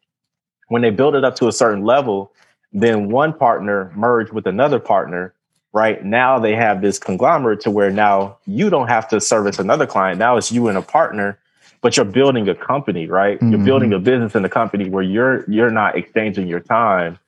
when 0.69 0.83
they 0.83 0.91
built 0.91 1.15
it 1.15 1.25
up 1.25 1.37
to 1.37 1.49
a 1.49 1.53
certain 1.53 1.85
level, 1.85 2.33
then 2.73 3.09
one 3.09 3.33
partner 3.33 3.93
merged 3.95 4.33
with 4.33 4.47
another 4.47 4.79
partner, 4.79 5.35
right? 5.73 6.05
Now 6.05 6.39
they 6.39 6.55
have 6.55 6.81
this 6.81 6.99
conglomerate 6.99 7.61
to 7.61 7.71
where 7.71 7.91
now 7.91 8.39
you 8.47 8.71
don't 8.71 8.89
have 8.89 9.09
to 9.09 9.21
service 9.21 9.59
another 9.59 9.87
client. 9.87 10.19
Now 10.19 10.37
it's 10.37 10.51
you 10.51 10.69
and 10.69 10.79
a 10.79 10.83
partner, 10.83 11.39
but 11.81 11.97
you're 11.97 12.07
building 12.07 12.49
a 12.49 12.55
company, 12.55 13.07
right? 13.07 13.37
Mm-hmm. 13.37 13.51
You're 13.51 13.65
building 13.65 13.93
a 13.93 13.99
business 13.99 14.35
in 14.35 14.43
the 14.43 14.49
company 14.49 14.89
where 14.89 15.03
you're 15.03 15.49
you're 15.51 15.71
not 15.71 15.97
exchanging 15.97 16.49
your 16.49 16.61
time 16.61 17.19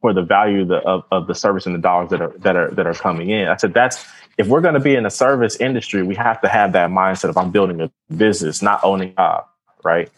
for 0.00 0.12
the 0.12 0.22
value 0.22 0.62
of 0.62 0.68
the, 0.68 0.76
of, 0.76 1.04
of 1.10 1.26
the 1.26 1.34
service 1.34 1.66
and 1.66 1.74
the 1.74 1.80
dollars 1.80 2.10
that 2.10 2.20
are 2.20 2.34
that 2.38 2.56
are 2.56 2.70
that 2.72 2.86
are 2.86 2.94
coming 2.94 3.30
in. 3.30 3.48
I 3.48 3.56
said 3.56 3.74
that's 3.74 4.04
if 4.38 4.46
we're 4.46 4.60
going 4.60 4.74
to 4.74 4.80
be 4.80 4.94
in 4.94 5.06
a 5.06 5.10
service 5.10 5.56
industry, 5.56 6.02
we 6.02 6.14
have 6.16 6.40
to 6.42 6.48
have 6.48 6.72
that 6.72 6.90
mindset 6.90 7.30
of 7.30 7.38
I'm 7.38 7.50
building 7.50 7.80
a 7.80 7.90
business, 8.14 8.60
not 8.60 8.84
owning 8.84 9.10
a 9.10 9.14
job 9.14 9.46
right? 9.86 10.10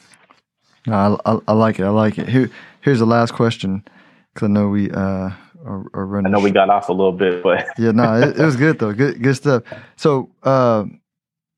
I, 0.86 1.16
I, 1.26 1.38
I, 1.46 1.52
like 1.52 1.78
it. 1.78 1.84
I 1.84 1.90
like 1.90 2.18
it. 2.18 2.28
Here, 2.28 2.50
here's 2.80 2.98
the 2.98 3.06
last 3.06 3.34
question 3.34 3.84
because 4.32 4.46
I 4.46 4.50
know 4.50 4.68
we 4.68 4.90
uh, 4.90 5.30
are, 5.64 5.84
are, 5.94 6.06
running. 6.06 6.32
I 6.32 6.36
know 6.36 6.42
we 6.42 6.50
got 6.50 6.70
off 6.70 6.88
a 6.88 6.92
little 6.92 7.12
bit, 7.12 7.42
but 7.42 7.66
yeah, 7.78 7.90
no, 7.90 8.14
it, 8.20 8.38
it, 8.38 8.44
was 8.44 8.56
good 8.56 8.78
though. 8.78 8.92
Good, 8.92 9.22
good 9.22 9.34
stuff. 9.34 9.62
So, 9.96 10.30
uh, 10.42 10.84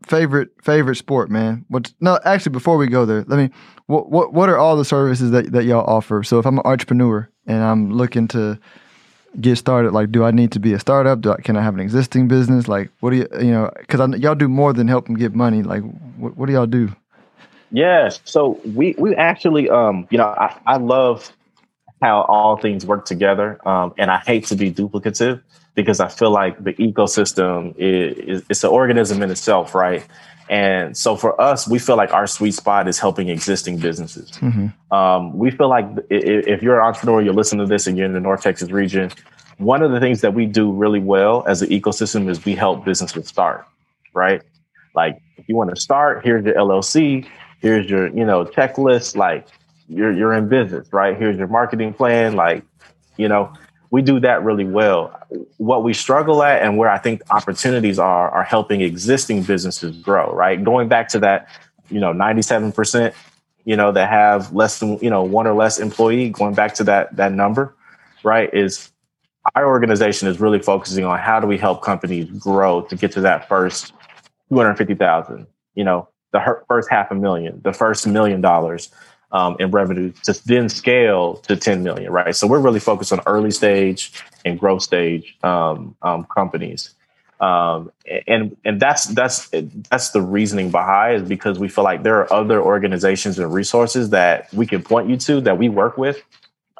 favorite 0.07 0.51
favorite 0.63 0.97
sport, 0.97 1.31
man. 1.31 1.65
What's 1.69 1.95
no? 2.01 2.19
Actually, 2.25 2.53
before 2.53 2.77
we 2.77 2.87
go 2.87 3.05
there, 3.05 3.25
let 3.27 3.39
me. 3.39 3.51
What 3.87 4.11
what 4.11 4.33
what 4.33 4.49
are 4.49 4.57
all 4.57 4.77
the 4.77 4.85
services 4.85 5.31
that 5.33 5.53
that 5.53 5.65
y'all 5.65 5.85
offer? 5.85 6.23
So, 6.23 6.39
if 6.39 6.47
I'm 6.47 6.59
an 6.59 6.67
entrepreneur 6.67 7.29
and 7.47 7.63
I'm 7.63 7.93
looking 7.93 8.29
to 8.29 8.59
get 9.41 9.57
started, 9.57 9.93
like, 9.93 10.11
do 10.11 10.25
I 10.25 10.31
need 10.31 10.53
to 10.53 10.61
be 10.61 10.73
a 10.73 10.79
startup? 10.79 11.21
Do 11.21 11.33
I, 11.33 11.41
can 11.41 11.57
I 11.57 11.63
have 11.63 11.75
an 11.75 11.81
existing 11.81 12.29
business? 12.29 12.69
Like, 12.69 12.91
what 13.01 13.11
do 13.11 13.17
you 13.17 13.29
you 13.41 13.53
know? 13.53 13.71
Because 13.79 14.19
y'all 14.21 14.35
do 14.35 14.49
more 14.49 14.73
than 14.73 14.89
help 14.89 15.07
them 15.07 15.17
get 15.17 15.35
money. 15.35 15.63
Like, 15.63 15.83
what, 16.17 16.37
what 16.37 16.47
do 16.47 16.53
y'all 16.53 16.67
do? 16.67 16.95
Yes. 17.73 18.21
So 18.25 18.61
we 18.65 18.95
we 18.99 19.15
actually 19.15 19.69
um 19.71 20.07
you 20.11 20.19
know 20.19 20.27
I, 20.27 20.57
I 20.67 20.77
love 20.77 21.33
how 22.01 22.23
all 22.23 22.57
things 22.57 22.87
work 22.87 23.05
together 23.05 23.67
um 23.69 23.93
and 23.99 24.11
I 24.11 24.19
hate 24.19 24.47
to 24.47 24.57
be 24.57 24.73
duplicative 24.73 25.43
because 25.75 26.01
I 26.01 26.09
feel 26.09 26.31
like 26.31 26.63
the 26.63 26.75
ecosystem 26.75 27.75
is, 27.77 28.17
is 28.19 28.43
it's 28.49 28.65
an 28.65 28.71
organism 28.71 29.23
in 29.23 29.31
itself, 29.31 29.75
right? 29.75 30.07
And 30.49 30.97
so 30.97 31.15
for 31.15 31.41
us, 31.41 31.69
we 31.69 31.79
feel 31.79 31.97
like 31.97 32.13
our 32.13 32.27
sweet 32.27 32.53
spot 32.53 32.89
is 32.89 32.99
helping 32.99 33.29
existing 33.29 33.79
businesses. 33.79 34.33
Mm-hmm. 34.33 34.95
Um, 34.95 35.39
we 35.39 35.53
feel 35.53 35.69
like 35.69 35.87
if 36.11 36.61
you're 36.61 36.81
an 36.81 36.87
entrepreneur, 36.87 37.23
you're 37.23 37.35
listening 37.35 37.65
to 37.65 37.73
this 37.73 37.87
and 37.87 37.97
you're 37.97 38.07
in 38.07 38.15
the 38.15 38.21
North 38.21 38.43
Texas 38.43 38.71
region, 38.71 39.13
one 39.59 39.81
of 39.83 39.93
the 39.93 40.01
things 40.01 40.23
that 40.23 40.35
we 40.35 40.47
do 40.47 40.73
really 40.73 40.99
well 40.99 41.45
as 41.47 41.63
an 41.63 41.69
ecosystem 41.69 42.29
is 42.29 42.45
we 42.45 42.57
help 42.57 42.85
businesses 42.85 43.29
start, 43.29 43.65
right? 44.13 44.43
Like 44.97 45.23
if 45.37 45.49
you 45.49 45.55
want 45.55 45.71
to 45.71 45.81
start, 45.81 46.25
here's 46.25 46.45
your 46.45 46.55
LLC 46.55 47.29
here's 47.61 47.89
your 47.89 48.09
you 48.09 48.25
know 48.25 48.45
checklist 48.45 49.17
like 49.17 49.47
you're 49.91 50.13
you're 50.13 50.33
in 50.33 50.49
business 50.49 50.93
right? 50.93 51.17
Here's 51.17 51.37
your 51.37 51.49
marketing 51.49 51.93
plan. 51.93 52.35
Like 52.35 52.65
you 53.17 53.29
know 53.29 53.53
we 53.91 54.03
do 54.03 54.21
that 54.21 54.45
really 54.45 54.65
well. 54.65 55.19
What 55.57 55.83
we 55.83 55.93
struggle 55.93 56.43
at 56.43 56.63
and 56.63 56.79
where 56.79 56.89
i 56.89 56.99
think 56.99 57.23
opportunities 57.31 57.99
are 57.99 58.31
are 58.31 58.45
helping 58.45 58.81
existing 58.81 59.43
businesses 59.43 59.97
grow 59.97 60.33
right? 60.33 60.63
Going 60.63 60.89
back 60.89 61.09
to 61.09 61.19
that 61.21 61.49
you 61.91 62.01
know 62.01 62.13
97% 62.13 63.13
you 63.65 63.77
know 63.77 63.93
that 63.93 64.09
have 64.09 64.53
less 64.55 64.79
than 64.79 64.99
you 64.99 65.11
know 65.11 65.23
one 65.23 65.47
or 65.47 65.55
less 65.55 65.79
employee 65.79 66.31
going 66.31 66.55
back 66.55 66.75
to 66.75 66.85
that 66.85 67.15
that 67.17 67.33
number 67.33 67.75
right 68.23 68.53
is 68.55 68.91
our 69.55 69.67
organization 69.67 70.29
is 70.29 70.39
really 70.39 70.61
focusing 70.61 71.05
on 71.05 71.19
how 71.19 71.41
do 71.41 71.47
we 71.47 71.59
help 71.59 71.83
companies 71.83 72.31
grow 72.39 72.83
to 72.83 72.95
get 72.95 73.11
to 73.11 73.21
that 73.21 73.49
first 73.49 73.93
250,000 74.51 75.47
you 75.75 75.85
know 75.85 76.09
the 76.33 76.63
first 76.69 76.89
half 76.91 77.11
a 77.11 77.15
million, 77.15 77.61
the 77.63 77.73
first 77.73 78.07
million 78.07 78.41
dollars 78.41 78.91
um, 79.33 79.57
in 79.59 79.71
revenue 79.71 80.13
to 80.25 80.33
then 80.47 80.69
scale 80.69 81.37
to 81.37 81.57
10 81.57 81.83
million, 81.83 82.13
right? 82.13 82.35
So 82.35 82.47
we're 82.47 82.61
really 82.61 82.81
focused 82.81 83.13
on 83.13 83.21
early 83.27 83.51
stage 83.51 84.13
and 84.45 84.59
growth 84.59 84.83
stage 84.83 85.37
um, 85.43 85.97
um, 86.03 86.25
companies. 86.25 86.95
Um, 87.41 87.91
and 88.27 88.55
and 88.67 88.79
that's 88.79 89.07
that's 89.07 89.49
that's 89.89 90.11
the 90.11 90.21
reasoning 90.21 90.71
behind 90.71 91.23
is 91.23 91.29
because 91.29 91.59
we 91.59 91.69
feel 91.69 91.85
like 91.85 92.03
there 92.03 92.19
are 92.19 92.31
other 92.31 92.61
organizations 92.61 93.39
and 93.39 93.51
resources 93.51 94.11
that 94.11 94.53
we 94.53 94.67
can 94.67 94.83
point 94.83 95.09
you 95.09 95.17
to 95.17 95.41
that 95.41 95.57
we 95.57 95.71
work 95.71 95.97
with. 95.97 96.23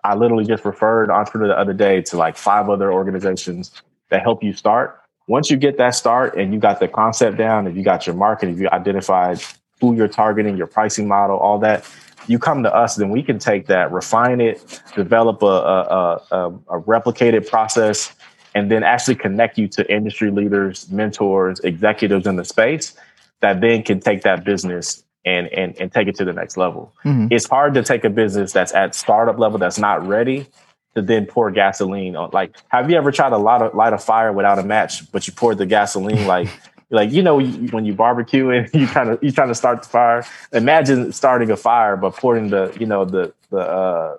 I 0.05 0.17
literally 0.17 0.45
just 0.45 0.67
referred 0.67 1.11
entrepreneur 1.11 1.49
the 1.49 1.59
other 1.59 1.73
day 1.73 2.03
to 2.03 2.19
like 2.19 2.37
five 2.37 2.69
other 2.69 2.93
organizations 2.93 3.73
that 4.11 4.21
help 4.21 4.43
you 4.43 4.53
start 4.53 5.01
once 5.31 5.49
you 5.49 5.57
get 5.57 5.79
that 5.79 5.91
start 5.91 6.37
and 6.37 6.53
you 6.53 6.59
got 6.59 6.81
the 6.81 6.89
concept 6.89 7.37
down, 7.37 7.69
if 7.69 7.77
you 7.77 7.85
got 7.85 8.05
your 8.05 8.17
market, 8.17 8.49
if 8.49 8.59
you 8.59 8.69
identified 8.73 9.41
who 9.81 9.95
you're 9.95 10.09
targeting, 10.09 10.57
your 10.57 10.67
pricing 10.67 11.07
model, 11.07 11.39
all 11.39 11.61
that, 11.61 11.89
you 12.31 12.39
come 12.39 12.63
to 12.63 12.73
us, 12.73 12.95
then 12.95 13.11
we 13.11 13.25
can 13.25 13.41
take 13.41 13.67
that, 13.67 13.91
refine 13.91 14.41
it, 14.41 14.81
develop 14.95 15.43
a, 15.43 15.47
a, 15.47 16.23
a, 16.31 16.47
a 16.69 16.81
replicated 16.83 17.49
process, 17.49 18.15
and 18.55 18.71
then 18.71 18.85
actually 18.85 19.17
connect 19.17 19.59
you 19.59 19.67
to 19.67 19.93
industry 19.93 20.31
leaders, 20.31 20.89
mentors, 20.91 21.59
executives 21.61 22.29
in 22.29 22.37
the 22.37 22.45
space 22.45 22.95
that 23.41 23.61
then 23.61 23.83
can 23.83 23.99
take 23.99 24.23
that 24.23 24.45
business 24.45 25.03
and 25.25 25.49
and, 25.49 25.77
and 25.81 25.93
take 25.93 26.07
it 26.07 26.15
to 26.15 26.25
the 26.25 26.33
next 26.33 26.57
level. 26.57 26.93
Mm-hmm. 27.05 27.27
It's 27.33 27.49
hard 27.49 27.75
to 27.75 27.83
take 27.83 28.05
a 28.05 28.11
business 28.11 28.53
that's 28.53 28.73
at 28.75 28.95
startup 28.95 29.39
level 29.41 29.59
that's 29.59 29.79
not 29.79 30.07
ready 30.07 30.47
to 30.95 31.03
then 31.03 31.27
pour 31.27 31.51
gasoline 31.51 32.15
on. 32.15 32.31
Like, 32.33 32.55
have 32.69 32.89
you 32.91 32.97
ever 32.97 33.11
tried 33.11 33.31
to 33.31 33.39
light 33.39 33.61
a, 33.61 33.77
light 33.77 33.93
a 33.93 33.99
fire 33.99 34.33
without 34.33 34.61
a 34.61 34.63
match, 34.63 35.11
but 35.11 35.27
you 35.27 35.33
poured 35.33 35.59
the 35.59 35.67
gasoline 35.67 36.29
like? 36.29 36.49
Like 36.91 37.13
you 37.13 37.23
know 37.23 37.41
when 37.41 37.85
you 37.85 37.95
barbecue 37.95 38.51
and 38.51 38.69
you 38.75 38.87
kind 38.87 39.11
of 39.11 39.23
you 39.23 39.31
trying 39.31 39.49
to 39.49 39.55
start 39.55 39.83
the 39.83 39.89
fire. 39.89 40.25
Imagine 40.53 41.13
starting 41.13 41.51
a 41.51 41.57
fire 41.57 41.97
but 41.97 42.17
pouring 42.17 42.51
the 42.51 42.77
you 42.79 42.87
know 42.87 43.05
the 43.05 43.33
the 43.51 43.59
uh 43.59 44.17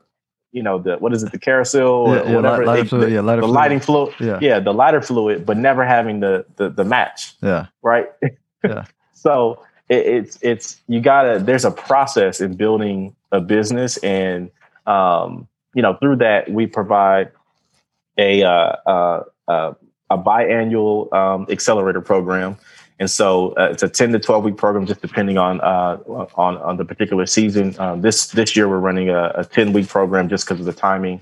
you 0.51 0.61
know 0.61 0.79
the 0.79 0.97
what 0.97 1.13
is 1.13 1.23
it 1.23 1.31
the 1.31 1.39
carousel 1.39 1.87
or 1.87 2.15
yeah, 2.15 2.35
whatever? 2.35 2.65
lighter 2.65 2.85
fluid, 2.85 3.07
the, 3.07 3.11
yeah, 3.11 3.21
lighter 3.21 3.41
the 3.41 3.47
fluid. 3.47 3.55
lighting 3.55 3.79
fluid 3.79 4.13
yeah. 4.19 4.39
yeah 4.41 4.59
the 4.59 4.73
lighter 4.73 5.01
fluid 5.01 5.45
but 5.45 5.57
never 5.57 5.85
having 5.85 6.19
the 6.19 6.45
the, 6.57 6.69
the 6.69 6.83
match 6.83 7.33
yeah. 7.41 7.67
right? 7.81 8.07
Yeah. 8.63 8.85
So 9.13 9.63
it, 9.87 10.07
it's 10.07 10.39
it's 10.41 10.81
you 10.87 10.99
gotta 10.99 11.37
there's 11.37 11.63
a 11.63 11.69
process 11.69 12.41
in 12.41 12.55
building 12.55 13.15
a 13.31 13.39
business 13.39 13.97
and 13.97 14.49
um 14.87 15.47
you 15.73 15.81
know, 15.81 15.95
through 15.95 16.17
that 16.17 16.51
we 16.51 16.67
provide 16.67 17.31
a 18.17 18.43
uh, 18.43 18.75
uh, 18.85 19.23
uh, 19.47 19.73
a 20.11 20.17
biannual 20.17 21.11
um, 21.13 21.47
accelerator 21.49 22.01
program, 22.01 22.57
And 22.99 23.09
so 23.09 23.53
uh, 23.53 23.69
it's 23.71 23.81
a 23.81 23.89
10 23.89 24.11
to 24.11 24.19
12 24.19 24.43
week 24.43 24.57
program, 24.57 24.85
just 24.85 25.01
depending 25.01 25.37
on 25.37 25.59
uh, 25.61 25.97
on 26.35 26.57
on 26.57 26.77
the 26.77 26.85
particular 26.85 27.25
season. 27.25 27.75
Um, 27.79 28.01
this 28.01 28.27
this 28.27 28.55
year 28.55 28.67
we're 28.69 28.79
running 28.79 29.09
a, 29.09 29.31
a 29.35 29.45
10 29.45 29.73
week 29.73 29.87
program 29.87 30.29
just 30.29 30.45
because 30.45 30.59
of 30.59 30.65
the 30.65 30.73
timing 30.73 31.21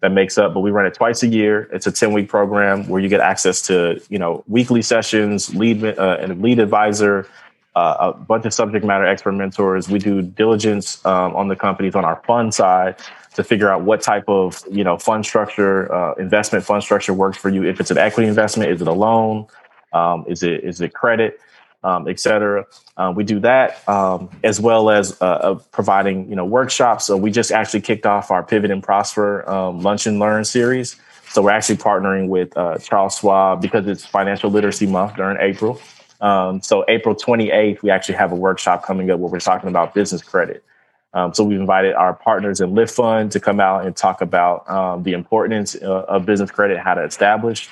that 0.00 0.10
makes 0.10 0.38
up. 0.38 0.54
But 0.54 0.60
we 0.60 0.70
run 0.70 0.86
it 0.86 0.94
twice 0.94 1.22
a 1.22 1.28
year. 1.28 1.68
It's 1.72 1.86
a 1.86 1.92
10 1.92 2.12
week 2.12 2.28
program 2.28 2.88
where 2.88 3.00
you 3.00 3.08
get 3.08 3.20
access 3.20 3.62
to 3.68 4.00
you 4.08 4.18
know 4.18 4.42
weekly 4.48 4.82
sessions, 4.82 5.54
lead 5.54 5.84
uh, 5.84 6.16
and 6.20 6.42
lead 6.42 6.58
advisor, 6.58 7.28
uh, 7.76 7.96
a 8.00 8.12
bunch 8.12 8.44
of 8.46 8.52
subject 8.52 8.84
matter 8.84 9.06
expert 9.06 9.32
mentors. 9.32 9.88
We 9.88 9.98
do 10.00 10.22
diligence 10.22 11.04
um, 11.04 11.36
on 11.36 11.46
the 11.48 11.56
companies 11.56 11.94
on 11.94 12.04
our 12.04 12.20
fund 12.26 12.52
side 12.54 12.96
to 13.34 13.44
figure 13.44 13.70
out 13.70 13.82
what 13.82 14.02
type 14.02 14.28
of 14.28 14.62
you 14.70 14.84
know 14.84 14.98
fund 14.98 15.24
structure, 15.24 15.92
uh, 15.92 16.14
investment 16.14 16.64
fund 16.64 16.82
structure 16.82 17.14
works 17.14 17.38
for 17.38 17.48
you. 17.48 17.64
If 17.64 17.80
it's 17.80 17.90
an 17.90 17.98
equity 17.98 18.28
investment, 18.28 18.70
is 18.70 18.82
it 18.82 18.88
a 18.88 18.92
loan? 18.92 19.46
Um, 19.92 20.24
is 20.28 20.42
it 20.42 20.64
is 20.64 20.80
it 20.80 20.92
credit, 20.94 21.40
um, 21.84 22.08
et 22.08 22.18
cetera? 22.18 22.66
Uh, 22.96 23.12
we 23.14 23.24
do 23.24 23.40
that 23.40 23.88
um, 23.88 24.30
as 24.44 24.60
well 24.60 24.90
as 24.90 25.20
uh, 25.20 25.24
uh, 25.24 25.54
providing 25.72 26.28
you 26.28 26.36
know 26.36 26.44
workshops. 26.44 27.06
So 27.06 27.16
we 27.16 27.30
just 27.30 27.52
actually 27.52 27.82
kicked 27.82 28.06
off 28.06 28.30
our 28.30 28.42
Pivot 28.42 28.70
and 28.70 28.82
Prosper 28.82 29.48
um, 29.48 29.80
Lunch 29.82 30.06
and 30.06 30.18
Learn 30.18 30.44
series. 30.44 30.96
So 31.28 31.42
we're 31.42 31.50
actually 31.50 31.76
partnering 31.76 32.26
with 32.26 32.56
uh, 32.56 32.78
Charles 32.78 33.18
Schwab 33.18 33.62
because 33.62 33.86
it's 33.86 34.04
Financial 34.04 34.50
Literacy 34.50 34.86
Month 34.86 35.14
during 35.14 35.38
April. 35.40 35.80
Um, 36.20 36.60
so 36.60 36.84
April 36.88 37.14
28th, 37.14 37.82
we 37.82 37.90
actually 37.90 38.16
have 38.16 38.32
a 38.32 38.36
workshop 38.36 38.84
coming 38.84 39.10
up 39.10 39.20
where 39.20 39.30
we're 39.30 39.40
talking 39.40 39.68
about 39.68 39.94
business 39.94 40.22
credit. 40.22 40.64
Um, 41.12 41.34
so 41.34 41.42
we've 41.42 41.58
invited 41.58 41.94
our 41.94 42.14
partners 42.14 42.60
in 42.60 42.74
Lift 42.74 42.94
Fund 42.94 43.32
to 43.32 43.40
come 43.40 43.58
out 43.58 43.84
and 43.84 43.96
talk 43.96 44.20
about 44.20 44.68
um, 44.70 45.02
the 45.02 45.12
importance 45.12 45.74
uh, 45.74 46.04
of 46.08 46.24
business 46.24 46.50
credit, 46.50 46.78
how 46.78 46.94
to 46.94 47.02
establish 47.02 47.68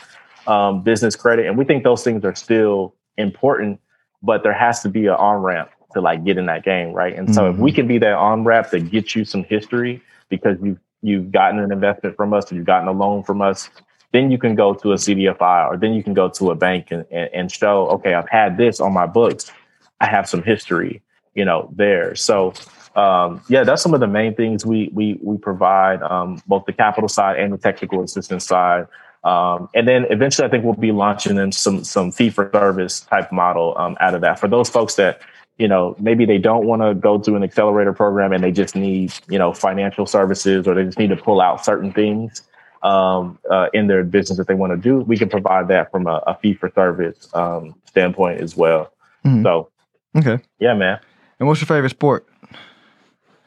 um, 0.47 0.83
business 0.83 1.15
credit, 1.15 1.47
and 1.47 1.57
we 1.57 1.65
think 1.65 1.85
those 1.85 2.03
things 2.03 2.25
are 2.25 2.35
still 2.35 2.95
important, 3.17 3.81
but 4.23 4.43
there 4.43 4.53
has 4.53 4.81
to 4.83 4.89
be 4.89 5.07
an 5.07 5.15
on 5.15 5.43
ramp 5.43 5.71
to 5.93 6.01
like 6.01 6.25
get 6.25 6.39
in 6.39 6.47
that 6.47 6.65
game, 6.65 6.93
right? 6.93 7.15
And 7.15 7.35
so 7.35 7.43
mm-hmm. 7.43 7.55
if 7.55 7.61
we 7.61 7.71
mm-hmm. 7.71 7.77
can 7.77 7.87
be 7.87 7.99
that 7.99 8.15
on 8.15 8.45
ramp 8.45 8.71
to 8.71 8.81
get 8.81 9.15
you 9.15 9.25
some 9.25 9.45
history 9.45 10.03
because 10.29 10.57
you've 10.63 10.79
you've 11.03 11.31
gotten 11.31 11.61
an 11.61 11.71
investment 11.71 12.17
from 12.17 12.33
us, 12.33 12.51
or 12.51 12.57
you've 12.57 12.67
gotten 12.67 12.89
a 12.89 12.93
loan 12.93 13.23
from 13.23 13.41
us, 13.41 13.71
then 14.13 14.31
you 14.31 14.39
can 14.39 14.55
go 14.55 14.75
to 14.75 14.93
a 14.93 14.97
CDFI 14.97 15.69
or 15.69 15.77
then 15.77 15.93
you 15.93 16.03
can 16.03 16.15
go 16.15 16.29
to 16.29 16.51
a 16.51 16.55
bank 16.55 16.91
and, 16.91 17.05
and, 17.11 17.31
and 17.33 17.53
show, 17.53 17.89
okay, 17.89 18.15
I've 18.15 18.29
had 18.29 18.57
this 18.57 18.81
on 18.81 18.93
my 18.93 19.07
books. 19.07 19.53
I 20.01 20.07
have 20.07 20.29
some 20.29 20.43
history, 20.43 21.03
you 21.35 21.45
know, 21.45 21.71
there. 21.77 22.15
So 22.15 22.55
um, 22.99 23.41
yeah, 23.49 23.63
that's 23.63 23.81
some 23.81 23.95
of 23.95 24.01
the 24.01 24.09
main 24.09 24.35
things 24.35 24.67
we 24.67 24.91
we 24.93 25.19
we 25.23 25.39
provide, 25.39 26.03
um, 26.03 26.43
both 26.49 26.65
the 26.65 26.73
capital 26.73 27.09
side 27.09 27.39
and 27.39 27.53
the 27.53 27.59
technical 27.59 28.03
assistance 28.03 28.45
side. 28.45 28.89
Um, 29.23 29.69
and 29.73 29.87
then 29.87 30.07
eventually, 30.11 30.47
I 30.47 30.51
think 30.51 30.65
we'll 30.65 30.75
be 30.75 30.91
launching 30.91 31.37
in 31.37 31.53
some 31.53 31.85
some 31.85 32.11
fee 32.11 32.31
for 32.31 32.51
service 32.53 33.01
type 33.01 33.31
model 33.31 33.77
um, 33.79 33.97
out 34.01 34.15
of 34.15 34.21
that 34.23 34.41
for 34.41 34.49
those 34.49 34.69
folks 34.69 34.97
that 34.97 35.21
you 35.59 35.69
know 35.69 35.95
maybe 36.01 36.25
they 36.25 36.39
don't 36.39 36.67
want 36.67 36.83
to 36.83 36.93
go 36.95 37.19
to 37.19 37.37
an 37.37 37.45
accelerator 37.45 37.93
program 37.93 38.33
and 38.33 38.43
they 38.43 38.51
just 38.51 38.75
need 38.75 39.13
you 39.29 39.39
know 39.39 39.53
financial 39.53 40.05
services 40.05 40.67
or 40.67 40.75
they 40.75 40.85
just 40.85 40.99
need 40.99 41.11
to 41.11 41.17
pull 41.17 41.41
out 41.41 41.65
certain 41.65 41.93
things 41.93 42.43
um, 42.83 43.39
uh, 43.49 43.69
in 43.73 43.87
their 43.87 44.03
business 44.03 44.39
that 44.39 44.49
they 44.49 44.55
want 44.55 44.73
to 44.73 44.77
do. 44.77 45.01
We 45.01 45.17
can 45.17 45.29
provide 45.29 45.69
that 45.69 45.93
from 45.93 46.09
a, 46.09 46.23
a 46.27 46.37
fee 46.37 46.55
for 46.55 46.69
service 46.75 47.29
um, 47.33 47.77
standpoint 47.85 48.41
as 48.41 48.57
well. 48.57 48.93
Mm-hmm. 49.25 49.45
So, 49.45 49.69
okay, 50.17 50.43
yeah, 50.59 50.75
man. 50.75 50.99
And 51.39 51.47
what's 51.47 51.61
your 51.61 51.67
favorite 51.67 51.91
sport? 51.91 52.27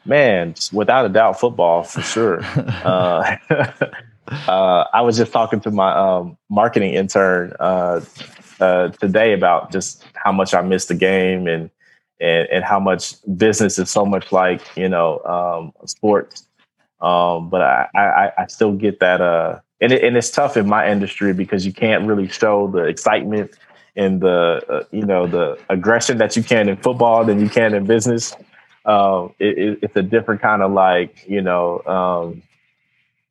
Man, 0.04 0.54
without 0.72 1.06
a 1.06 1.08
doubt, 1.08 1.38
football 1.38 1.84
for 1.84 2.02
sure. 2.02 2.40
uh, 2.84 3.36
uh, 4.48 4.84
I 4.92 5.00
was 5.02 5.16
just 5.16 5.32
talking 5.32 5.60
to 5.60 5.70
my 5.70 5.94
um, 5.94 6.36
marketing 6.50 6.94
intern 6.94 7.52
uh, 7.60 8.00
uh, 8.60 8.88
today 8.88 9.32
about 9.32 9.70
just 9.70 10.04
how 10.14 10.32
much 10.32 10.54
I 10.54 10.62
miss 10.62 10.86
the 10.86 10.94
game 10.94 11.46
and 11.46 11.70
and 12.20 12.48
and 12.48 12.64
how 12.64 12.80
much 12.80 13.14
business 13.36 13.78
is 13.78 13.90
so 13.90 14.04
much 14.04 14.32
like 14.32 14.62
you 14.76 14.88
know 14.88 15.20
um, 15.24 15.72
sports. 15.86 16.46
Um, 17.00 17.50
but 17.50 17.62
I, 17.62 17.88
I, 17.96 18.32
I 18.42 18.46
still 18.46 18.72
get 18.72 19.00
that 19.00 19.20
uh, 19.20 19.58
and 19.80 19.92
it, 19.92 20.04
and 20.04 20.16
it's 20.16 20.30
tough 20.30 20.56
in 20.56 20.68
my 20.68 20.88
industry 20.88 21.34
because 21.34 21.66
you 21.66 21.72
can't 21.72 22.06
really 22.06 22.28
show 22.28 22.68
the 22.68 22.84
excitement 22.84 23.50
and 23.96 24.20
the 24.20 24.62
uh, 24.68 24.84
you 24.92 25.04
know 25.04 25.26
the 25.26 25.58
aggression 25.68 26.18
that 26.18 26.36
you 26.36 26.42
can 26.42 26.68
in 26.68 26.76
football 26.76 27.24
than 27.24 27.40
you 27.40 27.48
can 27.48 27.74
in 27.74 27.84
business. 27.84 28.34
Um, 28.84 29.34
it, 29.38 29.58
it, 29.58 29.78
it's 29.82 29.96
a 29.96 30.02
different 30.02 30.42
kind 30.42 30.62
of 30.62 30.72
like 30.72 31.24
you 31.28 31.40
know 31.40 31.82
um, 31.86 32.42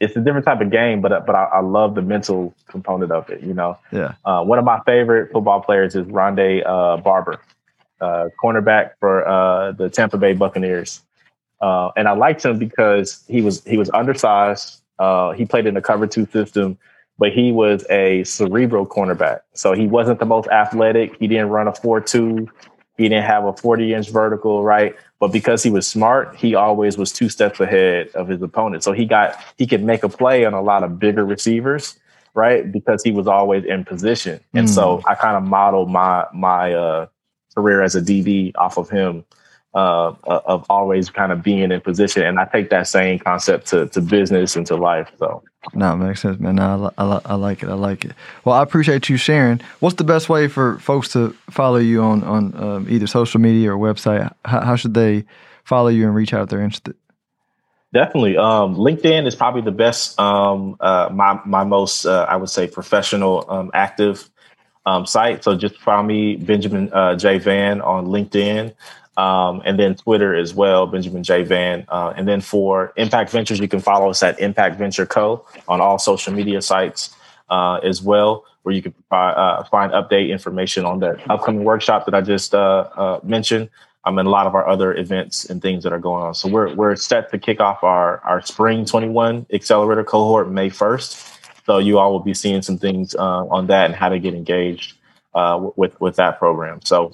it's 0.02 0.16
a 0.16 0.20
different 0.20 0.46
type 0.46 0.60
of 0.62 0.72
game, 0.72 1.00
but 1.00 1.26
but 1.26 1.36
I, 1.36 1.44
I, 1.44 1.60
love 1.60 1.94
the 1.94 2.02
mental 2.02 2.56
component 2.68 3.12
of 3.12 3.30
it. 3.30 3.42
You 3.42 3.54
know, 3.54 3.78
yeah. 3.92 4.16
Uh, 4.26 4.44
one 4.44 4.58
of 4.58 4.66
my 4.66 4.82
favorite 4.86 5.32
football 5.32 5.62
players 5.62 5.96
is 5.96 6.08
Rondé 6.08 6.64
uh, 6.66 6.98
Barber, 6.98 7.40
uh, 8.02 8.30
cornerback 8.44 8.92
for 9.00 9.28
uh, 9.28 9.74
the 9.74 9.90
Tampa 9.90 10.18
Bay 10.18 10.34
Buccaneers, 10.34 11.02
uh, 11.62 11.92
and 11.96 12.08
I 12.08 12.14
liked 12.14 12.44
him 12.44 12.58
because 12.58 13.24
he 13.28 13.42
was 13.42 13.64
he 13.64 13.78
was 13.78 13.92
undersized. 13.92 14.82
Uh, 14.98 15.32
he 15.32 15.46
played 15.46 15.68
in 15.68 15.76
the 15.76 15.82
cover 15.82 16.08
two 16.08 16.26
system, 16.28 16.78
but 17.20 17.32
he 17.32 17.52
was 17.52 17.86
a 17.92 18.24
cerebral 18.24 18.88
cornerback. 18.88 19.42
So 19.54 19.74
he 19.74 19.86
wasn't 19.86 20.20
the 20.20 20.26
most 20.26 20.48
athletic. 20.50 21.16
He 21.20 21.28
didn't 21.28 21.50
run 21.50 21.68
a 21.68 21.76
four 21.76 22.02
two. 22.02 22.50
He 22.98 23.10
didn't 23.10 23.26
have 23.26 23.46
a 23.46 23.54
40 23.54 23.94
inch 23.94 24.10
vertical, 24.10 24.64
right? 24.64 24.96
But 25.20 25.32
because 25.32 25.64
he 25.64 25.70
was 25.70 25.88
smart, 25.88 26.36
he 26.36 26.56
always 26.56 26.98
was 26.98 27.12
two 27.12 27.30
steps 27.30 27.60
ahead 27.60 28.10
of 28.10 28.28
his 28.28 28.42
opponent. 28.42 28.84
So 28.84 28.92
he 28.92 29.06
got 29.06 29.36
he 29.58 29.66
could 29.66 29.84
make 29.84 30.04
a 30.04 30.10
play 30.10 30.46
on 30.46 30.54
a 30.54 30.62
lot 30.62 30.84
of 30.84 31.00
bigger 31.00 31.26
receivers, 31.26 31.98
right? 32.34 32.72
Because 32.72 33.04
he 33.04 33.12
was 33.12 33.28
always 33.28 33.66
in 33.66 33.86
position. 33.86 34.40
And 34.54 34.68
mm. 34.68 34.72
so 34.72 35.02
I 35.08 35.16
kind 35.16 35.38
of 35.38 35.44
modeled 35.44 35.90
my 35.90 36.26
my 36.34 36.74
uh, 36.74 37.08
career 37.56 37.82
as 37.82 37.96
a 37.96 38.02
DB 38.02 38.52
off 38.56 38.78
of 38.78 38.90
him 38.90 39.24
uh, 39.74 40.14
of 40.26 40.66
always 40.70 41.10
kind 41.10 41.32
of 41.32 41.42
being 41.42 41.72
in 41.72 41.82
position. 41.82 42.24
And 42.24 42.40
I 42.40 42.46
take 42.46 42.70
that 42.72 42.88
same 42.88 43.20
concept 43.20 43.68
to, 43.68 43.88
to 43.88 44.02
business 44.02 44.56
and 44.56 44.66
to 44.68 44.76
life. 44.76 45.10
So. 45.18 45.44
No, 45.74 45.94
it 45.94 45.98
makes 45.98 46.22
sense, 46.22 46.40
man. 46.40 46.56
No, 46.56 46.92
I, 46.98 47.04
I, 47.04 47.22
I, 47.26 47.36
like 47.36 47.64
it. 47.64 47.70
I 47.70 47.74
like 47.74 48.04
it. 48.04 48.14
Well, 48.44 48.56
I 48.56 48.64
appreciate 48.64 49.10
you 49.10 49.18
sharing. 49.18 49.62
What's 49.80 49.96
the 49.96 50.04
best 50.04 50.28
way 50.28 50.48
for 50.48 50.80
folks 50.80 51.14
to 51.14 51.36
follow 51.50 51.78
you 51.78 52.02
on 52.02 52.24
on 52.24 52.56
um, 52.56 52.88
either 52.90 53.08
social 53.08 53.40
media 53.40 53.72
or 53.72 53.78
website? 53.78 54.34
How, 54.44 54.62
how, 54.62 54.76
should 54.76 54.96
they 54.96 55.24
follow 55.64 55.90
you 55.90 56.06
and 56.06 56.16
reach 56.16 56.34
out 56.34 56.44
if 56.44 56.50
they're 56.50 56.62
interested? 56.62 56.96
Definitely, 57.94 58.38
um, 58.38 58.76
LinkedIn 58.76 59.28
is 59.28 59.36
probably 59.36 59.62
the 59.62 59.72
best. 59.72 60.20
Um, 60.20 60.78
uh, 60.80 61.10
my 61.12 61.40
my 61.46 61.64
most, 61.64 62.06
uh, 62.06 62.26
I 62.28 62.38
would 62.38 62.50
say, 62.50 62.68
professional, 62.68 63.46
um, 63.48 63.70
active 63.74 64.30
um, 64.86 65.06
site. 65.06 65.44
So 65.44 65.56
just 65.56 65.80
follow 65.80 66.04
me, 66.04 66.38
Benjamin 66.38 66.92
uh, 66.92 67.16
J 67.16 67.38
Vann, 67.38 67.82
on 67.82 68.08
LinkedIn. 68.08 68.74
Um, 69.22 69.62
and 69.66 69.78
then 69.78 69.94
Twitter 69.94 70.34
as 70.34 70.56
well, 70.56 70.88
Benjamin 70.88 71.22
J. 71.22 71.44
Vann. 71.44 71.86
Uh, 71.90 72.12
and 72.18 72.28
then 72.28 72.42
for 72.42 72.92
Impact 72.96 73.30
Ventures, 73.30 73.60
you 73.60 73.68
can 73.68 73.80
follow 73.80 74.10
us 74.10 74.24
at 74.24 74.40
Impact 74.40 74.80
Venture 74.80 75.06
Co. 75.06 75.46
on 75.68 75.80
all 75.80 76.00
social 76.00 76.34
media 76.34 76.60
sites 76.60 77.16
uh, 77.52 77.76
as 77.84 78.02
well, 78.02 78.46
where 78.64 78.74
you 78.74 78.82
can 78.82 78.96
uh, 79.12 79.64
find 79.66 79.92
update 79.92 80.32
information 80.32 80.86
on 80.86 81.02
that 81.02 81.20
upcoming 81.30 81.64
workshop 81.64 82.06
that 82.06 82.16
I 82.16 82.22
just 82.22 82.56
uh, 82.56 82.90
uh, 82.96 83.20
mentioned. 83.22 83.70
Um, 84.06 84.18
and 84.18 84.28
a 84.28 84.32
lot 84.32 84.48
of 84.48 84.56
our 84.56 84.68
other 84.68 84.96
events 84.96 85.46
and 85.46 85.62
things 85.62 85.84
that 85.84 85.94
are 85.94 86.00
going 86.00 86.24
on. 86.24 86.34
So 86.34 86.50
we're 86.50 86.74
we're 86.74 86.96
set 86.96 87.30
to 87.30 87.38
kick 87.38 87.60
off 87.60 87.84
our 87.84 88.18
our 88.22 88.42
spring 88.42 88.84
21 88.86 89.46
accelerator 89.54 90.04
cohort 90.04 90.50
May 90.50 90.72
1st. 90.72 91.66
So 91.68 91.78
you 91.78 92.00
all 92.00 92.12
will 92.12 92.20
be 92.20 92.34
seeing 92.34 92.64
some 92.64 92.80
things 92.80 93.14
uh, 93.14 93.46
on 93.46 93.68
that 93.68 93.86
and 93.86 93.94
how 93.94 94.10
to 94.10 94.18
get 94.18 94.34
engaged 94.34 94.96
with 95.76 96.02
with 96.02 96.16
that 96.16 96.40
program. 96.40 96.80
So 96.84 97.12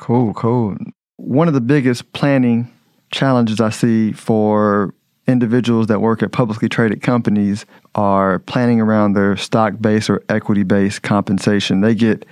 Cool, 0.00 0.34
cool 0.34 0.76
one 1.18 1.48
of 1.48 1.54
the 1.54 1.60
biggest 1.60 2.12
planning 2.12 2.72
challenges 3.10 3.60
I 3.60 3.70
see 3.70 4.12
for 4.12 4.94
individuals 5.26 5.88
that 5.88 6.00
work 6.00 6.22
at 6.22 6.32
publicly 6.32 6.68
traded 6.68 7.02
companies 7.02 7.66
are 7.94 8.38
planning 8.40 8.80
around 8.80 9.12
their 9.12 9.36
stock 9.36 9.74
based 9.80 10.08
or 10.08 10.22
equity 10.28 10.62
based 10.62 11.02
compensation. 11.02 11.80
They 11.80 11.94
get 11.94 12.24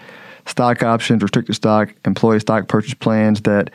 stock 0.47 0.83
options, 0.83 1.23
restricted 1.23 1.57
stock, 1.57 1.93
employee 2.05 2.41
stock 2.41 2.69
purchase 2.69 2.95
plans 2.95 3.43
that 3.43 3.71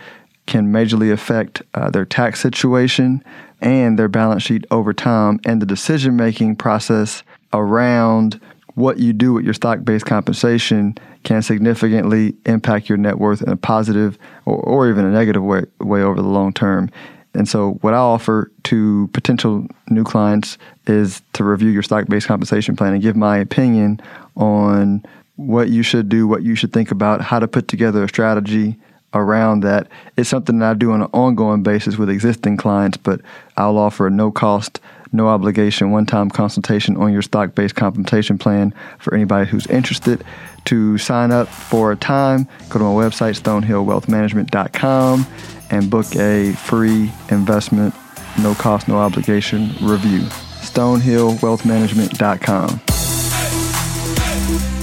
can 0.47 0.71
majorly 0.71 1.11
affect 1.11 1.61
uh, 1.73 1.89
their 1.91 2.05
tax 2.05 2.39
situation 2.39 3.23
and 3.59 3.99
their 3.99 4.07
balance 4.07 4.41
sheet 4.41 4.65
over 4.71 4.91
time, 4.93 5.39
and 5.45 5.61
the 5.61 5.67
decision 5.67 6.15
making 6.15 6.55
process 6.55 7.21
around 7.53 8.39
what 8.73 8.97
you 8.97 9.13
do 9.13 9.33
with 9.33 9.43
your 9.43 9.53
stock 9.53 9.83
based 9.83 10.05
compensation 10.05 10.97
can 11.23 11.41
significantly 11.41 12.35
impact 12.45 12.89
your 12.89 12.97
net 12.97 13.19
worth 13.19 13.41
in 13.41 13.49
a 13.49 13.57
positive 13.57 14.17
or, 14.45 14.57
or 14.57 14.89
even 14.89 15.05
a 15.05 15.11
negative 15.11 15.43
way, 15.43 15.63
way 15.79 16.01
over 16.01 16.21
the 16.21 16.27
long 16.27 16.53
term. 16.53 16.89
And 17.33 17.47
so, 17.47 17.73
what 17.81 17.93
I 17.93 17.97
offer 17.97 18.51
to 18.63 19.09
potential 19.13 19.65
new 19.89 20.03
clients 20.03 20.57
is 20.87 21.21
to 21.33 21.43
review 21.43 21.69
your 21.69 21.83
stock 21.83 22.07
based 22.07 22.27
compensation 22.27 22.75
plan 22.75 22.93
and 22.93 23.01
give 23.01 23.15
my 23.15 23.37
opinion 23.37 24.01
on 24.35 25.05
what 25.37 25.69
you 25.69 25.81
should 25.81 26.09
do, 26.09 26.27
what 26.27 26.43
you 26.43 26.55
should 26.55 26.73
think 26.73 26.91
about, 26.91 27.21
how 27.21 27.39
to 27.39 27.47
put 27.47 27.67
together 27.67 28.03
a 28.03 28.09
strategy 28.09 28.75
around 29.13 29.61
that. 29.61 29.87
It's 30.17 30.29
something 30.29 30.59
that 30.59 30.71
I 30.71 30.73
do 30.73 30.91
on 30.91 31.03
an 31.03 31.09
ongoing 31.13 31.63
basis 31.63 31.97
with 31.97 32.09
existing 32.09 32.57
clients, 32.57 32.97
but 32.97 33.21
I'll 33.55 33.77
offer 33.77 34.07
a 34.07 34.11
no 34.11 34.31
cost 34.31 34.81
no 35.11 35.27
obligation, 35.27 35.91
one 35.91 36.05
time 36.05 36.29
consultation 36.29 36.95
on 36.97 37.11
your 37.11 37.21
stock 37.21 37.53
based 37.55 37.75
compensation 37.75 38.37
plan 38.37 38.73
for 38.99 39.13
anybody 39.13 39.49
who's 39.49 39.67
interested. 39.67 40.23
To 40.65 40.97
sign 40.97 41.31
up 41.31 41.47
for 41.47 41.91
a 41.91 41.95
time, 41.95 42.47
go 42.69 42.79
to 42.79 42.85
my 42.85 42.91
website, 42.91 43.39
stonehillwealthmanagement.com, 43.41 45.27
and 45.69 45.89
book 45.89 46.15
a 46.15 46.53
free 46.53 47.11
investment, 47.29 47.93
no 48.39 48.53
cost, 48.53 48.87
no 48.87 48.97
obligation 48.97 49.73
review. 49.81 50.21
StonehillWealthManagement.com. 50.61 52.81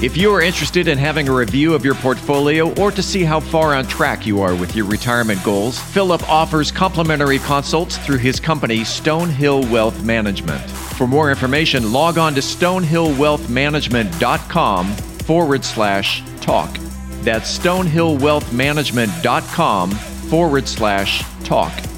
If 0.00 0.16
you 0.16 0.32
are 0.32 0.40
interested 0.40 0.86
in 0.86 0.96
having 0.96 1.28
a 1.28 1.34
review 1.34 1.74
of 1.74 1.84
your 1.84 1.96
portfolio 1.96 2.72
or 2.80 2.92
to 2.92 3.02
see 3.02 3.24
how 3.24 3.40
far 3.40 3.74
on 3.74 3.84
track 3.84 4.26
you 4.26 4.40
are 4.40 4.54
with 4.54 4.76
your 4.76 4.86
retirement 4.86 5.42
goals, 5.42 5.80
Philip 5.80 6.22
offers 6.28 6.70
complimentary 6.70 7.40
consults 7.40 7.98
through 7.98 8.18
his 8.18 8.38
company, 8.38 8.78
Stonehill 8.80 9.68
Wealth 9.70 10.04
Management. 10.04 10.70
For 10.70 11.08
more 11.08 11.30
information, 11.30 11.92
log 11.92 12.16
on 12.16 12.32
to 12.34 12.40
stonehillwealthmanagement.com 12.40 14.96
forward 15.28 15.62
slash 15.62 16.24
talk. 16.40 16.74
That's 17.20 17.58
stonehillwealthmanagement.com 17.58 19.90
forward 19.90 20.66
slash 20.66 21.22
talk. 21.44 21.97